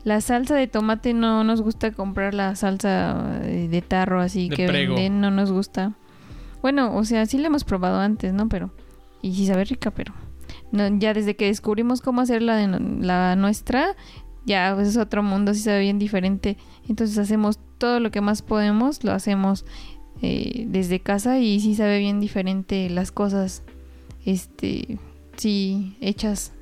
[0.06, 4.54] La salsa de tomate no nos gusta comprar la salsa eh, de tarro así De
[4.54, 5.94] que venden, no nos gusta.
[6.62, 8.48] Bueno, o sea, sí la hemos probado antes, ¿no?
[8.48, 8.70] Pero
[9.20, 10.14] y sí sabe rica, pero
[10.70, 12.68] no, ya desde que descubrimos cómo hacer la de
[13.04, 13.96] la nuestra
[14.44, 16.56] ya pues, es otro mundo, sí sabe bien diferente.
[16.88, 19.64] Entonces hacemos todo lo que más podemos, lo hacemos
[20.22, 23.64] eh, desde casa y sí sabe bien diferente las cosas,
[24.24, 25.00] este,
[25.36, 26.52] sí, hechas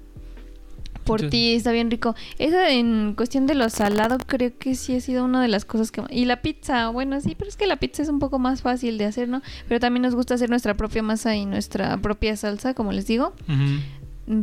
[1.04, 2.14] por Entonces- ti, está bien rico.
[2.38, 5.90] Eso en cuestión de lo salado creo que sí ha sido una de las cosas
[5.92, 6.02] que...
[6.10, 8.98] Y la pizza, bueno, sí, pero es que la pizza es un poco más fácil
[8.98, 9.42] de hacer, ¿no?
[9.68, 13.32] Pero también nos gusta hacer nuestra propia masa y nuestra propia salsa, como les digo.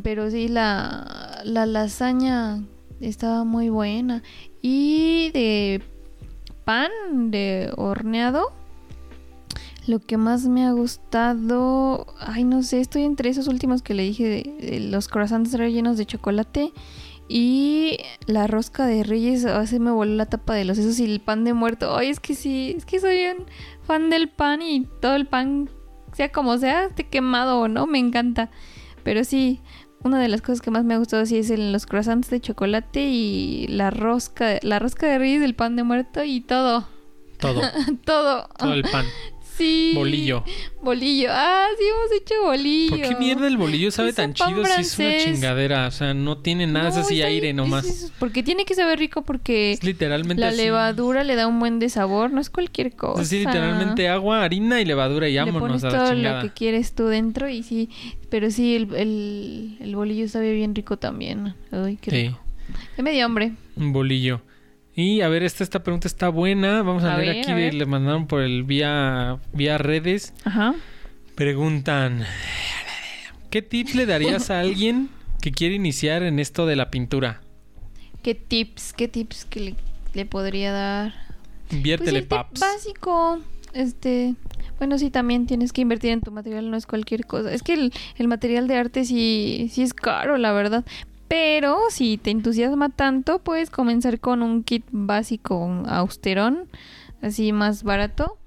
[0.04, 2.62] Pero sí, la, la lasaña
[3.00, 4.22] estaba muy buena.
[4.62, 5.82] Y de
[6.66, 6.92] pan,
[7.32, 8.54] de horneado,
[9.88, 14.04] lo que más me ha gustado, ay no sé, estoy entre esos últimos que le
[14.04, 16.72] dije, de, de los croissants rellenos de chocolate
[17.28, 17.98] y
[18.28, 21.20] la rosca de reyes, a se me voló la tapa de los sesos y el
[21.22, 21.96] pan de muerto.
[21.96, 23.46] Ay, es que sí, es que soy un
[23.84, 25.70] fan del pan y todo el pan,
[26.14, 28.50] sea como sea, esté quemado o no, me encanta.
[29.04, 29.62] Pero sí,
[30.04, 32.42] una de las cosas que más me ha gustado sí es el- los croissants de
[32.42, 36.86] chocolate y la rosca, la rosca de reyes, el pan de muerto y todo,
[37.40, 37.62] Todo,
[38.06, 38.50] todo.
[38.60, 39.06] todo el pan.
[39.62, 39.92] Sí.
[39.96, 40.44] Bolillo.
[40.82, 41.30] Bolillo.
[41.32, 42.90] Ah, sí hemos hecho bolillo.
[42.98, 45.24] ¿Por qué mierda el bolillo sabe Es tan chido si es una francés.
[45.26, 45.88] chingadera?
[45.88, 47.86] O sea, no tiene nada, es No, así está aire nomás.
[47.86, 50.58] es- es- porque tiene que saber rico porque Es literalmente la así.
[50.58, 53.22] levadura le da un buen de sabor, no es cualquier cosa.
[53.22, 56.44] Es así, literalmente agua, harina y levadura y Le vámonos pones a la todo chingada.
[56.44, 57.90] lo que quieres tú dentro y sí,
[58.30, 61.54] pero sí, el, el, el bolillo sabe bien rico también.
[61.72, 62.40] Ay, qué Sí, rico.
[62.98, 63.52] Ya me dio hambre.
[63.76, 64.42] un bolillo.
[64.96, 66.82] Y a ver, esta, esta pregunta está buena.
[66.84, 67.74] Vamos a, A leer ver, aquí, a de- ver.
[67.74, 70.34] le mandaron por el vía, vía redes.
[70.44, 70.76] Ajá.
[71.36, 72.24] Preguntan,
[73.50, 75.10] ¿qué tips le darías a alguien
[75.42, 77.42] que quiere iniciar en esto de la pintura?
[78.22, 79.76] ¿Qué tips, qué tips que le,
[80.14, 81.14] le podría dar?
[81.68, 82.60] Pues Inviértele, el tip paps.
[82.60, 83.40] básico,
[83.74, 84.36] este,
[84.78, 87.52] bueno, sí, también tienes que invertir en tu material, no es cualquier cosa.
[87.54, 90.86] Es que el, el material de arte sí, sí es caro, la verdad.
[91.32, 96.68] Pero si te entusiasma tanto, puedes comenzar con un kit básico, un austerón,
[97.22, 98.38] así más barato.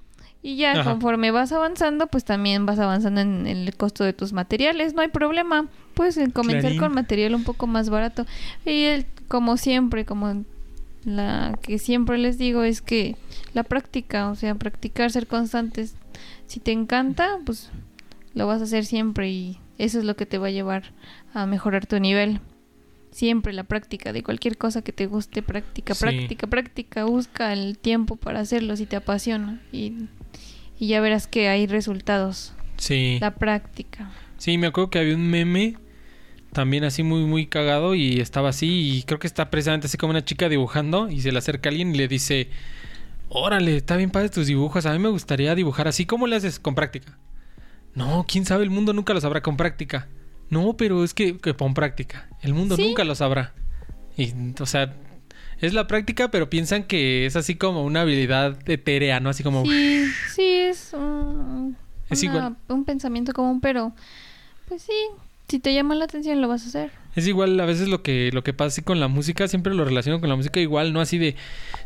[0.43, 0.91] Y ya Ajá.
[0.91, 5.07] conforme vas avanzando, pues también vas avanzando en el costo de tus materiales, no hay
[5.07, 5.67] problema.
[5.95, 6.79] Puedes eh, comenzar Clarín.
[6.79, 8.27] con material un poco más barato.
[8.67, 10.43] Y el- como siempre, como
[11.05, 13.15] la que siempre les digo es que
[13.55, 15.95] la práctica, o sea, practicar, ser constantes.
[16.45, 17.71] Si te encanta, pues
[18.35, 20.83] lo vas a hacer siempre y eso es lo que te va a llevar
[21.33, 22.39] a mejorar tu nivel.
[23.15, 26.01] Siempre la práctica de cualquier cosa que te guste, práctica, Sí.
[26.01, 29.93] práctica, práctica, busca el tiempo para hacerlo si te apasiona y,
[30.77, 32.51] y ya verás que hay resultados.
[32.75, 33.17] Sí.
[33.21, 34.11] La práctica.
[34.37, 35.77] Sí, me acuerdo que había un meme
[36.51, 40.11] también así muy muy cagado y estaba así y creo que está precisamente así como
[40.11, 42.49] una chica dibujando y se le acerca alguien y le dice,
[43.29, 46.59] "Órale, está bien padre tus dibujos, a mí me gustaría dibujar así, ¿cómo le haces
[46.59, 47.17] con práctica?"
[47.93, 50.09] No, quién sabe, el mundo nunca lo sabrá con práctica.
[50.49, 52.29] No, pero es que, que con práctica.
[52.41, 52.85] El mundo Sí.
[52.87, 53.53] nunca lo sabrá.
[54.17, 54.93] Y, o sea,
[55.59, 59.29] es la práctica, pero piensan que es así como una habilidad etérea, ¿no?
[59.29, 59.63] Así como...
[59.65, 60.05] Sí,
[60.35, 61.75] sí, es un,
[62.09, 62.55] Es una- igual.
[62.69, 63.93] un pensamiento común, pero
[64.67, 64.93] pues sí,
[65.47, 66.91] si te llama la atención lo vas a hacer.
[67.15, 69.85] Es igual a veces lo que, lo que pasa así con la música, siempre lo
[69.85, 71.35] relaciono con la música igual, no así de,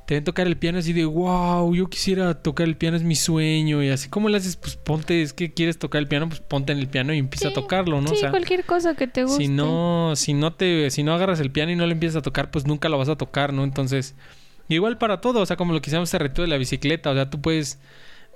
[0.08, 3.14] te ven tocar el piano así de, wow, yo quisiera tocar el piano, es mi
[3.16, 6.40] sueño, y así como le haces, pues ponte, es que quieres tocar el piano, pues
[6.42, 8.08] ponte en el piano y empieza Sí, a tocarlo, ¿no?
[8.08, 9.44] sí, o sea, cualquier cosa que te guste.
[9.44, 12.22] si no, si no te, si no agarras el piano y no lo empiezas a
[12.24, 13.64] tocar, pues nunca lo vas a tocar, ¿no?
[13.64, 14.16] Entonces,
[14.68, 17.14] igual para todo, o sea, como lo que hicimos ese reto de la bicicleta, o
[17.14, 17.78] sea, tú puedes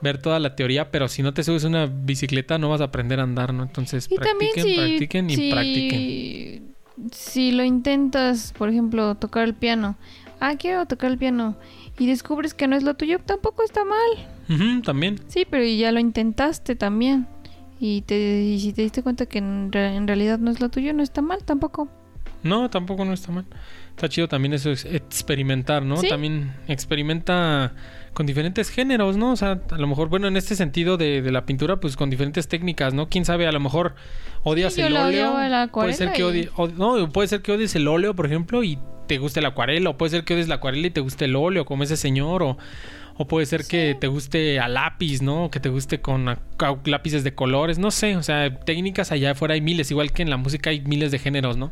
[0.01, 3.19] ver toda la teoría, pero si no te subes una bicicleta no vas a aprender
[3.19, 3.63] a andar, ¿no?
[3.63, 6.75] Entonces, Y practiquen, si, practiquen y si- practiquen.
[7.11, 9.95] si lo intentas, por ejemplo, tocar el piano.
[10.39, 11.55] Ah, quiero tocar el piano.
[11.99, 14.27] Y descubres que no es lo tuyo, tampoco está mal.
[14.49, 15.19] Ujú, también.
[15.27, 17.27] Sí, pero ya lo intentaste también.
[17.79, 20.69] Y, te, y si te diste cuenta que en, re- en realidad no es lo
[20.69, 21.87] tuyo, no está mal tampoco.
[22.41, 23.45] No, tampoco no está mal.
[23.91, 25.97] Está chido también eso, es experimentar, ¿no?
[25.97, 26.09] Sí.
[26.09, 27.73] También experimenta
[28.14, 29.31] con diferentes géneros, ¿no?
[29.31, 32.10] O sea, a lo mejor, bueno, en este sentido de, de la pintura, pues con
[32.10, 33.10] diferentes técnicas, ¿no?
[33.10, 33.95] Quién sabe, a lo mejor
[34.44, 35.34] odias Sí, el óleo.
[35.72, 38.26] puede ser que acuarela y- odie- od- no, puede ser que odies el óleo, por
[38.26, 38.77] ejemplo, y
[39.07, 41.35] te guste la acuarela, o puede ser que odies la acuarela y te guste el
[41.35, 42.57] óleo, como ese señor, o,
[43.18, 45.49] o puede ser que te guste a lápiz, ¿no?
[45.52, 49.31] Que te guste con a- a- lápices de colores, no sé, o sea, técnicas allá
[49.31, 51.72] afuera hay miles, igual que en la música hay miles de géneros, ¿no?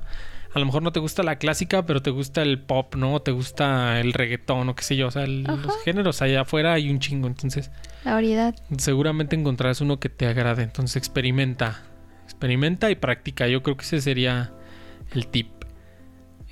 [0.53, 3.21] A lo mejor no te gusta la clásica, pero te gusta el pop, ¿no?
[3.21, 5.07] Te gusta el reggaetón o qué sé yo.
[5.07, 7.27] O sea, el- los géneros allá afuera hay un chingo.
[7.27, 7.71] Entonces,
[8.03, 8.53] La variedad.
[8.77, 10.63] seguramente encontrarás uno que te agrade.
[10.63, 11.83] Entonces, experimenta.
[12.25, 13.47] Experimenta y practica.
[13.47, 14.51] Yo creo que ese sería
[15.13, 15.47] el tip.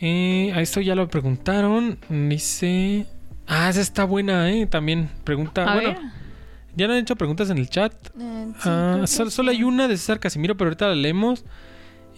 [0.02, 2.00] Eh, a esto ya lo preguntaron.
[2.10, 3.06] Dice...
[3.48, 4.66] Ah, esa está buena, ¿eh?
[4.68, 5.64] También pregunta...
[5.70, 6.00] A bueno, ver.
[6.76, 7.94] ya no han hecho preguntas en el chat.
[8.20, 9.36] Eh, sí, Ah, creo que sol- sí.
[9.36, 11.44] solo hay una de César Casimiro, pero ahorita la leemos.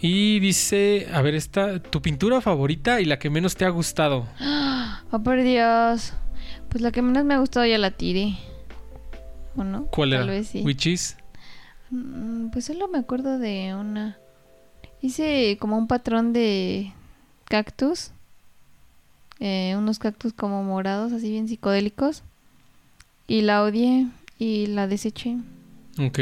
[0.03, 4.27] Y dice, a ver, esta, tu pintura favorita y la que menos te ha gustado.
[5.13, 6.13] Oh, por Dios.
[6.69, 8.37] Pues la que menos me ha gustado ya la tiré.
[9.57, 9.87] ¿O no?
[9.87, 10.31] ¿Cuál Tal era?
[10.31, 10.61] vez sí.
[10.63, 11.17] Which is?
[11.89, 14.17] Mm, Pues solo me acuerdo de una.
[15.01, 16.93] Hice como un patrón de
[17.43, 18.11] cactus.
[19.41, 22.23] Eh, unos cactus como morados, así bien psicodélicos.
[23.27, 24.07] Y la odié
[24.39, 25.35] y la deseché.
[25.99, 26.19] Ok.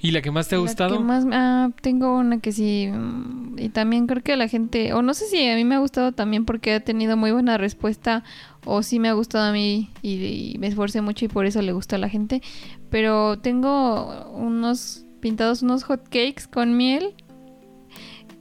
[0.00, 0.96] ¿Y la que más te ha La gustado?
[0.98, 2.88] que más- ah, tengo una que sí.
[2.92, 4.92] mm, Y también creo que la gente.
[4.92, 7.58] O no sé si a mí me ha gustado también porque ha tenido muy buena
[7.58, 8.22] respuesta.
[8.64, 11.60] O sí me ha gustado a mí y, y me esforcé mucho y por eso
[11.62, 12.42] le gusta a la gente.
[12.90, 17.14] Pero tengo unos pintados, unos hot cakes con miel.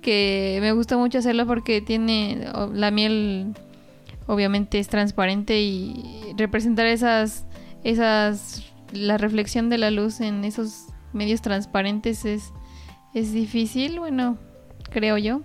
[0.01, 2.47] Que me gusta mucho hacerlo porque tiene.
[2.73, 3.53] La miel
[4.27, 7.45] obviamente es transparente y representar esas.
[7.83, 8.63] Esas.
[8.93, 10.85] La reflexión de la luz en esos
[11.17, 12.53] medios transparentes es,
[13.13, 14.37] es difícil, bueno,
[14.89, 15.41] creo yo.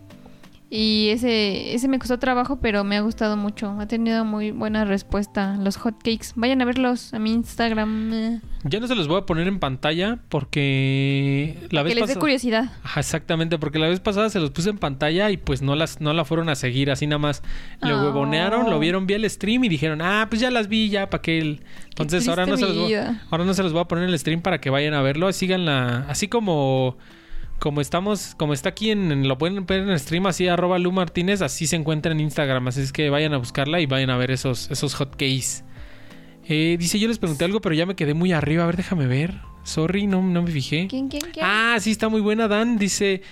[0.75, 3.77] Y ese, ese me costó trabajo, pero me ha gustado mucho.
[3.79, 5.59] Ha tenido muy buena respuesta.
[5.61, 6.29] Los hotcakes.
[6.35, 8.41] Vayan a verlos a mi Instagram.
[8.65, 12.17] Ya no se los voy a poner en pantalla porque la vez que les dé
[12.17, 12.73] curiosidad.
[12.85, 16.01] Ajá, exactamente, porque la vez pasada se los puse en pantalla y pues no las
[16.01, 17.43] no la fueron a seguir, así nada más
[17.83, 18.05] lo Oh.
[18.05, 21.21] huevonearon, lo vieron bien el stream y dijeron, ah, pues ya las vi, ya, para
[21.21, 21.61] que el...
[21.91, 24.19] Entonces ahora no, se los voy, ahora no se los voy a poner en el
[24.19, 26.97] stream para que vayan a verlo, síganla, así como
[27.63, 30.81] como estamos, como está aquí en, en- lo pueden ver en el stream, así arroba
[30.81, 34.11] Lu Martínez, así se encuentra en Instagram, así es que vayan a buscarla y vayan
[34.11, 35.63] a ver esos, esos hotkeys.
[36.49, 38.65] Eh, dice, yo les pregunté algo, pero ya me quedé muy arriba.
[38.65, 39.41] A ver, déjame ver.
[39.63, 40.89] Sorry, no, no me fijé.
[40.89, 41.47] ¿Quién, quién, quién?
[41.49, 42.79] Ah, sí, está muy buena, Dan.
[42.79, 43.23] Dice,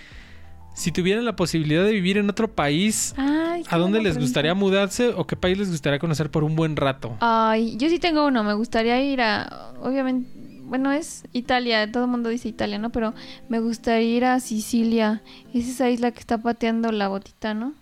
[0.75, 5.09] si tuvieran la posibilidad de vivir en otro país, Ay, ¿a dónde les gustaría mudarse
[5.09, 7.17] o qué país les gustaría conocer por un buen rato?
[7.19, 8.45] Ay, yo sí tengo uno.
[8.45, 9.73] Me gustaría ir a.
[9.83, 10.31] Obviamente.
[10.71, 11.91] Bueno, es Italia.
[11.93, 12.91] Todo el mundo dice Italia, ¿no?
[12.91, 13.13] Pero
[13.51, 15.21] me gustaría ir a Sicilia.
[15.53, 17.75] Es esa isla que está pateando la botita, ¿no?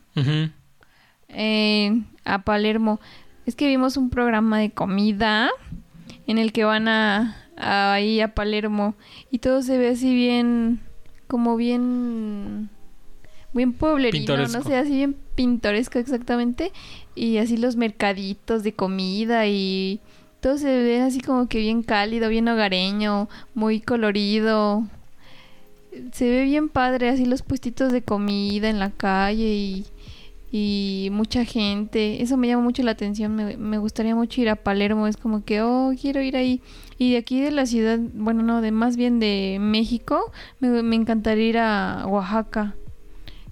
[1.29, 3.01] Eh, a Palermo.
[3.47, 5.51] Es que vimos un programa de comida
[6.27, 8.95] en el que van a, a- ahí a Palermo
[9.31, 10.81] y todo se ve así bien,
[11.27, 12.69] como bien,
[13.53, 14.59] bien pueblerino, Pintoresco.
[14.59, 16.73] no sé, así bien pintoresco exactamente.
[17.15, 20.01] Y así los mercaditos de comida y
[20.41, 24.85] todo se ve así como que bien cálido, bien hogareño, muy colorido.
[26.13, 29.87] Se ve bien padre, así los puestitos de comida en la calle y,
[30.53, 32.23] y mucha gente.
[32.23, 33.35] Eso me llama mucho la atención.
[33.35, 35.07] Me, me gustaría mucho ir a Palermo.
[35.07, 36.61] Es como que, oh, quiero ir ahí.
[36.99, 40.97] Y de aquí de la ciudad, bueno, no, de más bien de México, me, me
[40.97, 42.75] encantaría ir a Oaxaca.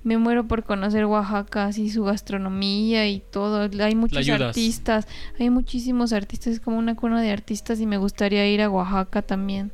[0.06, 3.68] Me muero por conocer Oaxaca, así su gastronomía y todo.
[3.82, 8.48] Hay muchos artistas, hay muchísimos artistas, es como una cuna de artistas y me gustaría
[8.48, 9.72] ir a Oaxaca también.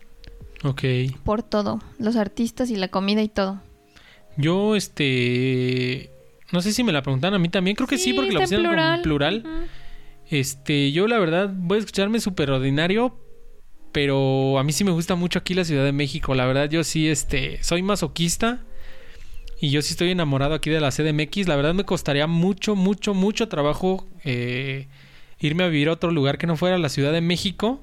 [0.64, 0.84] Ok.
[1.22, 3.60] Por todo, los artistas y la comida y todo.
[4.38, 6.10] Yo, este...
[6.50, 7.76] No sé si me la preguntan a mí también.
[7.76, 9.68] Creo que sí, porque en pusieron como en plural.
[10.30, 13.18] Este, yo la verdad voy a escucharme súper ordinario,
[13.92, 16.34] pero a mí sí me gusta mucho aquí la Ciudad de México.
[16.34, 18.62] La verdad, yo sí, este, soy masoquista
[19.62, 21.46] y yo sí estoy enamorado aquí de la CDMX.
[21.46, 24.88] La verdad me costaría mucho, mucho, mucho trabajo eh,
[25.38, 27.80] irme a vivir a otro lugar que no fuera la Ciudad de México.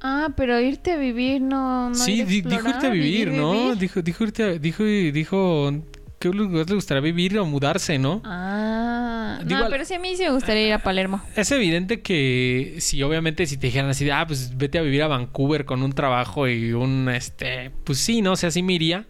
[0.00, 1.90] Ah, pero irte a vivir no.
[1.90, 3.52] no sí, ir dijo irte a vivir, ¿no?
[3.52, 3.76] vivir.
[3.76, 5.70] Dijo, dijo irte a- dijo, dijo,
[6.18, 8.22] ¿qué lugar le gustaría vivir o mudarse, no?
[8.24, 11.20] Ah, Digo, no, pero sí a mí sí me gustaría ir a Palermo.
[11.36, 15.02] Es evidente que si obviamente si te dijeran así de, ah, pues vete a vivir
[15.02, 18.72] a Vancouver con un trabajo y un, este, pues sí, no, o sea, sí me
[18.72, 19.06] iría.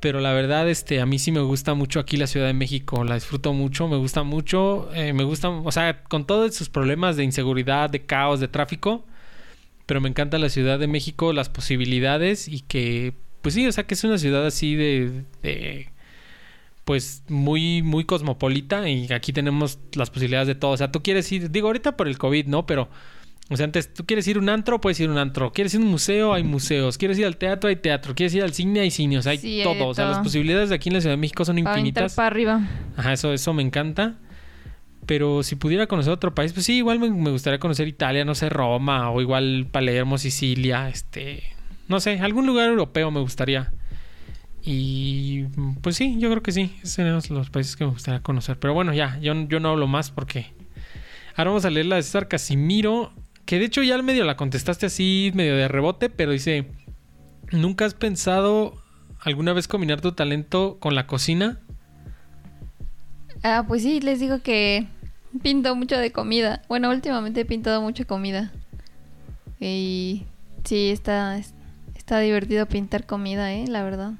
[0.00, 3.04] Pero la verdad, este, a mí sí me gusta mucho aquí la Ciudad de México,
[3.04, 7.16] la disfruto mucho, me gusta mucho, eh, me gusta, o sea, con todos sus problemas
[7.16, 9.04] de inseguridad, de caos, de tráfico,
[9.84, 13.12] pero me encanta la Ciudad de México, las posibilidades y que,
[13.42, 15.90] pues sí, o sea, que es una ciudad así de, de
[16.84, 20.72] pues muy, muy cosmopolita y aquí tenemos las posibilidades de todo.
[20.72, 22.66] O sea, tú quieres ir, digo ahorita por el COVID, ¿no?
[22.66, 22.88] Pero,
[23.50, 25.52] o sea, antes tú quieres ir a un antro, puedes ir a un antro.
[25.52, 26.96] Quieres ir a un museo, hay museos.
[26.98, 28.14] Quieres ir al teatro, hay teatro.
[28.14, 29.18] Quieres ir al cine, hay cine.
[29.18, 29.88] O sea, hay Sí, todo.
[29.88, 32.14] O sea, las posibilidades de aquí en la Ciudad de México son infinitas.
[32.14, 32.60] para arriba.
[32.96, 34.14] Ajá, eso, eso me encanta.
[35.06, 38.34] Pero si pudiera conocer otro país, pues sí, igual me, me gustaría conocer Italia, no
[38.36, 41.42] sé, Roma, o igual Palermo, Sicilia, este,
[41.88, 43.72] no sé, algún lugar europeo me gustaría.
[44.62, 45.44] Y
[45.80, 48.58] pues sí, yo creo que sí, esos serían los- los países que me gustaría conocer.
[48.58, 50.52] Pero bueno, ya, yo, yo no hablo más porque...
[51.36, 53.12] Ahora vamos a leer la de César Casimiro,
[53.50, 56.66] que de hecho ya medio la contestaste así, medio de rebote, pero dice,
[57.50, 58.80] ¿nunca has pensado
[59.20, 61.58] alguna vez combinar tu talento con la cocina?
[63.42, 64.86] Ah, pues sí, les digo que
[65.42, 66.62] pinto mucho de comida.
[66.68, 68.52] Bueno, últimamente he pintado mucha comida.
[69.58, 70.22] Y
[70.62, 71.36] sí, está,
[71.96, 73.64] está divertido pintar comida, ¿eh?
[73.66, 74.12] La verdad.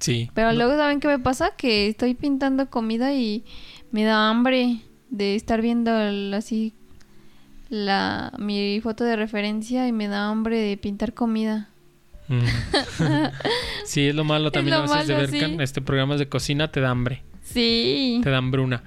[0.00, 0.30] Sí.
[0.34, 1.52] Pero No- luego, ¿saben qué me pasa?
[1.56, 3.42] Que estoy pintando comida y
[3.90, 5.92] me da hambre de estar viendo
[6.36, 6.74] así
[7.68, 11.68] la mi foto de referencia y me da hambre de pintar comida.
[12.28, 12.40] Mm.
[13.84, 15.56] sí, es lo malo también lo a veces de ver sí.
[15.60, 17.22] este programas de cocina, te da hambre.
[17.42, 18.20] Sí.
[18.22, 18.82] Te da hambruna.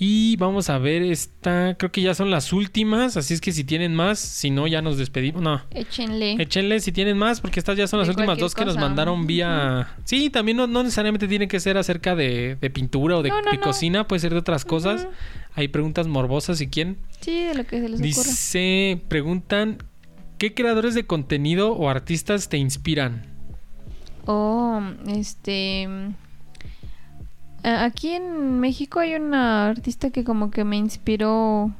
[0.00, 3.64] Y vamos a ver esta, creo que ya son las últimas, así es que si
[3.64, 5.42] tienen más, si no ya nos despedimos.
[5.42, 6.40] No, Échenle.
[6.40, 9.26] échenle si tienen más, porque estas ya son las De últimas dos que nos mandaron
[9.26, 9.96] vía...
[10.04, 13.42] Sí, también no, no necesariamente tiene que ser acerca de, de pintura o de, No,
[13.42, 13.62] no, de no.
[13.62, 15.08] cocina, puede ser de otras cosas.
[15.56, 16.98] Hay preguntas morbosas si quieren.
[17.20, 18.28] Sí, de lo que se les ocurra.
[18.30, 19.78] Dice, preguntan,
[20.38, 23.26] ¿qué creadores de contenido o artistas te inspiran?
[24.26, 25.88] Oh, este.
[27.62, 31.70] A- Aquí en México hay una artista que como que me inspiró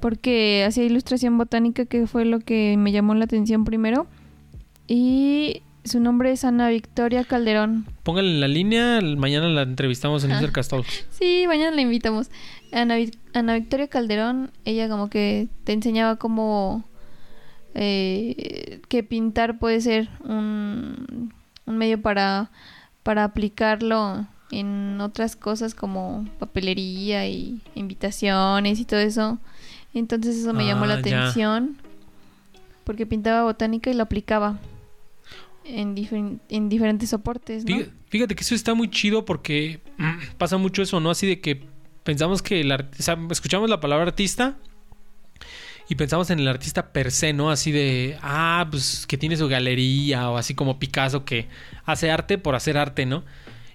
[0.00, 4.06] porque hacía ilustración botánica, que fue lo que me llamó la atención primero.
[4.86, 7.86] Y su nombre es Ana Victoria Calderón.
[8.02, 10.40] Pónganle en la línea, mañana la entrevistamos en Ajá.
[10.44, 11.06] User Talks.
[11.10, 12.30] Sí, mañana la invitamos.
[12.72, 12.96] Ana,
[13.34, 16.84] Ana Victoria Calderón, ella como que te enseñaba cómo
[17.74, 21.32] eh, que pintar puede ser un,
[21.66, 22.50] un medio para,
[23.02, 29.38] para aplicarlo en otras cosas como papelería y invitaciones y todo eso.
[29.94, 31.00] Entonces eso me llamó la Ah, ya.
[31.22, 31.76] atención
[32.84, 34.58] porque pintaba botánica y lo aplicaba
[35.64, 37.76] en, difer- en diferentes soportes, ¿no?
[37.76, 41.10] Fí- Fíjate que eso está muy chido porque mm, pasa mucho eso, ¿no?
[41.10, 41.62] Así de que
[42.02, 44.56] pensamos que el o sea, escuchamos la palabra artista
[45.88, 47.50] y pensamos en el artista per se, ¿no?
[47.50, 51.46] Así de, ah, pues que tiene su galería o así como Picasso que
[51.84, 53.22] hace arte por hacer arte, ¿no?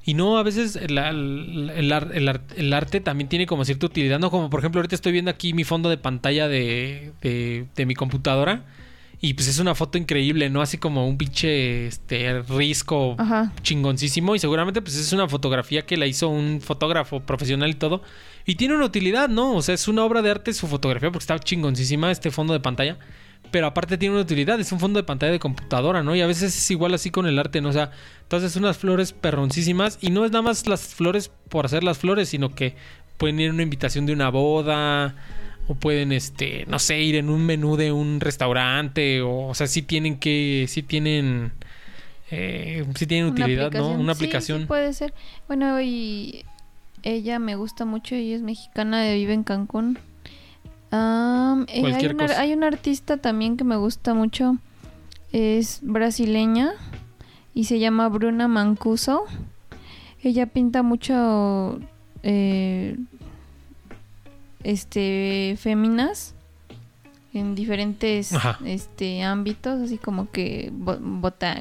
[0.07, 3.65] Y no, a veces el, el- el ar- el ar- el arte también tiene como
[3.65, 4.30] cierta utilidad, ¿no?
[4.30, 7.95] Como por ejemplo ahorita estoy viendo aquí mi fondo de pantalla de, de, de mi
[7.95, 8.65] computadora
[9.19, 10.61] y pues es una foto increíble, ¿no?
[10.61, 13.52] Así como un pinche este, risco Ajá.
[13.64, 18.03] chingoncísimo y seguramente pues es una fotografía que la hizo un fotógrafo profesional y todo
[18.45, 19.56] y tiene una utilidad, ¿no?
[19.56, 22.60] O sea, es una obra de arte su fotografía porque está chingoncísima este fondo de
[22.60, 22.99] pantalla,
[23.56, 26.14] pero aparte tiene una utilidad, es un fondo de pantalla de computadora, ¿no?
[26.14, 27.69] Y a veces es igual así con el arte, ¿no?
[27.69, 27.90] O sea,
[28.23, 32.27] entonces unas flores perroncísimas y no es nada más las flores por hacer las flores,
[32.27, 32.76] sino que
[33.15, 35.15] pueden ir a una invitación de una boda
[35.69, 39.68] o pueden este, no sé, ir en un menú de un restaurante o, o sea,
[39.68, 41.53] sí tienen que sí tienen
[42.32, 43.91] eh, sí tienen Una utilidad, ¿no?
[43.91, 44.60] Una Sí, aplicación.
[44.64, 45.14] Sí, puede ser.
[45.48, 46.44] Bueno, y
[47.03, 49.98] ella me gusta mucho, ella es mexicana, vive en Cancún.
[51.68, 54.58] Eh, hay, una, hay una artista también que me gusta mucho,
[55.32, 56.74] es brasileña
[57.54, 59.24] y se llama Bruna Mancuso.
[60.22, 61.80] Ella pinta mucho
[62.24, 62.98] eh,
[64.64, 66.34] este féminas
[67.34, 68.58] en diferentes Ajá.
[68.66, 70.72] este ámbitos, así como que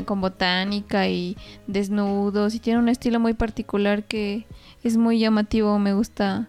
[0.05, 1.37] con botánica y
[1.67, 4.47] desnudos y tiene un estilo muy particular que
[4.83, 6.49] es muy llamativo, me gusta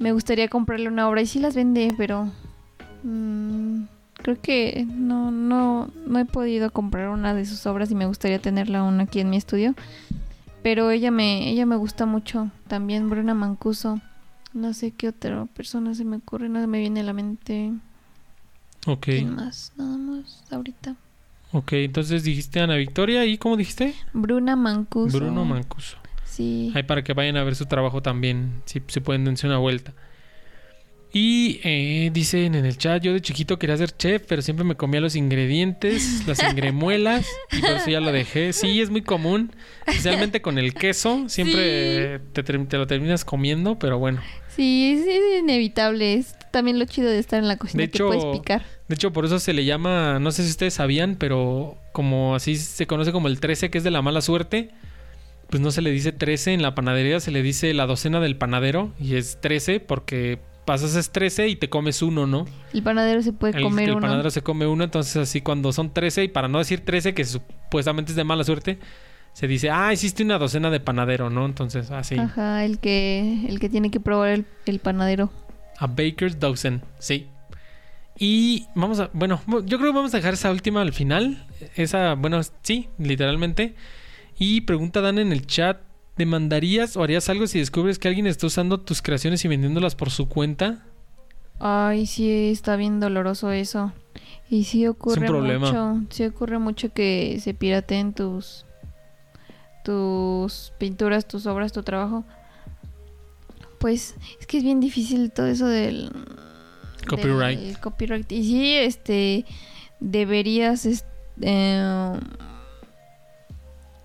[0.00, 2.28] me gustaría comprarle una obra y sí las vende, pero
[3.04, 3.82] mm,
[4.14, 8.40] creo que no no no he podido comprar una de sus obras y me gustaría
[8.40, 9.74] tenerla aún aquí en mi estudio.
[10.62, 14.00] Pero ella me ella me gusta mucho, también Bruna Mancuso.
[14.52, 17.72] No sé qué otra persona se me ocurre, no me viene a la mente.
[18.86, 19.72] Ok, ¿Quién más?
[19.76, 20.96] Nada más ahorita.
[21.52, 23.94] ok, entonces dijiste Ana Victoria y ¿cómo dijiste?
[24.14, 25.18] Bruna Mancuso.
[25.18, 25.98] Bruno Mancuso.
[26.30, 26.72] Sí.
[26.74, 29.92] Ahí para que vayan a ver su trabajo también, si se pueden darse una vuelta.
[31.12, 34.76] Y eh, dicen en el chat, yo de chiquito quería ser chef, pero siempre me
[34.76, 38.52] comía los ingredientes, las ingremuelas, y por eso ya lo dejé.
[38.52, 39.50] Sí, es muy común,
[39.86, 44.20] especialmente con el queso, siempre te, lo terminas comiendo, pero bueno.
[44.54, 46.14] Sí, es, es inevitable.
[46.14, 48.64] Es también lo chido de estar en la cocina De que hecho, puedes picar.
[48.88, 52.56] De hecho, por eso se le llama, no sé si ustedes sabían, pero como así
[52.56, 54.70] se conoce como el 13, que es de la mala suerte,
[55.50, 58.36] pues no se le dice 13 en la panadería, se le dice la docena del
[58.36, 62.46] panadero y es 13 porque pasas es 13 y te comes uno, ¿no?
[62.72, 64.02] El panadero se puede El, comer el uno.
[64.02, 67.24] panadero se come uno, entonces así cuando son 13 y para no decir 13, que
[67.24, 68.78] supuestamente es de mala suerte,
[69.32, 71.46] se dice, ah, hiciste una docena de panadero, ¿no?
[71.46, 75.32] Entonces así, Ajá, el que, el que tiene que probar el, el panadero.
[75.78, 77.26] a baker's dozen, sí.
[78.18, 81.46] Y vamos a, bueno, yo creo que vamos a dejar esa última al final.
[81.74, 83.74] Esa, bueno, sí, literalmente.
[84.40, 85.82] Y pregunta Dan en el chat,
[86.16, 90.08] ¿demandarías o harías algo si descubres que alguien está usando tus creaciones y vendiéndolas por
[90.10, 90.82] su cuenta?
[91.58, 93.92] Ay, sí, está bien doloroso eso.
[94.48, 95.66] Y sí ocurre problema.
[95.66, 96.06] mucho.
[96.10, 98.64] Sí ocurre mucho que se pirateen tus
[99.84, 102.24] tus pinturas, tus obras, tu trabajo.
[103.78, 106.10] Pues es que es bien difícil todo eso del
[107.08, 107.58] Copyright.
[107.60, 108.30] del copyright.
[108.32, 109.44] Y sí, este
[110.00, 111.04] deberías es-
[111.40, 112.12] eh,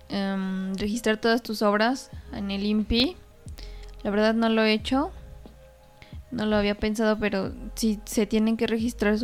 [0.08, 3.16] em, registrar todas tus obras en el INPI.
[4.02, 5.10] La verdad no lo he hecho.
[6.30, 9.16] No lo había pensado, pero sí se tienen que registrar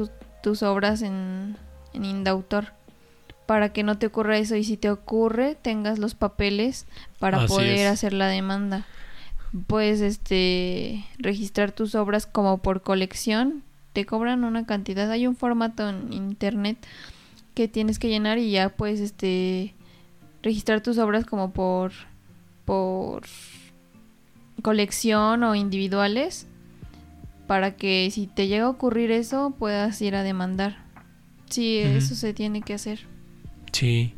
[0.42, 1.56] tus obras en,
[1.92, 2.72] en Indautor
[3.46, 6.86] para que no te ocurra eso y si te ocurre tengas los papeles
[7.18, 8.86] para poder hacer la demanda.
[9.66, 15.88] Puedes este registrar tus obras como por colección, te cobran una cantidad, hay un formato
[15.88, 16.78] en internet
[17.54, 19.74] que tienes que llenar y ya puedes este
[20.43, 21.93] registrar tus obras como por
[22.64, 23.23] por
[24.62, 26.47] colección o individuales
[27.47, 30.85] para que si te llega a ocurrir eso puedas ir a demandar.
[31.51, 33.01] Sí, eso se tiene que hacer.
[33.73, 34.14] Sí.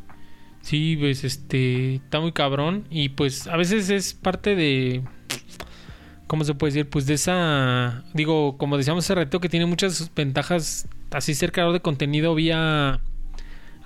[0.61, 5.03] Sí, pues este está muy cabrón y pues a veces es parte de
[6.27, 6.89] ¿cómo se puede decir?
[6.89, 11.75] Pues de esa digo, como decíamos hace rato que tiene muchas ventajas así ser creador
[11.75, 13.01] de contenido vía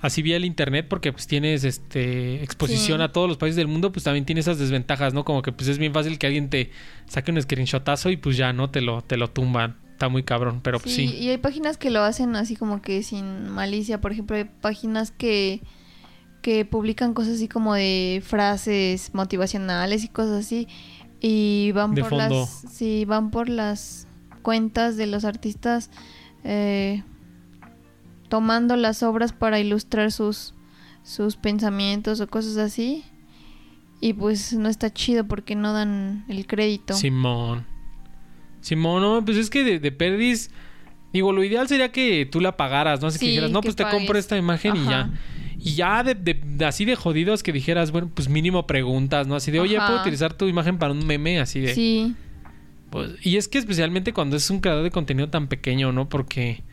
[0.01, 3.91] así vía el internet porque pues tienes este exposición a todos los países del mundo,
[3.91, 5.25] pues también tiene esas desventajas, ¿no?
[5.25, 6.71] Como que pues es bien fácil que alguien te
[7.07, 9.77] saque un screenshotazo y pues ya no te lo te lo tumban.
[9.91, 11.13] Está muy cabrón, pero pues sí.
[11.13, 15.11] Y hay páginas que lo hacen así como que sin malicia, por ejemplo, hay páginas
[15.11, 15.61] que
[16.41, 20.69] que publican cosas así como de frases motivacionales y cosas así
[21.19, 24.07] y van por las sí van por las
[24.41, 25.89] cuentas de los artistas
[26.45, 27.03] eh,
[28.29, 30.53] tomando las obras para ilustrar sus
[31.03, 33.03] sus pensamientos o cosas así
[33.99, 37.65] y pues no está chido porque no dan el crédito Simón
[38.61, 40.51] Simón no pues es que de, de perdis
[41.11, 43.83] digo lo ideal sería que tú la pagaras no así que dijeras no pues te
[43.89, 45.11] compro esta imagen y ya
[45.61, 49.35] y ya de, así de jodidos que dijeras, bueno, pues mínimo preguntas, ¿no?
[49.35, 51.41] Así de, oye, ¿puedo utilizar tu imagen para un meme?
[51.41, 51.75] Así de...
[51.75, 52.15] Sí.
[52.89, 56.07] Pues, y es que especialmente cuando es un creador de contenido tan pequeño, ¿no?
[56.07, 56.63] Porque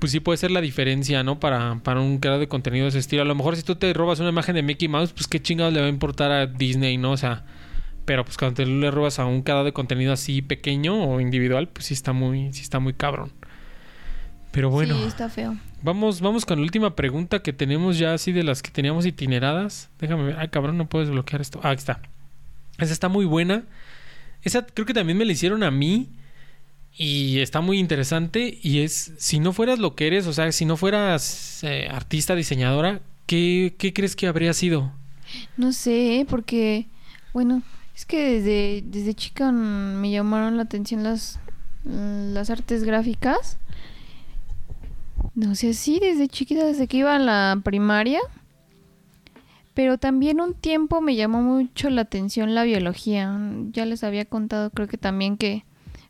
[0.00, 1.38] pues sí puede ser la diferencia, ¿no?
[1.38, 3.22] Para, para un creador de contenido de ese estilo.
[3.22, 5.72] A lo mejor si tú te robas una imagen de Mickey Mouse, pues qué chingados
[5.72, 7.12] le va a importar a Disney, ¿no?
[7.12, 7.44] O sea,
[8.04, 11.68] pero pues cuando te le robas a un creador de contenido así pequeño o individual,
[11.68, 13.30] pues sí está muy, sí está muy cabrón.
[14.50, 14.96] Pero bueno.
[14.96, 15.56] Sí, está feo.
[15.82, 19.90] Vamos, vamos con la última pregunta que tenemos ya así de las que teníamos itineradas.
[19.98, 20.36] Déjame ver.
[20.38, 21.60] Ay, cabrón, no puedes bloquear esto.
[21.62, 22.00] Ah, aquí está.
[22.78, 23.64] Esa está muy buena.
[24.42, 26.10] Esa creo que también me la hicieron a mí.
[27.02, 28.58] Y está muy interesante.
[28.62, 32.34] Y es, si no fueras lo que eres, o sea, si no fueras eh, artista,
[32.34, 34.92] diseñadora, ¿qué, ¿qué, crees que habría sido?
[35.56, 36.88] No sé, porque,
[37.32, 37.62] bueno,
[37.96, 41.40] es que desde, desde chica me llamaron la atención las,
[41.84, 43.56] las artes gráficas.
[45.34, 48.20] No sé, sí, desde chiquita, desde que iba a la primaria.
[49.72, 53.40] Pero también un tiempo me llamó mucho la atención la biología.
[53.72, 55.64] Ya les había contado, creo que también que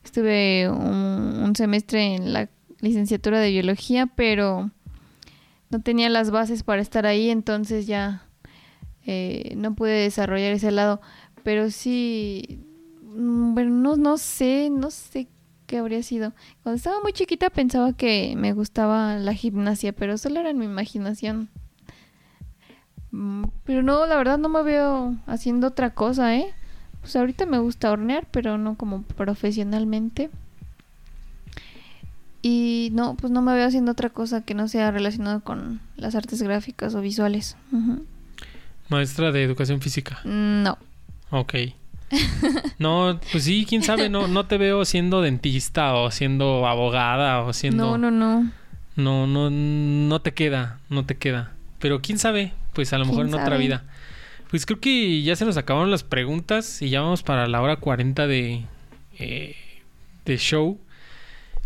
[0.04, 2.48] estuve un, semestre en la
[2.80, 4.70] licenciatura de biología, pero
[5.70, 8.26] no tenía las bases para estar ahí, entonces ya
[9.04, 11.00] eh, no pude desarrollar ese lado.
[11.42, 12.60] Pero sí,
[13.02, 15.28] mm, bueno, no, no sé, no sé
[15.66, 16.32] que habría sido.
[16.62, 20.64] Cuando estaba muy chiquita pensaba que me gustaba la gimnasia, pero solo era en mi
[20.64, 21.48] imaginación.
[23.12, 26.52] Mm, pero no, la verdad no me veo haciendo otra cosa, ¿eh?
[27.00, 30.30] Pues ahorita me gusta hornear, pero no como profesionalmente.
[32.42, 36.14] Y no, pues no me veo haciendo otra cosa que no sea relacionado con las
[36.14, 37.56] artes gráficas o visuales.
[38.88, 40.20] Maestra de educación física.
[40.24, 40.78] No.
[41.30, 41.54] Ok.
[42.78, 47.52] No, pues sí, quién sabe, no, no te veo siendo dentista o siendo abogada o
[47.52, 47.96] siendo.
[47.96, 48.50] No, no, no.
[48.96, 51.52] No, no, no te queda, no te queda.
[51.78, 53.84] Pero quién sabe, pues a lo mejor en otra vida.
[54.50, 57.76] Pues creo que ya se nos acabaron las preguntas y ya vamos para la hora
[57.76, 58.64] 40 de,
[59.18, 59.56] eh,
[60.24, 60.78] de show.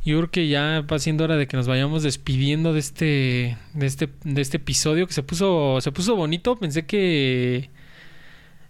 [0.05, 3.87] Yo creo que ya va siendo hora de que nos vayamos despidiendo de este, de
[3.87, 6.57] este, de este episodio que se puso, se puso bonito.
[6.57, 7.71] Pensé que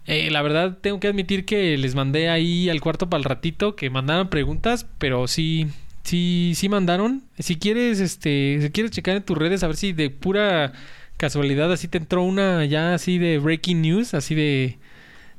[0.07, 3.75] eh, la verdad, tengo que admitir que les mandé ahí al cuarto para el ratito
[3.75, 5.67] que mandaran preguntas, pero sí,
[6.03, 7.23] sí, sí mandaron.
[7.39, 10.73] Si quieres, este, si quieres checar en tus redes a ver si de pura
[11.17, 14.77] casualidad así te entró una ya así de breaking news, así de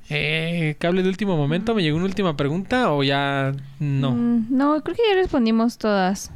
[0.08, 4.12] eh, cable de último momento, me llegó una última pregunta o ya no.
[4.12, 6.30] Mm, no, creo que ya respondimos todas.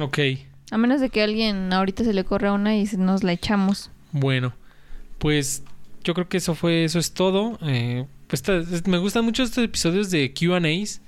[0.00, 0.18] Ok.
[0.70, 3.90] A menos de que alguien ahorita se le corra una y nos la echamos.
[4.12, 4.54] Bueno,
[5.18, 5.62] pues
[6.02, 7.58] yo creo que eso fue, eso es todo.
[7.62, 8.42] Eh, pues
[8.86, 11.00] me gustan mucho estos episodios de QAs.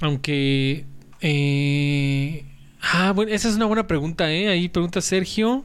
[0.00, 0.86] Aunque.
[1.20, 2.44] Eh,
[2.80, 4.48] ah, bueno, esa es una buena pregunta, ¿eh?
[4.48, 5.64] Ahí pregunta Sergio.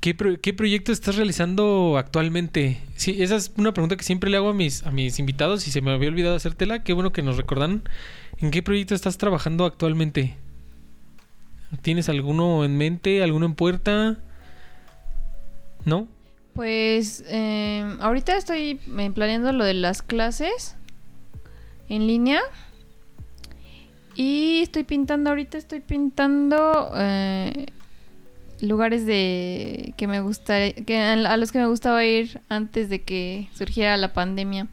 [0.00, 2.80] ¿Qué, ¿Qué, proyecto estás realizando actualmente?
[2.94, 5.70] Sí, esa es una pregunta que siempre le hago a mis, a mis invitados y
[5.70, 6.84] se me había olvidado hacértela.
[6.84, 7.82] Qué bueno que nos recordan.
[8.38, 10.36] ¿En qué proyecto estás trabajando actualmente?
[11.82, 13.22] ¿Tienes alguno en mente?
[13.22, 14.18] ¿Alguno en puerta?
[15.84, 16.06] ¿No?
[16.52, 20.76] Pues eh, ahorita estoy eh, planeando lo de las clases
[21.88, 22.40] en línea.
[24.14, 27.66] Y estoy pintando, ahorita estoy pintando eh,
[28.60, 33.48] lugares de que me gusta, que a los que me gustaba ir antes de que
[33.54, 34.68] surgiera la pandemia.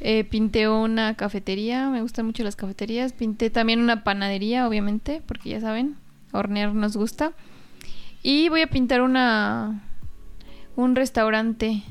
[0.00, 3.12] Eh, pinté una cafetería, me gustan mucho las cafeterías.
[3.12, 5.96] Pinté también una panadería, obviamente, porque ya saben,
[6.32, 7.32] hornear nos gusta.
[8.22, 9.82] Y voy a pintar una
[10.76, 11.82] un restaurante.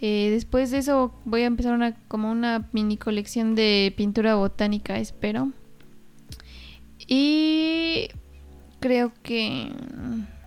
[0.00, 4.98] Eh, después de eso voy a empezar una como una mini colección de pintura botánica,
[4.98, 5.52] espero.
[7.06, 8.08] Y
[8.80, 9.72] creo que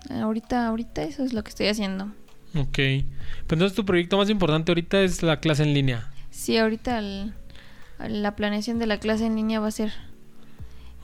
[0.09, 2.05] ahorita, ahorita eso es lo que estoy haciendo.
[2.55, 2.75] Ok.
[2.75, 3.05] Pues
[3.51, 6.11] entonces tu proyecto más importante ahorita es la clase en línea.
[6.29, 7.01] Sí, ahorita
[8.07, 9.91] la planeación de la clase en línea va a ser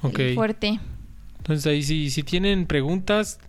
[0.02, 0.36] okay.
[0.36, 0.80] fuerte.
[1.38, 3.40] Entonces ahí si, si tienen preguntas,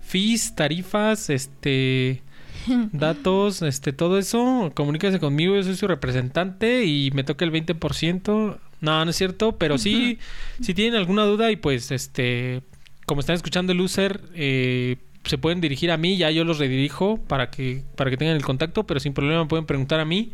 [0.00, 2.22] fees, tarifas, este
[2.92, 8.58] datos, este todo eso, comuníquese conmigo, yo soy su representante y me toca el 20%.
[8.82, 10.18] No, no es cierto, pero sí,
[10.60, 12.62] si tienen alguna duda y pues, este,
[13.10, 17.16] como están escuchando el user, eh, se pueden dirigir a mí, ya yo los redirijo
[17.16, 20.30] para que, para que tengan el contacto, pero sin problema pueden preguntar a mí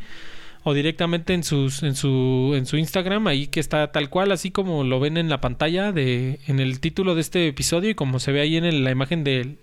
[0.63, 4.51] o directamente en sus en su en su Instagram ahí que está tal cual así
[4.51, 8.19] como lo ven en la pantalla de en el título de este episodio y como
[8.19, 9.57] se ve ahí en la imagen del,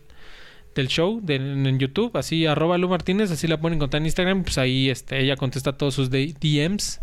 [0.74, 4.44] del show de, en, YouTube así arroba Lu Martínez así la pueden encontrar en Instagram
[4.44, 7.00] pues ahí este ella contesta todos sus DMs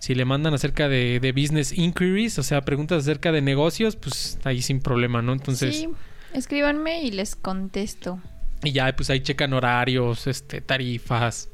[0.00, 4.62] si le mandan acerca de, business inquiries, o sea, preguntas acerca de negocios, pues ahí
[4.62, 5.34] sin problema, ¿no?
[5.34, 5.76] Entonces...
[5.76, 5.88] Sí,
[6.32, 8.18] escríbanme y les contesto.
[8.64, 11.50] Y ya, pues ahí checan horarios, este, tarifas,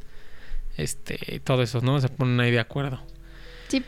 [0.77, 2.01] este, todo eso, ¿no?
[2.01, 3.03] Se ponen ahí de acuerdo.
[3.67, 3.83] Sí.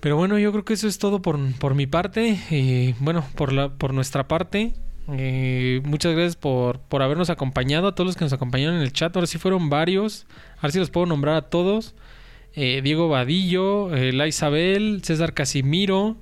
[0.00, 2.38] Pero bueno, yo creo que eso es todo por, por mi parte.
[2.50, 4.74] Y bueno, por, la, por nuestra parte.
[5.08, 8.92] Eh, muchas gracias por, por habernos acompañado, a todos los que nos acompañaron en el
[8.92, 9.16] chat.
[9.16, 10.26] Ahora sí fueron varios.
[10.58, 11.94] A ver si los puedo nombrar a todos.
[12.54, 16.16] Eh, Diego Vadillo, eh, La Isabel, César Casimiro,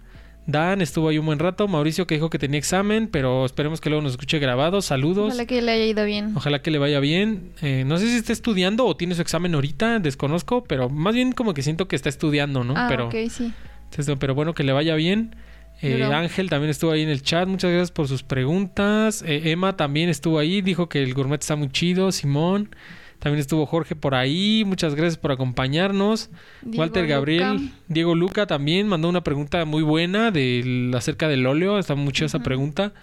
[0.47, 3.89] Dan estuvo ahí un buen rato, Mauricio que dijo que tenía examen, pero esperemos que
[3.89, 4.83] luego nos escuche grabado.
[4.83, 5.29] Saludos.
[5.29, 6.33] Ojalá que le haya ido bien.
[6.37, 7.53] Ojalá que le vaya bien.
[7.63, 11.33] Eh, no sé si está estudiando o tiene su examen ahorita, desconozco, pero más bien
[11.33, 12.75] como que siento que está estudiando, ¿no?
[12.77, 13.53] Ah, pero, ok, sí.
[14.19, 15.37] Pero bueno, que le vaya bien.
[15.83, 19.25] Ángel también estuvo ahí en el chat, muchas gracias por sus preguntas.
[19.27, 22.13] Emma también estuvo ahí, dijo que el gourmet está muy chido.
[22.13, 22.71] Simón.
[23.21, 24.65] También estuvo Jorge por ahí.
[24.67, 26.31] Muchas gracias por acompañarnos.
[26.65, 31.79] Walter Gabriel, Diego Luca también mandó una pregunta muy buena de, acerca del óleo.
[31.79, 32.95] Está muy chida esa pregunta.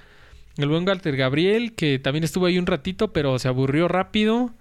[0.57, 4.52] El buen Walter Gabriel, que también estuvo ahí un ratito, pero se aburrió rápido.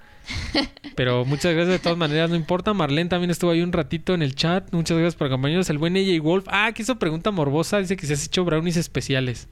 [0.97, 2.75] Pero muchas gracias de todas maneras, no importa.
[2.75, 4.73] Marlene también estuvo ahí un ratito en el chat.
[4.73, 5.71] Muchas gracias por acompañarnos.
[5.71, 6.47] El buen AJ Wolf.
[6.49, 7.79] Ah, que hizo pregunta morbosa.
[7.79, 9.47] Dice que se has hecho brownies especiales.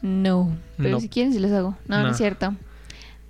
[0.00, 1.76] No, pero si quieren, si les hago.
[1.86, 2.54] No, no es cierto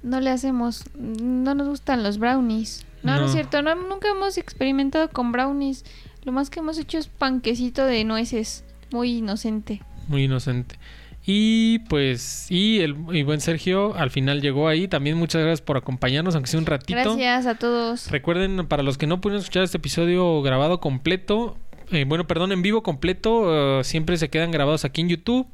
[0.06, 2.86] no le hacemos, no nos gustan los brownies.
[3.02, 5.84] No, no, es cierto, no, nunca hemos experimentado con brownies.
[6.24, 9.82] Lo más que hemos hecho es panquecito de nueces, muy inocente.
[10.08, 10.78] Muy inocente.
[11.24, 14.86] Y pues, y el buen Sergio al final llegó ahí.
[14.86, 17.00] También muchas gracias por acompañarnos, aunque sea un ratito.
[17.00, 18.08] Gracias a todos.
[18.10, 21.58] Recuerden, para los que no pudieron escuchar este episodio grabado completo,
[21.90, 25.48] eh, bueno, perdón, en vivo completo, eh, siempre se quedan grabados aquí en YouTube.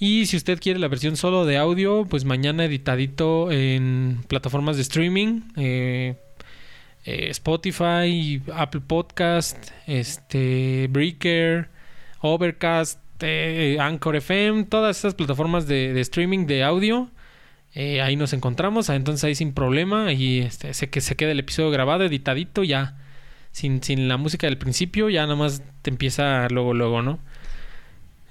[0.00, 4.82] Y si usted quiere la versión solo de audio, pues mañana editadito en plataformas de
[4.82, 5.40] streaming.
[5.56, 6.14] Eh,
[7.04, 11.68] eh, Spotify, Apple Podcast, este, Breaker,
[12.20, 17.10] Overcast, eh, Anchor FM, todas esas plataformas de, streaming de audio.
[17.74, 20.12] ahí nos encontramos, entonces ahí sin problema.
[20.12, 22.96] Y este, sé que se queda el episodio grabado, editadito, ya.
[23.50, 27.18] Sin, sin la música del principio, ya nada más te empieza luego, luego, ¿no?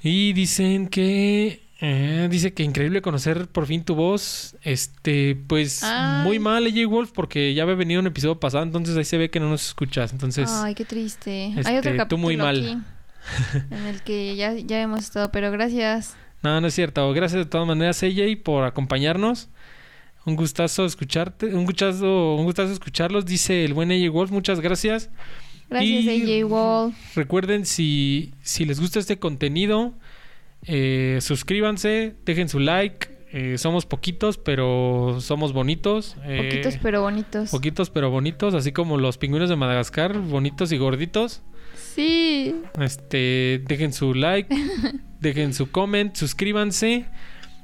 [0.01, 1.65] Y dicen que.
[1.79, 4.55] Eh, dice que increíble conocer por fin tu voz.
[4.63, 5.83] Este, pues
[6.23, 9.29] muy mal, AJ Wolf, porque ya había venido un episodio pasado, entonces ahí se ve
[9.29, 10.11] que no nos escuchas.
[10.11, 10.49] Entonces.
[10.51, 11.53] Ay, qué triste.
[11.65, 12.83] Hay otro capítulo este, tú muy mal.
[13.71, 16.15] en el que ya, ya hemos estado, pero gracias.
[16.41, 17.11] No, no es cierto.
[17.13, 19.49] Gracias de todas maneras, AJ, por acompañarnos.
[20.25, 25.09] Un gustazo escucharte, un gustazo, un gustazo escucharlos, dice el buen AJ Wolf, muchas gracias.
[25.69, 26.95] Gracias, AJ Wolf.
[27.15, 29.93] Recuerden, si, si les gusta este contenido,
[30.63, 33.17] eh, suscríbanse, dejen su like.
[33.33, 36.15] Eh, somos poquitos, pero somos bonitos.
[36.23, 37.51] Eh, poquitos, pero bonitos.
[37.51, 38.53] Poquitos, pero bonitos.
[38.53, 41.41] Así como los pingüinos de Madagascar, bonitos y gorditos.
[41.75, 42.55] Sí.
[42.79, 44.55] Este, dejen su like,
[45.19, 47.05] dejen su comment, suscríbanse.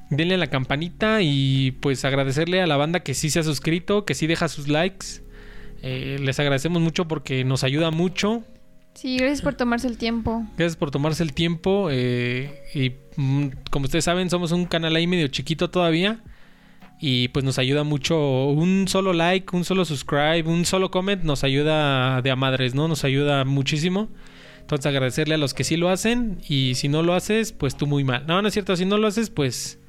[0.09, 4.05] Denle a la campanita y pues agradecerle a la banda que sí se ha suscrito,
[4.05, 5.22] que sí deja sus likes.
[5.83, 8.43] Les agradecemos mucho porque nos ayuda mucho.
[8.93, 10.45] Sí, gracias por tomarse el tiempo.
[10.55, 11.89] Gracias por tomarse el tiempo.
[11.91, 16.21] Eh, y mm, como ustedes saben, somos un canal ahí medio chiquito todavía.
[16.99, 18.45] Y pues nos ayuda mucho.
[18.45, 22.87] Un solo like, un solo subscribe, un solo comment nos ayuda de a madres, ¿no?
[22.87, 24.09] Nos ayuda muchísimo.
[24.61, 26.39] Entonces agradecerle a los que sí lo hacen.
[26.47, 28.25] Y si no lo haces, pues tú muy mal.
[28.27, 28.75] No, no es cierto.
[28.77, 29.79] Si no lo haces, pues.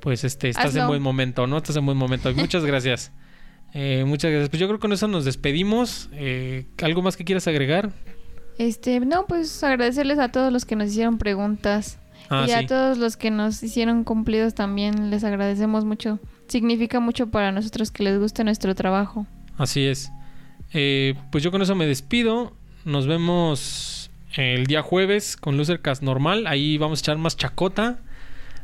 [0.00, 1.56] Pues este, estás en buen momento, ¿no?
[1.56, 2.32] Estás en buen momento.
[2.34, 3.12] Muchas gracias.
[3.74, 4.48] Eh, muchas gracias.
[4.50, 6.08] Pues yo creo que con eso nos despedimos.
[6.12, 7.92] Eh, ¿Algo más que quieras agregar?
[8.58, 11.98] Este, no, pues agradecerles a todos los que nos hicieron preguntas.
[12.30, 12.54] Ah, y sí.
[12.54, 16.18] a todos los que nos hicieron cumplidos también les agradecemos mucho.
[16.48, 19.26] Significa mucho para nosotros que les guste nuestro trabajo.
[19.58, 20.10] Así es.
[20.72, 22.54] Eh, pues yo con eso me despido.
[22.84, 26.46] Nos vemos el día jueves con Losercast normal.
[26.46, 27.98] Ahí vamos a echar más chacota.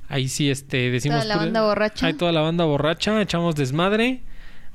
[0.08, 1.18] Ahí sí, este, decimos...
[1.18, 2.06] Toda la pura- banda borracha.
[2.06, 4.22] Hay toda la banda borracha, echamos desmadre.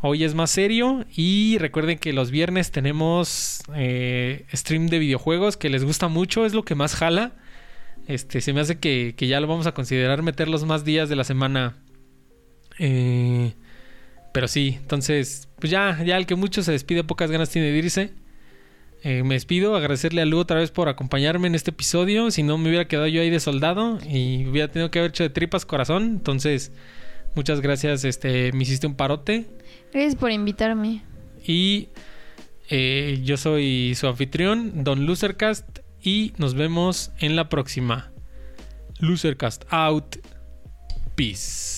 [0.02, 1.06] Hoy es más serio.
[1.15, 6.45] Y recuerden que los viernes tenemos eh, stream de videojuegos que les gusta mucho.
[6.45, 7.34] Es lo que más jala.
[8.07, 11.10] Este, se me hace que, que ya lo vamos a considerar meter los más días
[11.10, 11.76] de la semana.
[12.80, 13.53] Eh,
[14.34, 17.78] pero sí, entonces, pues ya, ya el que mucho se despide, pocas ganas tiene de
[17.78, 18.14] irse.
[19.03, 22.32] Eh, me despido, agradecerle a Lu otra vez por acompañarme en este episodio.
[22.32, 25.24] Si no, me hubiera quedado yo ahí de soldado y hubiera tenido que haber hecho
[25.24, 26.03] de tripas corazón.
[26.03, 26.72] Entonces,
[27.36, 29.48] muchas gracias, este, me hiciste un parote.
[29.98, 31.02] Gracias por invitarme.
[31.44, 31.90] Y
[32.69, 38.11] eh, yo soy su anfitrión, Don Losercast, y nos vemos en la próxima.
[38.99, 40.18] Losercast out.
[41.15, 41.77] Peace.